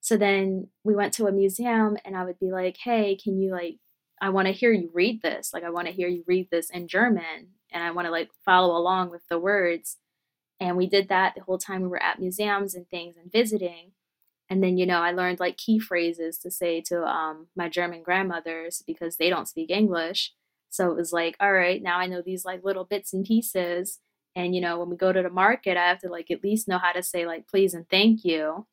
so 0.00 0.16
then 0.16 0.66
we 0.82 0.94
went 0.94 1.12
to 1.12 1.26
a 1.26 1.32
museum 1.32 1.96
and 2.04 2.16
i 2.16 2.24
would 2.24 2.38
be 2.38 2.50
like 2.50 2.76
hey 2.82 3.16
can 3.16 3.40
you 3.40 3.52
like 3.52 3.76
i 4.22 4.30
want 4.30 4.46
to 4.46 4.54
hear 4.54 4.72
you 4.72 4.90
read 4.94 5.20
this 5.20 5.52
like 5.52 5.64
i 5.64 5.70
want 5.70 5.86
to 5.86 5.92
hear 5.92 6.08
you 6.08 6.24
read 6.26 6.48
this 6.50 6.70
in 6.70 6.88
german 6.88 7.48
and 7.70 7.82
i 7.82 7.90
want 7.90 8.06
to 8.06 8.12
like 8.12 8.30
follow 8.46 8.74
along 8.74 9.10
with 9.10 9.22
the 9.28 9.38
words 9.38 9.98
and 10.62 10.76
we 10.76 10.86
did 10.86 11.08
that 11.08 11.34
the 11.34 11.42
whole 11.42 11.58
time 11.58 11.82
we 11.82 11.88
were 11.88 12.02
at 12.02 12.20
museums 12.20 12.76
and 12.76 12.88
things 12.88 13.16
and 13.16 13.32
visiting. 13.32 13.90
And 14.48 14.62
then, 14.62 14.78
you 14.78 14.86
know, 14.86 15.00
I 15.00 15.10
learned 15.10 15.40
like 15.40 15.56
key 15.56 15.80
phrases 15.80 16.38
to 16.38 16.52
say 16.52 16.80
to 16.82 17.04
um, 17.04 17.48
my 17.56 17.68
German 17.68 18.04
grandmothers 18.04 18.80
because 18.86 19.16
they 19.16 19.28
don't 19.28 19.48
speak 19.48 19.70
English. 19.70 20.32
So 20.70 20.88
it 20.88 20.96
was 20.96 21.12
like, 21.12 21.36
all 21.40 21.52
right, 21.52 21.82
now 21.82 21.98
I 21.98 22.06
know 22.06 22.22
these 22.22 22.44
like 22.44 22.62
little 22.62 22.84
bits 22.84 23.12
and 23.12 23.24
pieces. 23.24 23.98
And, 24.36 24.54
you 24.54 24.60
know, 24.60 24.78
when 24.78 24.88
we 24.88 24.96
go 24.96 25.12
to 25.12 25.22
the 25.22 25.30
market, 25.30 25.76
I 25.76 25.88
have 25.88 25.98
to 26.00 26.08
like 26.08 26.30
at 26.30 26.44
least 26.44 26.68
know 26.68 26.78
how 26.78 26.92
to 26.92 27.02
say 27.02 27.26
like 27.26 27.48
please 27.48 27.74
and 27.74 27.88
thank 27.88 28.24
you. 28.24 28.68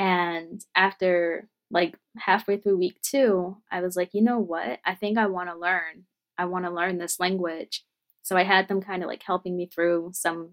And 0.00 0.64
after 0.74 1.48
like 1.70 1.96
halfway 2.18 2.56
through 2.56 2.78
week 2.78 3.00
two, 3.02 3.56
I 3.70 3.80
was 3.80 3.96
like, 3.96 4.10
you 4.12 4.22
know 4.22 4.38
what? 4.38 4.80
I 4.84 4.94
think 4.94 5.18
I 5.18 5.26
want 5.26 5.50
to 5.50 5.56
learn. 5.56 6.04
I 6.36 6.46
want 6.46 6.64
to 6.64 6.70
learn 6.70 6.98
this 6.98 7.20
language. 7.20 7.84
So 8.22 8.36
I 8.36 8.44
had 8.44 8.68
them 8.68 8.80
kind 8.80 9.02
of 9.02 9.08
like 9.08 9.22
helping 9.22 9.56
me 9.56 9.66
through 9.66 10.10
some 10.14 10.50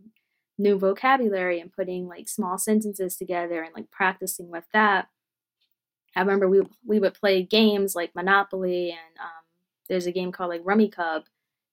new 0.58 0.78
vocabulary 0.78 1.60
and 1.60 1.72
putting 1.72 2.08
like 2.08 2.28
small 2.28 2.58
sentences 2.58 3.16
together 3.18 3.62
and 3.62 3.74
like 3.76 3.92
practicing 3.92 4.50
with 4.50 4.66
that. 4.74 5.08
I 6.16 6.22
remember 6.22 6.50
we 6.50 6.62
we 6.86 7.00
would 7.00 7.14
play 7.14 7.44
games 7.44 7.96
like 7.96 8.16
Monopoly 8.16 8.90
and 8.90 9.20
um, 9.20 9.44
there's 9.88 10.08
a 10.08 10.12
game 10.12 10.32
called 10.32 10.50
like 10.50 10.64
Rummikub 10.64 11.24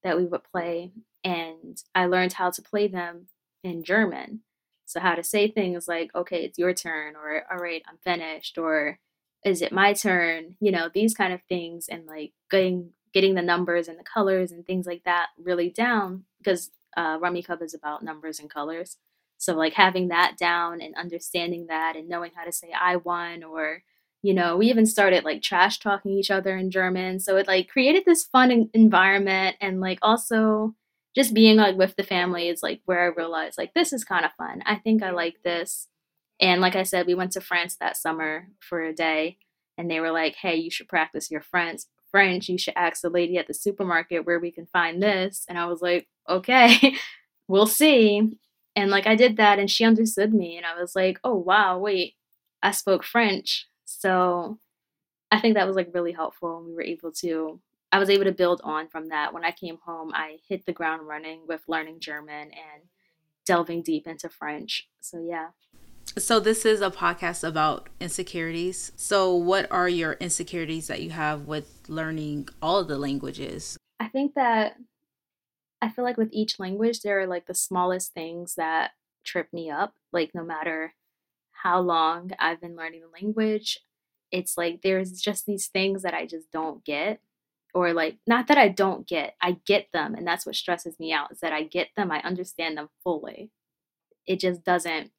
that 0.02 0.16
we 0.16 0.26
would 0.26 0.44
play, 0.44 0.92
and 1.24 1.82
I 1.94 2.06
learned 2.06 2.34
how 2.34 2.50
to 2.50 2.62
play 2.62 2.86
them 2.88 3.26
in 3.62 3.84
German. 3.84 4.40
So 4.86 5.00
how 5.00 5.14
to 5.14 5.24
say 5.24 5.48
things 5.48 5.88
like, 5.88 6.14
"Okay, 6.14 6.44
it's 6.44 6.58
your 6.58 6.74
turn," 6.74 7.16
or 7.16 7.42
"All 7.50 7.58
right, 7.58 7.82
I'm 7.88 7.98
finished," 8.04 8.58
or 8.58 8.98
"Is 9.44 9.62
it 9.62 9.72
my 9.72 9.92
turn?" 9.92 10.56
You 10.60 10.72
know, 10.72 10.88
these 10.92 11.14
kind 11.14 11.32
of 11.32 11.40
things, 11.48 11.88
and 11.88 12.06
like 12.06 12.32
getting 12.50 12.90
getting 13.12 13.34
the 13.34 13.42
numbers 13.42 13.88
and 13.88 13.98
the 13.98 14.04
colors 14.04 14.50
and 14.52 14.66
things 14.66 14.86
like 14.86 15.04
that 15.04 15.28
really 15.38 15.70
down 15.70 16.24
because 16.38 16.70
uh, 16.96 17.18
Rummikub 17.18 17.62
is 17.62 17.72
about 17.74 18.02
numbers 18.02 18.40
and 18.40 18.50
colors. 18.50 18.98
So 19.38 19.54
like 19.54 19.74
having 19.74 20.08
that 20.08 20.36
down 20.36 20.80
and 20.80 20.94
understanding 20.96 21.66
that 21.68 21.96
and 21.96 22.08
knowing 22.08 22.32
how 22.34 22.44
to 22.44 22.52
say 22.52 22.70
I 22.78 22.96
won 22.96 23.42
or 23.44 23.82
you 24.22 24.32
know 24.34 24.56
we 24.56 24.68
even 24.70 24.86
started 24.86 25.24
like 25.24 25.42
trash 25.42 25.78
talking 25.78 26.12
each 26.12 26.30
other 26.30 26.56
in 26.56 26.70
German. 26.70 27.20
So 27.20 27.36
it 27.36 27.46
like 27.46 27.68
created 27.68 28.04
this 28.04 28.24
fun 28.24 28.70
environment 28.74 29.56
and 29.60 29.80
like 29.80 29.98
also 30.02 30.74
just 31.14 31.34
being 31.34 31.56
like 31.56 31.76
with 31.76 31.94
the 31.96 32.02
family 32.02 32.48
is 32.48 32.62
like 32.62 32.80
where 32.86 33.00
I 33.02 33.06
realized 33.06 33.58
like 33.58 33.74
this 33.74 33.92
is 33.92 34.04
kind 34.04 34.24
of 34.24 34.32
fun. 34.32 34.62
I 34.66 34.76
think 34.76 35.02
I 35.02 35.10
like 35.10 35.36
this. 35.44 35.88
And 36.40 36.60
like 36.60 36.76
I 36.76 36.82
said, 36.82 37.06
we 37.06 37.14
went 37.14 37.32
to 37.32 37.40
France 37.40 37.76
that 37.76 37.96
summer 37.96 38.48
for 38.60 38.82
a 38.82 38.92
day 38.92 39.38
and 39.78 39.90
they 39.90 40.00
were 40.00 40.10
like, 40.10 40.36
"Hey, 40.36 40.56
you 40.56 40.70
should 40.70 40.88
practice 40.88 41.30
your 41.30 41.40
French. 41.40 41.82
French. 42.10 42.48
You 42.48 42.58
should 42.58 42.74
ask 42.76 43.02
the 43.02 43.10
lady 43.10 43.38
at 43.38 43.46
the 43.48 43.54
supermarket 43.54 44.24
where 44.24 44.38
we 44.38 44.50
can 44.50 44.66
find 44.66 45.02
this." 45.02 45.44
And 45.48 45.58
I 45.58 45.66
was 45.66 45.82
like, 45.82 46.08
okay, 46.28 46.96
we'll 47.48 47.66
see. 47.66 48.38
And 48.76 48.90
like 48.90 49.06
I 49.06 49.14
did 49.14 49.36
that 49.36 49.58
and 49.58 49.70
she 49.70 49.84
understood 49.84 50.34
me 50.34 50.56
and 50.56 50.66
I 50.66 50.80
was 50.80 50.96
like, 50.96 51.18
oh 51.24 51.36
wow, 51.36 51.78
wait, 51.78 52.14
I 52.62 52.72
spoke 52.72 53.04
French. 53.04 53.66
So 53.84 54.58
I 55.30 55.40
think 55.40 55.54
that 55.54 55.66
was 55.66 55.76
like 55.76 55.94
really 55.94 56.12
helpful 56.12 56.58
and 56.58 56.66
we 56.66 56.74
were 56.74 56.82
able 56.82 57.12
to 57.20 57.60
I 57.92 57.98
was 57.98 58.10
able 58.10 58.24
to 58.24 58.32
build 58.32 58.60
on 58.64 58.88
from 58.88 59.10
that. 59.10 59.32
When 59.32 59.44
I 59.44 59.52
came 59.52 59.78
home, 59.84 60.10
I 60.12 60.38
hit 60.48 60.66
the 60.66 60.72
ground 60.72 61.06
running 61.06 61.42
with 61.46 61.62
learning 61.68 62.00
German 62.00 62.50
and 62.50 62.82
delving 63.46 63.82
deep 63.82 64.08
into 64.08 64.28
French. 64.28 64.88
So 65.00 65.24
yeah. 65.24 65.50
So 66.16 66.38
this 66.38 66.64
is 66.64 66.80
a 66.80 66.90
podcast 66.90 67.46
about 67.46 67.88
insecurities. 68.00 68.92
So 68.96 69.34
what 69.34 69.70
are 69.70 69.88
your 69.88 70.12
insecurities 70.14 70.86
that 70.86 71.02
you 71.02 71.10
have 71.10 71.46
with 71.46 71.80
learning 71.88 72.48
all 72.62 72.78
of 72.78 72.88
the 72.88 72.98
languages? 72.98 73.76
I 73.98 74.08
think 74.08 74.34
that 74.34 74.76
I 75.82 75.88
feel 75.88 76.04
like 76.04 76.16
with 76.16 76.30
each 76.32 76.58
language, 76.58 77.00
there 77.00 77.20
are 77.20 77.26
like 77.26 77.46
the 77.46 77.54
smallest 77.54 78.14
things 78.14 78.54
that 78.54 78.92
trip 79.24 79.48
me 79.52 79.70
up. 79.70 79.92
Like, 80.12 80.34
no 80.34 80.44
matter 80.44 80.94
how 81.50 81.80
long 81.80 82.30
I've 82.38 82.60
been 82.60 82.76
learning 82.76 83.02
the 83.02 83.26
language, 83.26 83.80
it's 84.30 84.56
like 84.56 84.82
there's 84.82 85.20
just 85.20 85.46
these 85.46 85.66
things 85.66 86.02
that 86.02 86.14
I 86.14 86.26
just 86.26 86.50
don't 86.52 86.84
get. 86.84 87.20
Or 87.74 87.92
like 87.92 88.18
not 88.26 88.46
that 88.46 88.58
I 88.58 88.68
don't 88.68 89.06
get, 89.06 89.34
I 89.42 89.58
get 89.66 89.88
them 89.92 90.14
and 90.14 90.24
that's 90.24 90.46
what 90.46 90.54
stresses 90.54 90.98
me 91.00 91.12
out 91.12 91.32
is 91.32 91.40
that 91.40 91.52
I 91.52 91.64
get 91.64 91.88
them, 91.96 92.12
I 92.12 92.20
understand 92.20 92.78
them 92.78 92.88
fully. 93.02 93.50
It 94.26 94.38
just 94.38 94.62
doesn't 94.64 95.10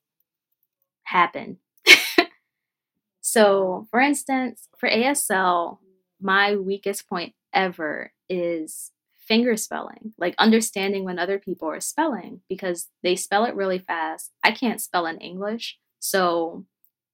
happen. 1.05 1.57
so, 3.21 3.87
for 3.89 3.99
instance, 3.99 4.67
for 4.77 4.89
ASL, 4.89 5.79
my 6.21 6.55
weakest 6.55 7.07
point 7.07 7.33
ever 7.53 8.11
is 8.29 8.91
finger 9.17 9.57
spelling, 9.57 10.13
like 10.17 10.35
understanding 10.37 11.03
when 11.03 11.17
other 11.17 11.39
people 11.39 11.67
are 11.67 11.79
spelling 11.79 12.41
because 12.47 12.89
they 13.03 13.15
spell 13.15 13.45
it 13.45 13.55
really 13.55 13.79
fast. 13.79 14.31
I 14.43 14.51
can't 14.51 14.81
spell 14.81 15.05
in 15.07 15.17
English. 15.17 15.77
So 15.99 16.65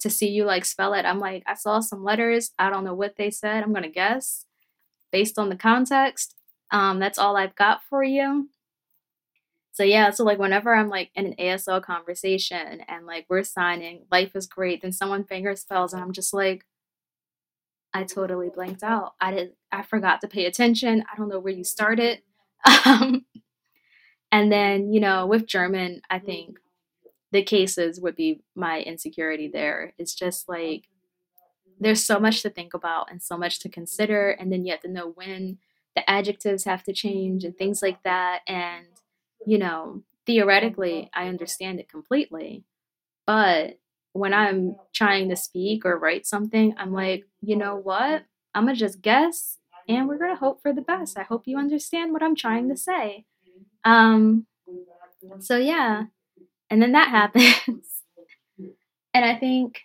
to 0.02 0.10
see 0.10 0.30
you 0.30 0.44
like 0.44 0.66
spell 0.66 0.94
it, 0.94 1.06
I'm 1.06 1.20
like, 1.20 1.44
I 1.48 1.54
saw 1.54 1.80
some 1.80 2.04
letters. 2.04 2.52
I 2.60 2.70
don't 2.70 2.84
know 2.84 2.94
what 2.94 3.16
they 3.16 3.32
said. 3.32 3.64
I'm 3.64 3.72
going 3.72 3.84
to 3.84 3.89
guess 3.89 4.46
based 5.12 5.39
on 5.39 5.50
the 5.50 5.56
context. 5.56 6.36
Um, 6.72 7.00
that's 7.00 7.18
all 7.18 7.38
I've 7.38 7.56
got 7.56 7.82
for 7.89 8.04
you. 8.04 8.50
So 9.72 9.84
yeah, 9.84 10.10
so 10.10 10.24
like 10.24 10.40
whenever 10.40 10.76
I'm 10.76 10.90
like 10.90 11.12
in 11.16 11.28
an 11.28 11.36
ASL 11.40 11.82
conversation 11.82 12.82
and 12.88 13.06
like 13.06 13.26
we're 13.30 13.44
signing, 13.44 14.06
life 14.12 14.36
is 14.36 14.46
great, 14.48 14.82
then 14.82 14.92
someone 14.92 15.24
finger 15.24 15.56
spells 15.56 15.94
and 15.94 16.02
I'm 16.02 16.12
just 16.12 16.34
like, 16.34 16.66
I 17.94 18.04
totally 18.04 18.50
blanked 18.50 18.84
out. 18.84 19.14
I 19.20 19.32
did 19.32 19.54
I 19.72 19.82
forgot 19.84 20.22
to 20.22 20.28
pay 20.28 20.46
attention. 20.46 21.04
I 21.12 21.18
don't 21.18 21.30
know 21.30 21.40
where 21.40 21.54
you 21.54 21.64
started. 21.64 22.22
Um, 22.86 23.26
and 24.32 24.52
then, 24.52 24.94
you 24.94 25.00
know, 25.00 25.26
with 25.26 25.46
German, 25.46 26.02
I 26.10 26.20
think 26.20 26.58
the 27.32 27.44
cases 27.44 28.00
would 28.00 28.16
be 28.16 28.42
my 28.56 28.82
insecurity 28.82 29.48
there. 29.48 29.94
It's 29.98 30.14
just 30.16 30.48
like 30.50 30.88
there's 31.80 32.06
so 32.06 32.20
much 32.20 32.42
to 32.44 32.50
think 32.50 32.74
about 32.74 33.12
and 33.12 33.22
so 33.22 33.38
much 33.38 33.60
to 33.60 33.70
consider 33.70 34.32
and 34.32 34.52
then 34.52 34.66
you 34.66 34.72
have 34.72 34.82
to 34.82 34.92
know 34.92 35.10
when 35.16 35.58
the 35.96 36.10
adjectives 36.10 36.64
have 36.66 36.84
to 36.84 36.94
change 36.94 37.44
and 37.44 37.58
things 37.58 37.82
like 37.82 38.04
that 38.04 38.42
and 38.48 38.86
you 39.46 39.58
know, 39.58 40.04
theoretically 40.26 41.10
I 41.14 41.28
understand 41.28 41.80
it 41.80 41.89
completely. 41.89 42.64
But 43.26 43.80
when 44.14 44.34
I'm 44.34 44.76
trying 44.94 45.30
to 45.30 45.36
speak 45.36 45.86
or 45.86 45.98
write 45.98 46.26
something, 46.26 46.74
I'm 46.78 46.92
like, 46.92 47.26
you 47.42 47.56
know 47.56 47.76
what? 47.76 48.24
I'm 48.54 48.66
going 48.66 48.76
to 48.76 48.80
just 48.80 49.02
guess 49.02 49.58
and 49.88 50.08
we're 50.08 50.18
going 50.18 50.34
to 50.34 50.39
hope 50.39 50.62
for 50.62 50.74
the 50.74 50.82
best. 50.82 51.18
I 51.18 51.24
hope 51.24 51.44
you 51.46 51.58
understand 51.58 52.14
what 52.14 52.24
I'm 52.24 52.36
trying 52.36 52.70
to 52.70 52.78
say. 52.78 53.26
Um, 53.84 54.46
so, 55.39 55.58
yeah. 55.58 56.04
And 56.70 56.82
then 56.82 56.92
that 56.94 57.10
happens. 57.10 58.04
and 59.14 59.26
I 59.26 59.36
think, 59.36 59.82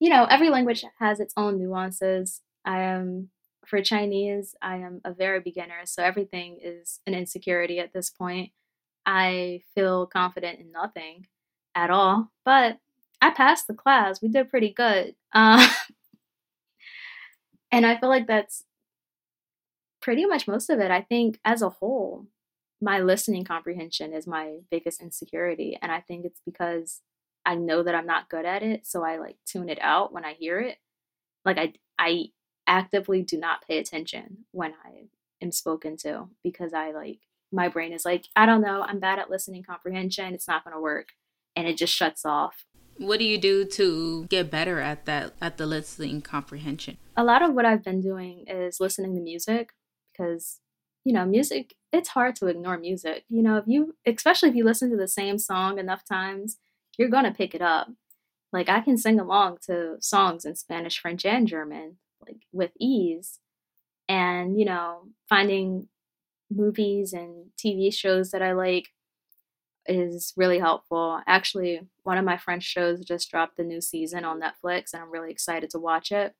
you 0.00 0.10
know, 0.10 0.24
every 0.24 0.50
language 0.50 0.84
has 0.98 1.20
its 1.20 1.34
own 1.36 1.58
nuances. 1.58 2.40
I 2.64 2.82
am, 2.82 3.30
for 3.66 3.80
Chinese, 3.82 4.54
I 4.60 4.76
am 4.76 5.00
a 5.04 5.12
very 5.12 5.40
beginner. 5.40 5.80
So 5.84 6.02
everything 6.02 6.58
is 6.62 7.00
an 7.06 7.14
insecurity 7.14 7.78
at 7.78 7.92
this 7.92 8.10
point. 8.10 8.50
I 9.06 9.62
feel 9.74 10.06
confident 10.06 10.60
in 10.60 10.72
nothing 10.72 11.28
at 11.74 11.90
all. 11.90 12.32
But 12.44 12.78
I 13.22 13.30
passed 13.30 13.66
the 13.66 13.74
class. 13.74 14.20
We 14.20 14.28
did 14.28 14.50
pretty 14.50 14.72
good. 14.72 15.14
Uh, 15.32 15.68
and 17.70 17.84
I 17.84 17.98
feel 17.98 18.08
like 18.08 18.26
that's 18.26 18.64
pretty 20.00 20.24
much 20.24 20.48
most 20.48 20.70
of 20.70 20.78
it. 20.78 20.90
I 20.90 21.02
think 21.02 21.38
as 21.44 21.62
a 21.62 21.68
whole, 21.68 22.26
my 22.80 23.00
listening 23.00 23.44
comprehension 23.44 24.12
is 24.12 24.26
my 24.26 24.58
biggest 24.70 25.02
insecurity. 25.02 25.78
And 25.82 25.90
I 25.90 26.00
think 26.00 26.24
it's 26.24 26.40
because 26.46 27.02
I 27.44 27.54
know 27.54 27.82
that 27.82 27.94
I'm 27.94 28.06
not 28.06 28.30
good 28.30 28.46
at 28.46 28.62
it. 28.62 28.86
So 28.86 29.04
I 29.04 29.18
like 29.18 29.36
tune 29.46 29.68
it 29.68 29.78
out 29.80 30.12
when 30.12 30.24
I 30.24 30.34
hear 30.34 30.58
it. 30.60 30.78
Like 31.44 31.58
I, 31.58 31.74
I 31.98 32.26
actively 32.66 33.22
do 33.22 33.36
not 33.36 33.66
pay 33.66 33.78
attention 33.78 34.44
when 34.52 34.72
I 34.84 35.08
am 35.42 35.52
spoken 35.52 35.96
to 35.98 36.28
because 36.42 36.72
I 36.72 36.92
like, 36.92 37.20
my 37.56 37.68
brain 37.68 37.92
is 37.92 38.04
like, 38.04 38.26
I 38.36 38.46
don't 38.46 38.60
know, 38.60 38.82
I'm 38.82 39.00
bad 39.00 39.18
at 39.18 39.30
listening 39.30 39.64
comprehension. 39.64 40.34
It's 40.34 40.46
not 40.46 40.62
going 40.62 40.76
to 40.76 40.80
work. 40.80 41.08
And 41.56 41.66
it 41.66 41.78
just 41.78 41.94
shuts 41.94 42.24
off. 42.24 42.66
What 42.98 43.18
do 43.18 43.24
you 43.24 43.38
do 43.38 43.64
to 43.64 44.26
get 44.26 44.50
better 44.50 44.78
at 44.78 45.06
that, 45.06 45.32
at 45.40 45.56
the 45.56 45.66
listening 45.66 46.22
comprehension? 46.22 46.98
A 47.16 47.24
lot 47.24 47.42
of 47.42 47.54
what 47.54 47.64
I've 47.64 47.82
been 47.82 48.00
doing 48.00 48.44
is 48.46 48.78
listening 48.78 49.14
to 49.14 49.20
music 49.20 49.70
because, 50.12 50.60
you 51.04 51.12
know, 51.12 51.24
music, 51.24 51.74
it's 51.92 52.10
hard 52.10 52.36
to 52.36 52.46
ignore 52.46 52.78
music. 52.78 53.24
You 53.28 53.42
know, 53.42 53.56
if 53.56 53.64
you, 53.66 53.96
especially 54.06 54.50
if 54.50 54.54
you 54.54 54.64
listen 54.64 54.90
to 54.90 54.96
the 54.96 55.08
same 55.08 55.38
song 55.38 55.78
enough 55.78 56.04
times, 56.06 56.58
you're 56.98 57.08
going 57.08 57.24
to 57.24 57.30
pick 57.30 57.54
it 57.54 57.62
up. 57.62 57.88
Like, 58.52 58.68
I 58.68 58.80
can 58.80 58.96
sing 58.96 59.18
along 59.18 59.58
to 59.66 59.96
songs 60.00 60.44
in 60.44 60.56
Spanish, 60.56 60.98
French, 60.98 61.24
and 61.24 61.46
German, 61.46 61.96
like 62.20 62.42
with 62.52 62.70
ease. 62.78 63.40
And, 64.08 64.58
you 64.58 64.64
know, 64.64 65.08
finding 65.28 65.88
movies 66.50 67.12
and 67.12 67.50
TV 67.58 67.92
shows 67.92 68.30
that 68.30 68.42
I 68.42 68.52
like 68.52 68.88
is 69.86 70.32
really 70.36 70.58
helpful. 70.58 71.20
Actually, 71.26 71.80
one 72.02 72.18
of 72.18 72.24
my 72.24 72.36
French 72.36 72.64
shows 72.64 73.04
just 73.04 73.30
dropped 73.30 73.56
the 73.56 73.64
new 73.64 73.80
season 73.80 74.24
on 74.24 74.40
Netflix, 74.40 74.92
and 74.92 75.02
I'm 75.02 75.10
really 75.10 75.30
excited 75.30 75.70
to 75.70 75.78
watch 75.78 76.12
it. 76.12 76.34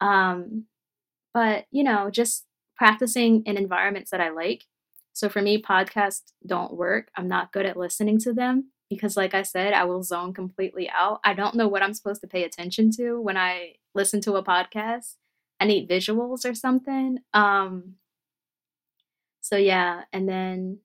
Um, 0.00 0.64
but 1.32 1.66
you 1.70 1.82
know, 1.82 2.10
just 2.10 2.44
practicing 2.76 3.42
in 3.44 3.56
environments 3.56 4.10
that 4.10 4.20
I 4.20 4.30
like. 4.30 4.64
So 5.12 5.28
for 5.28 5.40
me, 5.40 5.60
podcasts 5.60 6.32
don't 6.46 6.74
work. 6.74 7.08
I'm 7.16 7.28
not 7.28 7.52
good 7.52 7.66
at 7.66 7.76
listening 7.76 8.18
to 8.20 8.32
them 8.32 8.70
because, 8.90 9.16
like 9.16 9.34
I 9.34 9.42
said, 9.42 9.72
I 9.72 9.84
will 9.84 10.02
zone 10.02 10.34
completely 10.34 10.90
out. 10.90 11.20
I 11.24 11.32
don't 11.34 11.54
know 11.54 11.68
what 11.68 11.82
I'm 11.82 11.94
supposed 11.94 12.20
to 12.20 12.26
pay 12.26 12.44
attention 12.44 12.90
to 12.92 13.20
when 13.20 13.36
I 13.36 13.74
listen 13.94 14.20
to 14.22 14.34
a 14.34 14.44
podcast. 14.44 15.14
I 15.58 15.64
need 15.64 15.88
visuals 15.88 16.48
or 16.48 16.54
something. 16.54 17.18
Um, 17.32 17.94
so 19.46 19.56
yeah, 19.56 20.02
and 20.12 20.28
then 20.28 20.80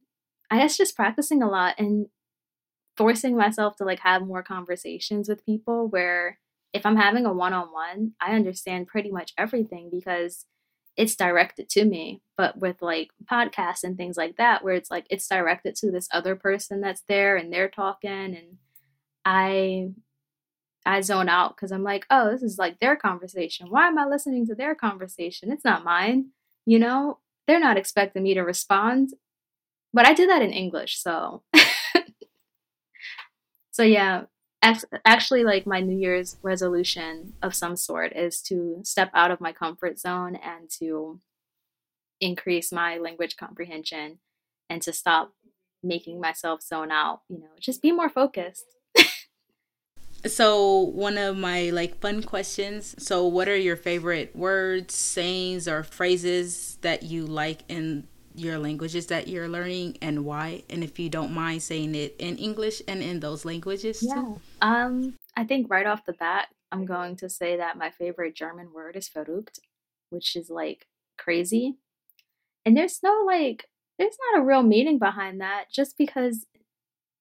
I 0.51 0.59
guess 0.59 0.78
just 0.78 0.95
practicing 0.95 1.41
a 1.41 1.49
lot 1.49 1.80
and 1.80 2.05
forcing 2.95 3.36
myself 3.36 3.76
to 3.78 3.86
like 3.86 4.01
have 4.01 4.22
more 4.22 4.43
conversations 4.43 5.28
with 5.28 5.43
people 5.47 5.88
where 5.88 6.38
if 6.72 6.86
I'm 6.86 6.95
having 6.95 7.26
a 7.26 7.34
one 7.34 7.53
on 7.53 7.74
one, 7.74 8.12
I 8.22 8.36
understand 8.36 8.86
pretty 8.86 9.09
much 9.09 9.34
everything 9.36 9.89
because 9.91 10.45
it's 10.95 11.16
directed 11.16 11.70
to 11.70 11.86
me. 11.86 12.22
But 12.38 12.59
with 12.59 12.84
like 12.84 13.09
podcasts 13.26 13.84
and 13.84 13.97
things 13.97 14.16
like 14.16 14.38
that, 14.38 14.64
where 14.64 14.76
it's 14.76 14.91
like 14.91 15.07
it's 15.09 15.28
directed 15.28 15.74
to 15.78 15.89
this 15.89 16.07
other 16.12 16.36
person 16.36 16.82
that's 16.82 17.01
there 17.07 17.38
and 17.38 17.51
they're 17.51 17.68
talking 17.68 18.12
and 18.12 18.57
I 19.26 19.89
I 20.86 21.01
zone 21.01 21.30
out 21.30 21.55
because 21.55 21.72
I'm 21.72 21.84
like, 21.84 22.05
oh, 22.12 22.30
this 22.32 22.43
is 22.43 22.59
like 22.59 22.80
their 22.80 22.95
conversation. 22.95 23.72
Why 23.72 23.88
am 23.88 23.97
I 23.97 24.05
listening 24.05 24.45
to 24.47 24.55
their 24.55 24.76
conversation? 24.76 25.51
It's 25.51 25.66
not 25.66 25.84
mine. 25.84 26.28
You 26.68 26.78
know, 26.78 27.18
they're 27.52 27.60
not 27.60 27.76
expecting 27.76 28.24
me 28.24 28.34
to 28.34 28.43
respond. 28.43 29.10
But 29.93 30.08
I 30.08 30.14
did 30.14 30.30
that 30.30 30.41
in 30.41 30.54
English, 30.54 31.02
so. 31.02 31.43
so 33.72 33.84
yeah, 33.84 34.24
actually, 35.06 35.43
like 35.43 35.68
my 35.68 35.82
New 35.82 35.97
Year's 35.97 36.38
resolution 36.41 37.34
of 37.41 37.54
some 37.54 37.76
sort 37.76 38.16
is 38.16 38.41
to 38.43 38.80
step 38.86 39.12
out 39.14 39.32
of 39.32 39.41
my 39.41 39.52
comfort 39.52 39.99
zone 39.99 40.38
and 40.38 40.70
to 40.80 41.20
increase 42.22 42.72
my 42.72 42.97
language 42.97 43.36
comprehension 43.36 44.20
and 44.70 44.82
to 44.84 44.93
stop 44.93 45.34
making 45.84 46.22
myself 46.22 46.62
zone 46.62 46.89
out, 46.89 47.24
you 47.28 47.38
know, 47.38 47.49
just 47.60 47.82
be 47.82 47.91
more 47.91 48.10
focused. 48.10 48.64
So 50.26 50.80
one 50.80 51.17
of 51.17 51.38
my 51.38 51.69
like 51.72 51.99
fun 51.99 52.22
questions 52.22 52.95
so 52.97 53.26
what 53.26 53.47
are 53.47 53.57
your 53.57 53.76
favorite 53.76 54.36
words 54.36 54.93
sayings 54.93 55.67
or 55.67 55.84
phrases 55.84 56.78
that 56.82 57.03
you 57.03 57.26
like 57.26 57.63
in 57.67 58.07
your 58.34 58.57
languages 58.57 59.07
that 59.07 59.28
you're 59.28 59.49
learning 59.49 59.97
and 60.01 60.24
why? 60.24 60.63
And 60.69 60.86
if 60.86 60.97
you 60.97 61.09
don't 61.09 61.34
mind 61.34 61.61
saying 61.63 61.95
it 61.95 62.15
in 62.19 62.38
english 62.38 62.82
and 62.88 63.01
in 63.01 63.19
those 63.19 63.45
languages 63.45 64.01
yeah. 64.01 64.15
Too. 64.15 64.39
um 64.61 65.15
i 65.36 65.43
think 65.43 65.69
right 65.69 65.86
off 65.86 66.05
the 66.05 66.13
bat 66.13 66.47
i'm 66.72 66.86
going 66.86 67.15
to 67.17 67.30
say 67.30 67.57
that 67.57 67.78
my 67.78 67.89
favorite 67.89 68.36
german 68.36 68.72
word 68.74 68.95
is 68.95 69.09
verrückt 69.09 69.59
which 70.11 70.36
is 70.36 70.49
like 70.49 70.88
crazy. 71.17 71.78
And 72.65 72.78
there's 72.78 72.99
no 73.01 73.24
like 73.26 73.65
there's 73.97 74.17
not 74.34 74.41
a 74.41 74.45
real 74.45 74.63
meaning 74.63 74.99
behind 74.99 75.41
that 75.41 75.65
just 75.72 75.97
because 75.97 76.45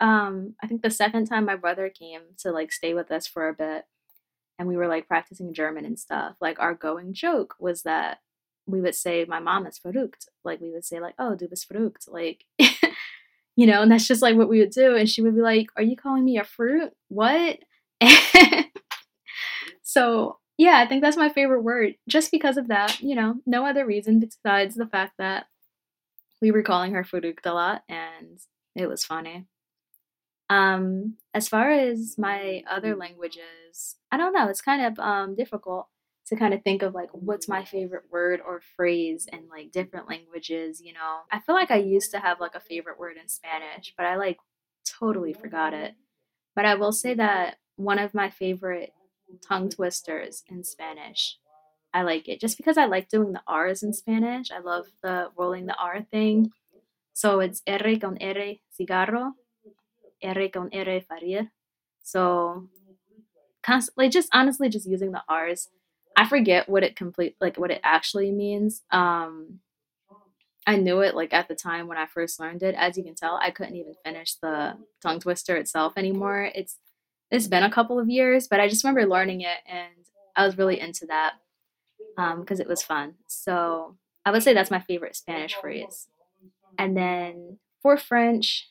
um 0.01 0.55
i 0.63 0.67
think 0.67 0.83
the 0.83 0.91
second 0.91 1.27
time 1.27 1.45
my 1.45 1.57
brother 1.57 1.89
came 1.91 2.21
to 2.39 2.51
like 2.51 2.73
stay 2.73 2.95
with 2.95 3.11
us 3.11 3.27
for 3.27 3.49
a 3.49 3.55
bit 3.55 3.85
and 4.59 4.69
we 4.69 4.77
were 4.77 4.89
like 4.89 5.09
practicing 5.09 5.55
german 5.55 5.85
and 5.85 5.99
stuff 5.99 6.35
like 6.41 6.59
our 6.59 6.75
going 6.75 7.13
joke 7.13 7.55
was 7.59 7.83
that 7.83 8.19
we 8.71 8.81
would 8.81 8.95
say 8.95 9.25
my 9.25 9.41
mom 9.41 9.67
is 9.67 9.81
verrückt. 9.85 10.29
Like 10.45 10.61
we 10.61 10.71
would 10.71 10.85
say 10.85 11.01
like, 11.01 11.15
oh, 11.19 11.35
du 11.35 11.49
bist 11.49 11.69
verrückt. 11.69 12.09
Like, 12.09 12.45
you 13.57 13.67
know, 13.67 13.83
and 13.83 13.91
that's 13.91 14.07
just 14.07 14.23
like 14.23 14.37
what 14.37 14.49
we 14.49 14.61
would 14.61 14.71
do. 14.71 14.97
And 14.97 15.09
she 15.09 15.23
would 15.23 15.35
be 15.35 15.43
like, 15.43 15.69
are 15.77 15.83
you 15.83 15.97
calling 15.97 16.25
me 16.25 16.39
a 16.39 16.45
fruit? 16.45 16.93
What? 17.09 17.59
so 19.83 20.39
yeah, 20.57 20.79
I 20.79 20.87
think 20.87 21.03
that's 21.03 21.17
my 21.17 21.31
favorite 21.31 21.63
word 21.63 21.95
just 22.09 22.31
because 22.31 22.57
of 22.57 22.69
that. 22.69 23.01
You 23.01 23.15
know, 23.15 23.35
no 23.47 23.67
other 23.67 23.87
reason 23.87 24.21
besides 24.21 24.75
the 24.75 24.87
fact 24.87 25.15
that 25.19 25.47
we 26.41 26.51
were 26.51 26.63
calling 26.63 26.93
her 26.93 27.05
verrückt 27.05 27.47
a 27.47 27.53
lot 27.53 27.83
and 27.89 28.39
it 28.75 28.89
was 28.89 29.05
funny. 29.05 29.47
Um, 30.51 31.17
as 31.33 31.49
far 31.49 31.71
as 31.71 32.17
my 32.19 32.65
other 32.69 32.97
languages, 32.97 33.97
I 34.11 34.17
don't 34.17 34.35
know, 34.35 34.49
it's 34.49 34.61
kind 34.61 34.85
of 34.85 34.99
um, 34.99 35.37
difficult 35.37 35.87
to 36.27 36.37
kind 36.37 36.53
of 36.53 36.63
think 36.63 36.83
of 36.83 36.93
like 36.95 37.11
what's 37.13 37.49
my 37.49 37.65
favorite 37.65 38.05
word 38.11 38.41
or 38.45 38.61
phrase 38.77 39.27
in 39.33 39.49
like 39.49 39.73
different 39.73 40.09
languages, 40.09 40.81
you 40.85 40.93
know. 40.93 41.21
I 41.31 41.39
feel 41.41 41.55
like 41.55 41.71
I 41.71 41.77
used 41.77 42.11
to 42.13 42.19
have 42.19 42.41
like 42.41 42.57
a 42.57 42.61
favorite 42.61 42.99
word 42.99 43.17
in 43.17 43.29
Spanish, 43.29 43.95
but 43.97 44.07
I 44.07 44.17
like 44.17 44.39
totally 44.85 45.33
forgot 45.33 45.73
it. 45.73 45.95
But 46.57 46.67
I 46.67 46.75
will 46.75 46.93
say 46.93 47.15
that 47.15 47.57
one 47.77 47.99
of 47.99 48.13
my 48.13 48.29
favorite 48.29 48.93
tongue 49.47 49.69
twisters 49.71 50.43
in 50.49 50.65
Spanish. 50.65 51.39
I 51.93 52.03
like 52.03 52.29
it 52.29 52.41
just 52.41 52.57
because 52.57 52.77
I 52.79 52.87
like 52.87 53.09
doing 53.09 53.33
the 53.33 53.43
R's 53.47 53.83
in 53.83 53.93
Spanish. 53.93 54.51
I 54.51 54.61
love 54.61 54.87
the 55.03 55.31
rolling 55.37 55.67
the 55.67 55.77
R 55.77 56.03
thing. 56.11 56.51
So 57.13 57.41
it's 57.41 57.63
R 57.67 57.79
con 58.01 58.19
R 58.21 58.55
cigarro, 58.79 59.33
R 60.23 60.49
con 60.49 60.71
R 60.73 61.01
farir. 61.01 61.51
So 62.03 62.69
constantly 63.63 64.09
just 64.09 64.29
honestly 64.33 64.69
just 64.69 64.89
using 64.89 65.13
the 65.13 65.23
R's 65.29 65.69
I 66.17 66.27
forget 66.27 66.69
what 66.69 66.83
it 66.83 66.97
complete 66.97 67.37
like 67.41 67.57
what 67.59 67.71
it 67.71 67.81
actually 67.85 68.31
means. 68.31 68.83
Um 68.91 69.61
I 70.67 70.77
knew 70.77 71.01
it 71.01 71.15
like 71.15 71.33
at 71.33 71.49
the 71.49 71.55
time 71.55 71.89
when 71.89 71.99
I 71.99 72.07
first 72.07 72.39
learned 72.39 72.63
it. 72.63 72.75
As 72.75 72.97
you 72.97 73.03
can 73.03 73.15
tell, 73.15 73.39
I 73.43 73.51
couldn't 73.51 73.77
even 73.77 73.95
finish 74.05 74.35
the 74.35 74.77
tongue 75.03 75.19
twister 75.21 75.57
itself 75.57 75.95
anymore. 75.97 76.51
It's 76.55 76.79
it's 77.31 77.49
been 77.49 77.63
a 77.63 77.71
couple 77.71 77.99
of 77.99 78.09
years, 78.09 78.49
but 78.49 78.61
I 78.61 78.69
just 78.69 78.85
remember 78.85 79.07
learning 79.07 79.41
it 79.43 79.59
and 79.67 79.89
I 80.37 80.45
was 80.45 80.59
really 80.59 80.79
into 80.81 81.07
that 81.07 81.35
because 82.17 82.61
um, 82.61 82.63
it 82.63 82.69
was 82.69 82.83
fun. 82.83 83.15
So 83.27 83.97
I 84.25 84.31
would 84.31 84.43
say 84.43 84.53
that's 84.53 84.71
my 84.71 84.81
favorite 84.81 85.17
Spanish 85.17 85.55
phrase. 85.55 86.09
And 86.79 86.97
then 86.97 87.59
for 87.83 87.97
French, 87.97 88.69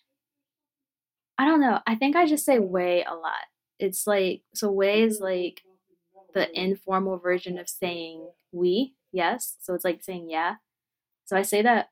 I 1.40 1.46
don't 1.46 1.62
know. 1.62 1.80
I 1.88 1.96
think 1.96 2.18
I 2.18 2.26
just 2.28 2.46
say 2.46 2.60
ouais 2.60 3.06
a 3.08 3.16
lot. 3.16 3.48
It's 3.80 4.06
like, 4.06 4.42
so 4.54 4.70
ouais 4.70 5.04
is 5.04 5.22
like 5.22 5.62
the 6.34 6.48
informal 6.60 7.18
version 7.18 7.58
of 7.58 7.70
saying 7.70 8.28
we, 8.52 8.94
yes. 9.14 9.56
So 9.62 9.74
it's 9.74 9.86
like 9.86 10.04
saying 10.04 10.30
yeah. 10.30 10.56
So 11.26 11.38
I 11.38 11.44
say 11.44 11.62
that 11.62 11.90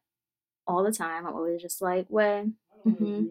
all 0.68 0.84
the 0.84 0.92
time. 0.92 1.26
I'm 1.26 1.34
always 1.34 1.62
just 1.62 1.82
like, 1.82 2.08
ouais. 2.10 2.52
Mm-hmm. 2.86 3.28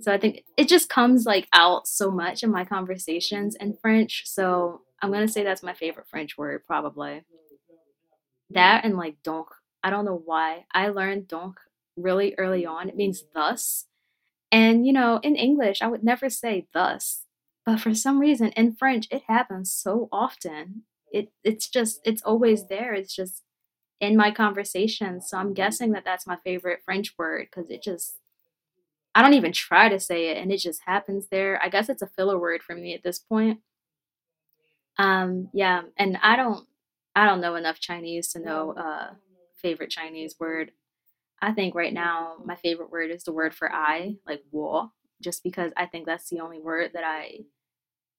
So 0.00 0.12
I 0.12 0.18
think 0.18 0.42
it 0.56 0.68
just 0.68 0.88
comes 0.88 1.26
like 1.26 1.46
out 1.52 1.86
so 1.86 2.10
much 2.10 2.42
in 2.42 2.50
my 2.50 2.64
conversations 2.64 3.54
in 3.54 3.76
French. 3.80 4.24
So 4.26 4.82
I'm 5.00 5.12
gonna 5.12 5.28
say 5.28 5.44
that's 5.44 5.62
my 5.62 5.74
favorite 5.74 6.08
French 6.08 6.36
word, 6.36 6.64
probably. 6.66 7.22
That 8.50 8.84
and 8.84 8.96
like 8.96 9.22
donc. 9.22 9.48
I 9.82 9.90
don't 9.90 10.04
know 10.04 10.20
why. 10.24 10.64
I 10.72 10.88
learned 10.88 11.28
donc 11.28 11.60
really 11.96 12.34
early 12.36 12.66
on. 12.66 12.88
It 12.88 12.96
means 12.96 13.22
thus. 13.32 13.86
And 14.52 14.86
you 14.86 14.92
know, 14.92 15.20
in 15.22 15.36
English, 15.36 15.82
I 15.82 15.86
would 15.88 16.04
never 16.04 16.28
say 16.30 16.66
thus. 16.74 17.24
But 17.66 17.80
for 17.80 17.94
some 17.94 18.18
reason 18.18 18.48
in 18.50 18.74
French, 18.74 19.06
it 19.10 19.22
happens 19.28 19.72
so 19.72 20.08
often. 20.12 20.82
It 21.12 21.32
it's 21.44 21.68
just 21.68 22.00
it's 22.04 22.22
always 22.22 22.68
there. 22.68 22.94
It's 22.94 23.14
just 23.14 23.42
in 24.00 24.16
my 24.16 24.30
conversations. 24.32 25.28
So 25.30 25.38
I'm 25.38 25.54
guessing 25.54 25.92
that 25.92 26.04
that's 26.04 26.26
my 26.26 26.36
favorite 26.44 26.80
French 26.84 27.14
word 27.18 27.48
because 27.50 27.70
it 27.70 27.82
just 27.82 28.14
I 29.14 29.22
don't 29.22 29.34
even 29.34 29.52
try 29.52 29.88
to 29.88 30.00
say 30.00 30.28
it 30.30 30.36
and 30.38 30.52
it 30.52 30.58
just 30.58 30.82
happens 30.86 31.28
there. 31.30 31.60
I 31.62 31.68
guess 31.68 31.88
it's 31.88 32.02
a 32.02 32.06
filler 32.08 32.38
word 32.38 32.62
for 32.62 32.74
me 32.74 32.94
at 32.94 33.02
this 33.02 33.18
point. 33.18 33.60
Um 34.98 35.48
yeah, 35.52 35.82
and 35.96 36.18
I 36.22 36.36
don't 36.36 36.66
I 37.14 37.26
don't 37.26 37.40
know 37.40 37.54
enough 37.56 37.80
Chinese 37.80 38.28
to 38.32 38.40
know 38.40 38.72
uh 38.72 39.14
favorite 39.56 39.90
Chinese 39.90 40.36
word. 40.38 40.72
I 41.42 41.52
think 41.52 41.74
right 41.74 41.92
now 41.92 42.34
my 42.44 42.56
favorite 42.56 42.90
word 42.90 43.10
is 43.10 43.24
the 43.24 43.32
word 43.32 43.54
for 43.54 43.72
I, 43.72 44.16
like 44.26 44.42
wo, 44.50 44.90
just 45.22 45.42
because 45.42 45.72
I 45.76 45.86
think 45.86 46.06
that's 46.06 46.28
the 46.28 46.40
only 46.40 46.60
word 46.60 46.90
that 46.94 47.04
I 47.04 47.40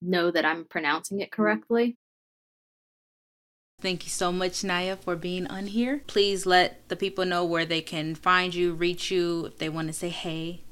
know 0.01 0.31
that 0.31 0.45
I'm 0.45 0.65
pronouncing 0.65 1.19
it 1.19 1.25
mm-hmm. 1.31 1.41
correctly. 1.41 1.97
Thank 3.79 4.03
you 4.03 4.11
so 4.11 4.31
much, 4.31 4.61
Niyah, 4.61 4.99
for 4.99 5.15
being 5.15 5.47
on 5.47 5.67
here. 5.67 6.03
Please 6.05 6.45
let 6.45 6.87
the 6.89 6.95
people 6.95 7.25
know 7.25 7.43
where 7.43 7.65
they 7.65 7.81
can 7.81 8.13
find 8.13 8.53
you, 8.53 8.73
reach 8.73 9.09
you, 9.09 9.45
if 9.45 9.57
they 9.57 9.69
want 9.69 9.87
to 9.87 9.93
say 9.93 10.09
hey. 10.09 10.63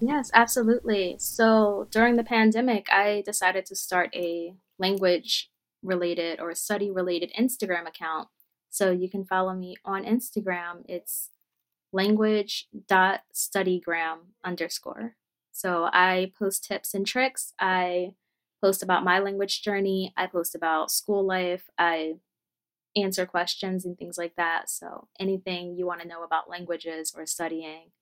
Yes, 0.00 0.30
absolutely. 0.32 1.16
So 1.18 1.88
during 1.90 2.14
the 2.14 2.22
pandemic, 2.22 2.86
I 2.92 3.24
decided 3.26 3.66
to 3.66 3.76
start 3.76 4.14
a 4.14 4.54
language 4.78 5.50
related 5.82 6.40
or 6.40 6.54
study 6.54 6.90
related 6.92 7.32
Instagram 7.38 7.88
account. 7.88 8.28
So 8.70 8.90
you 8.90 9.10
can 9.10 9.24
follow 9.24 9.54
me 9.54 9.76
on 9.84 10.04
Instagram. 10.04 10.84
It's 10.88 11.30
language.studygram 11.94 14.16
underscore. 14.44 15.16
So 15.52 15.88
I 15.92 16.32
post 16.36 16.64
tips 16.64 16.94
and 16.94 17.06
tricks. 17.06 17.52
I 17.60 18.14
post 18.60 18.82
about 18.82 19.04
my 19.04 19.20
language 19.20 19.62
journey. 19.62 20.12
I 20.16 20.26
post 20.26 20.56
about 20.56 20.90
school 20.90 21.24
life. 21.24 21.70
I 21.78 22.14
answer 22.96 23.26
questions 23.26 23.84
and 23.84 23.96
things 23.96 24.18
like 24.18 24.34
that. 24.36 24.68
So 24.68 25.06
anything 25.20 25.76
you 25.76 25.86
want 25.86 26.00
to 26.00 26.08
know 26.08 26.24
about 26.24 26.50
languages 26.50 27.14
or 27.16 27.26
studying, 27.26 27.92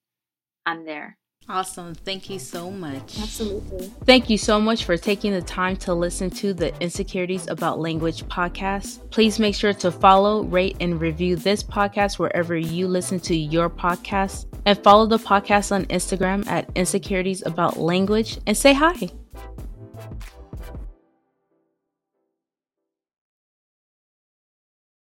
I'm 0.65 0.87
there. 0.87 1.19
Awesome. 1.49 1.95
Thank 1.95 2.31
you 2.31 2.39
so 2.39 2.71
much. 2.71 3.19
Absolutely. 3.21 3.93
Thank 4.07 4.31
you 4.31 4.39
so 4.39 4.61
much 4.61 4.85
for 4.85 4.97
taking 4.97 5.33
the 5.33 5.43
time 5.43 5.77
to 5.79 5.93
listen 5.93 6.31
to 6.31 6.55
the 6.55 6.75
Insecurities 6.81 7.49
About 7.49 7.79
Language 7.79 8.25
podcast. 8.25 9.11
Please 9.11 9.39
make 9.39 9.55
sure 9.55 9.75
to 9.75 9.91
follow, 9.91 10.45
rate, 10.45 10.77
and 10.81 11.01
review 11.01 11.37
this 11.37 11.63
podcast 11.63 12.19
wherever 12.19 12.57
you 12.57 12.87
listen 12.87 13.19
to 13.21 13.37
your 13.37 13.69
podcast. 13.69 14.47
And 14.65 14.79
follow 14.79 15.07
the 15.07 15.19
podcast 15.19 15.73
on 15.73 15.87
Instagram 15.87 16.47
at 16.47 16.71
Insecurities 16.77 17.45
About 17.45 17.77
Language 17.77 18.39
and 18.47 18.57
say 18.57 18.73
hi. 18.73 19.11